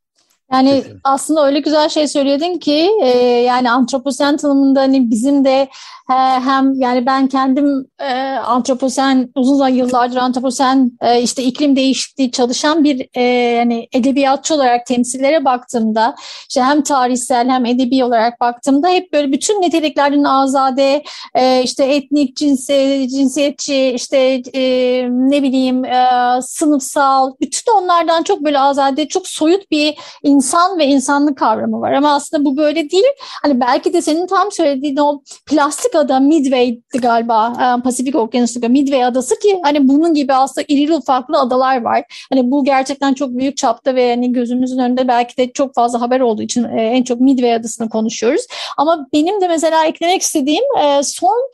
Yani 0.53 0.70
Kesin. 0.82 1.00
aslında 1.05 1.46
öyle 1.46 1.61
güzel 1.61 1.88
şey 1.88 2.09
söyledin 2.09 2.59
ki 2.59 2.90
e, 3.03 3.09
yani 3.46 3.70
antroposen 3.70 4.36
tanımında 4.36 4.80
hani 4.80 5.11
bizim 5.11 5.44
de 5.44 5.68
e, 6.11 6.14
hem 6.40 6.72
yani 6.74 7.07
ben 7.07 7.28
kendim 7.28 7.86
e, 8.00 8.14
antroposen 8.32 9.28
uzun 9.34 9.68
yıllardır 9.68 10.16
antroposen 10.16 10.92
e, 11.00 11.22
işte 11.22 11.42
iklim 11.42 11.76
değişikliği 11.76 12.30
çalışan 12.30 12.84
bir 12.84 13.09
e, 13.14 13.22
yani 13.22 13.88
edebiyatçı 13.92 14.55
olarak 14.55 14.86
temsillere 14.86 15.44
baktığımda 15.44 16.14
işte 16.48 16.62
hem 16.62 16.82
tarihsel 16.82 17.48
hem 17.48 17.66
edebi 17.66 18.05
olarak 18.05 18.40
baktığımda 18.40 18.88
hep 18.88 19.12
böyle 19.12 19.32
bütün 19.32 19.62
niteliklerin 19.62 20.24
azade 20.24 21.03
e, 21.34 21.62
işte 21.62 21.84
etnik, 21.84 22.36
cinsi, 22.36 23.09
cinsiyetçi 23.11 23.92
işte 23.94 24.42
e, 24.55 24.62
ne 25.11 25.42
bileyim 25.42 25.84
e, 25.84 26.09
sınıfsal 26.42 27.32
bütün 27.40 27.72
onlardan 27.72 28.22
çok 28.22 28.40
böyle 28.44 28.59
azade 28.59 29.09
çok 29.09 29.28
soyut 29.28 29.70
bir 29.70 29.94
insan 30.22 30.41
ve 30.78 30.86
insanlık 30.86 31.38
kavramı 31.38 31.80
var 31.80 31.93
ama 31.93 32.14
aslında 32.14 32.45
bu 32.45 32.57
böyle 32.57 32.90
değil. 32.90 33.05
Hani 33.43 33.61
belki 33.61 33.93
de 33.93 34.03
senin 34.03 34.26
tam 34.26 34.53
söylediğin 34.53 34.97
o 34.97 35.22
plastik 35.47 35.95
ada 35.95 36.20
Midway'di 36.20 36.99
galiba 36.99 37.53
Pasifik 37.84 38.14
Okyanusu'nda 38.14 38.68
Midway 38.68 39.05
adası 39.05 39.38
ki 39.38 39.61
hani 39.62 39.88
bunun 39.88 40.14
gibi 40.14 40.34
aslında 40.34 40.64
irili 40.68 40.95
ufaklı 40.95 41.38
adalar 41.38 41.82
var. 41.82 42.26
Hani 42.32 42.51
bu 42.51 42.64
gerçekten 42.64 43.14
çok 43.14 43.28
büyük 43.30 43.57
çapta 43.57 43.95
ve 43.95 44.11
hani 44.11 44.32
gözümüzün 44.32 44.78
önünde 44.78 45.09
belki 45.09 45.36
de 45.36 45.53
çok 45.53 45.74
fazla 45.74 46.01
haber 46.01 46.20
olduğu 46.20 46.43
için 46.43 46.64
en 46.64 47.03
çok 47.03 47.20
Midway 47.20 47.55
adasını 47.55 47.88
konuşuyoruz. 47.88 48.47
Ama 48.76 49.07
benim 49.12 49.40
de 49.40 49.49
mesela 49.49 49.84
eklemek 49.84 50.22
istediğim 50.22 50.64
son 51.03 51.51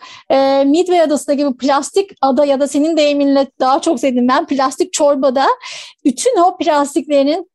Midway 0.65 1.01
adasındaki 1.01 1.47
bu 1.47 1.57
plastik 1.57 2.11
ada 2.23 2.45
ya 2.45 2.61
da 2.61 2.69
senin 2.69 2.97
deyiminle 2.97 3.47
daha 3.61 3.81
çok 3.81 4.01
sevdiğim 4.01 4.29
ben 4.29 4.47
plastik 4.47 4.93
çorbada 4.93 5.47
bütün 6.05 6.41
o 6.41 6.57
plastiklerin 6.57 7.51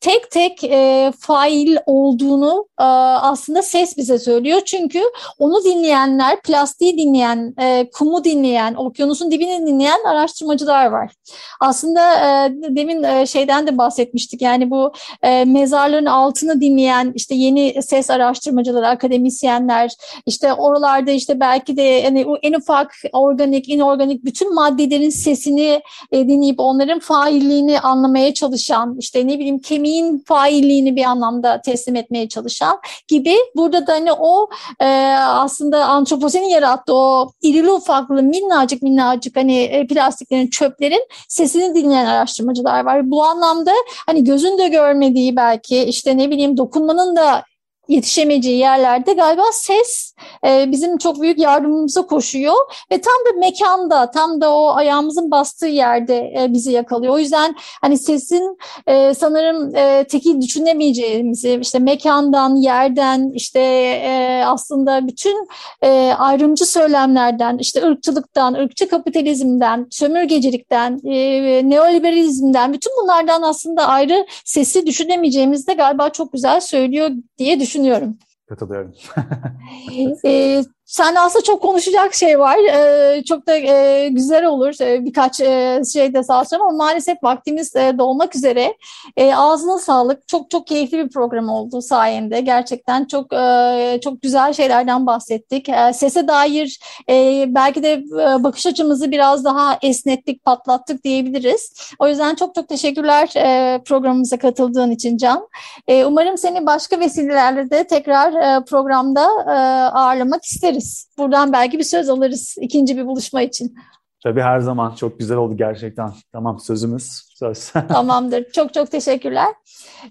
tek 0.00 0.30
tek 0.30 0.64
e, 0.64 1.12
fail 1.18 1.76
olduğunu 1.86 2.66
e, 2.80 2.84
aslında 2.84 3.62
ses 3.62 3.96
bize 3.96 4.18
söylüyor. 4.18 4.60
Çünkü 4.64 5.02
onu 5.38 5.64
dinleyenler, 5.64 6.42
plastiği 6.42 6.98
dinleyen, 6.98 7.54
e, 7.60 7.90
kumu 7.90 8.24
dinleyen, 8.24 8.74
okyanusun 8.74 9.30
dibini 9.30 9.66
dinleyen 9.66 10.04
araştırmacılar 10.08 10.86
var. 10.86 11.12
Aslında 11.60 12.14
e, 12.14 12.52
demin 12.76 13.02
e, 13.02 13.26
şeyden 13.26 13.66
de 13.66 13.78
bahsetmiştik. 13.78 14.42
Yani 14.42 14.70
bu 14.70 14.92
e, 15.22 15.44
mezarların 15.44 16.06
altını 16.06 16.60
dinleyen 16.60 17.12
işte 17.14 17.34
yeni 17.34 17.82
ses 17.82 18.10
araştırmacıları, 18.10 18.88
akademisyenler, 18.88 19.90
işte 20.26 20.52
oralarda 20.54 21.10
işte 21.10 21.40
belki 21.40 21.76
de 21.76 22.04
hani 22.04 22.26
en 22.42 22.52
ufak 22.52 22.94
organik, 23.12 23.68
inorganik 23.68 24.24
bütün 24.24 24.54
maddelerin 24.54 25.10
sesini 25.10 25.80
e, 26.12 26.28
dinleyip 26.28 26.60
onların 26.60 26.98
failliğini 26.98 27.80
anlamaya 27.80 28.34
çalışan, 28.34 28.96
işte 28.98 29.26
ne 29.26 29.38
bileyim 29.38 29.58
kemiği 29.58 29.95
kemiğin 29.96 30.24
failliğini 30.26 30.96
bir 30.96 31.04
anlamda 31.04 31.60
teslim 31.60 31.96
etmeye 31.96 32.28
çalışan 32.28 32.78
gibi 33.08 33.36
burada 33.56 33.86
da 33.86 33.92
hani 33.92 34.12
o 34.12 34.48
e, 34.80 34.86
aslında 35.18 35.84
antroposenin 35.84 36.48
yarattığı 36.48 36.94
o 36.94 37.30
irili 37.42 37.70
ufaklı 37.70 38.22
minnacık 38.22 38.82
minnacık 38.82 39.36
hani 39.36 39.62
e, 39.62 39.86
plastiklerin 39.86 40.46
çöplerin 40.46 41.08
sesini 41.28 41.74
dinleyen 41.74 42.06
araştırmacılar 42.06 42.84
var. 42.84 43.10
Bu 43.10 43.24
anlamda 43.24 43.72
hani 44.06 44.24
gözün 44.24 44.58
de 44.58 44.68
görmediği 44.68 45.36
belki 45.36 45.84
işte 45.84 46.18
ne 46.18 46.30
bileyim 46.30 46.56
dokunmanın 46.56 47.16
da 47.16 47.44
yetişemeyeceği 47.88 48.58
yerlerde 48.58 49.12
galiba 49.12 49.42
ses 49.52 50.14
e, 50.46 50.72
bizim 50.72 50.98
çok 50.98 51.22
büyük 51.22 51.38
yardımımıza 51.38 52.06
koşuyor 52.06 52.54
ve 52.92 53.00
tam 53.00 53.14
da 53.26 53.38
mekanda, 53.38 54.10
tam 54.10 54.40
da 54.40 54.54
o 54.54 54.74
ayağımızın 54.74 55.30
bastığı 55.30 55.66
yerde 55.66 56.32
e, 56.38 56.52
bizi 56.52 56.72
yakalıyor. 56.72 57.14
O 57.14 57.18
yüzden 57.18 57.56
hani 57.80 57.98
sesin 57.98 58.58
e, 58.86 59.14
sanırım 59.14 59.76
e, 59.76 60.04
tekil 60.04 60.40
düşünemeyeceğimizi 60.40 61.58
işte 61.62 61.78
mekandan, 61.78 62.56
yerden, 62.56 63.30
işte 63.34 63.60
e, 64.04 64.42
aslında 64.46 65.06
bütün 65.06 65.48
e, 65.82 66.12
ayrımcı 66.18 66.64
söylemlerden, 66.66 67.58
işte 67.58 67.82
ırkçılıktan, 67.82 68.54
ırkçı 68.54 68.88
kapitalizmden, 68.88 69.86
sömürgecilikten, 69.90 71.00
e, 71.04 71.70
neoliberalizmden, 71.70 72.72
bütün 72.72 72.92
bunlardan 73.02 73.42
aslında 73.42 73.86
ayrı 73.86 74.26
sesi 74.44 74.86
düşünemeyeceğimizi 74.86 75.66
de 75.66 75.72
galiba 75.72 76.10
çok 76.10 76.32
güzel 76.32 76.60
söylüyor 76.60 77.10
diye 77.38 77.60
düşünüyorum 77.60 77.75
düşünüyorum. 77.76 78.18
Katılıyorum. 78.48 78.94
e, 80.24 80.64
sen 80.86 81.14
aslında 81.14 81.44
çok 81.44 81.62
konuşacak 81.62 82.14
şey 82.14 82.38
var. 82.38 82.56
Ee, 82.56 83.22
çok 83.24 83.46
da 83.46 83.56
e, 83.56 84.08
güzel 84.08 84.44
olur. 84.44 84.74
Ee, 84.80 85.04
birkaç 85.04 85.40
e, 85.40 85.82
şey 85.92 86.14
de 86.14 86.22
sağ 86.22 86.44
ama 86.52 86.70
maalesef 86.70 87.18
vaktimiz 87.22 87.76
e, 87.76 87.98
dolmak 87.98 88.36
üzere. 88.36 88.74
E, 89.16 89.34
ağzına 89.34 89.78
sağlık. 89.78 90.28
Çok 90.28 90.50
çok 90.50 90.66
keyifli 90.66 90.98
bir 91.04 91.08
program 91.08 91.48
oldu 91.48 91.82
sayende. 91.82 92.40
Gerçekten 92.40 93.04
çok 93.04 93.32
e, 93.32 94.00
çok 94.04 94.22
güzel 94.22 94.52
şeylerden 94.52 95.06
bahsettik. 95.06 95.68
E, 95.68 95.92
sese 95.92 96.28
dair 96.28 96.80
e, 97.10 97.44
belki 97.48 97.82
de 97.82 97.92
e, 97.92 98.44
bakış 98.44 98.66
açımızı 98.66 99.10
biraz 99.10 99.44
daha 99.44 99.78
esnettik, 99.82 100.44
patlattık 100.44 101.04
diyebiliriz. 101.04 101.72
O 101.98 102.08
yüzden 102.08 102.34
çok 102.34 102.54
çok 102.54 102.68
teşekkürler 102.68 103.30
e, 103.36 103.82
programımıza 103.82 104.38
katıldığın 104.38 104.90
için 104.90 105.16
Can. 105.16 105.48
E, 105.88 106.04
umarım 106.04 106.38
seni 106.38 106.66
başka 106.66 107.00
vesilelerle 107.00 107.70
de 107.70 107.86
tekrar 107.86 108.32
e, 108.32 108.64
programda 108.64 109.28
e, 109.46 109.56
ağırlamak 109.90 110.44
isteriz 110.44 110.75
isteriz. 110.76 111.08
Buradan 111.18 111.52
belki 111.52 111.78
bir 111.78 111.84
söz 111.84 112.08
alırız 112.08 112.56
ikinci 112.60 112.96
bir 112.96 113.06
buluşma 113.06 113.42
için. 113.42 113.74
Tabii 114.22 114.40
her 114.42 114.60
zaman 114.60 114.94
çok 114.94 115.18
güzel 115.18 115.36
oldu 115.36 115.56
gerçekten. 115.56 116.12
Tamam 116.32 116.60
sözümüz 116.60 117.22
söz. 117.34 117.70
Tamamdır. 117.88 118.52
Çok 118.52 118.74
çok 118.74 118.90
teşekkürler. 118.90 119.54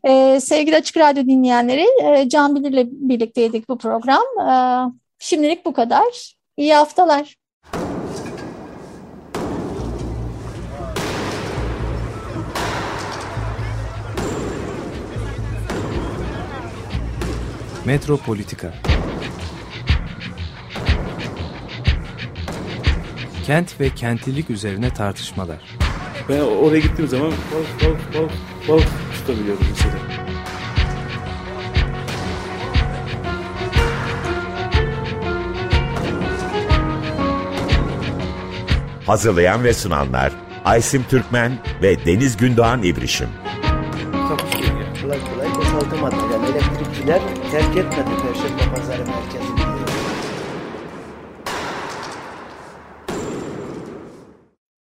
Ee, 0.07 0.39
sevgili 0.41 0.75
Açık 0.75 0.97
Radyo 0.97 1.23
dinleyenleri 1.23 1.85
e, 2.03 2.29
Can 2.29 2.55
Bilir'le 2.55 2.87
birlikteydik 2.91 3.69
bu 3.69 3.77
program. 3.77 4.23
Ee, 4.49 4.91
şimdilik 5.19 5.65
bu 5.65 5.73
kadar. 5.73 6.35
İyi 6.57 6.73
haftalar. 6.73 7.35
Metropolitika 17.85 18.73
Kent 23.45 23.79
ve 23.79 23.89
kentlilik 23.89 24.49
üzerine 24.49 24.89
tartışmalar. 24.89 25.57
Ben 26.29 26.39
oraya 26.39 26.79
gittiğim 26.79 27.09
zaman 27.09 27.31
balık 27.31 27.83
balık 27.83 28.13
balık 28.15 28.31
balık 28.67 28.87
tutabiliyorum 29.13 29.65
mesela. 29.69 29.95
Hazırlayan 39.05 39.63
ve 39.63 39.73
sunanlar 39.73 40.33
Aysim 40.65 41.05
Türkmen 41.09 41.51
ve 41.81 42.05
Deniz 42.05 42.37
Gündoğan 42.37 42.83
İbrişim. 42.83 43.29
Kolay 45.01 45.19
kolay 45.33 45.55
boşaltamadı. 45.55 46.15
Yani 46.33 46.45
elektrikçiler 46.45 47.21
terk 47.51 47.77
etmedi 47.77 48.09
Perşembe. 48.21 48.64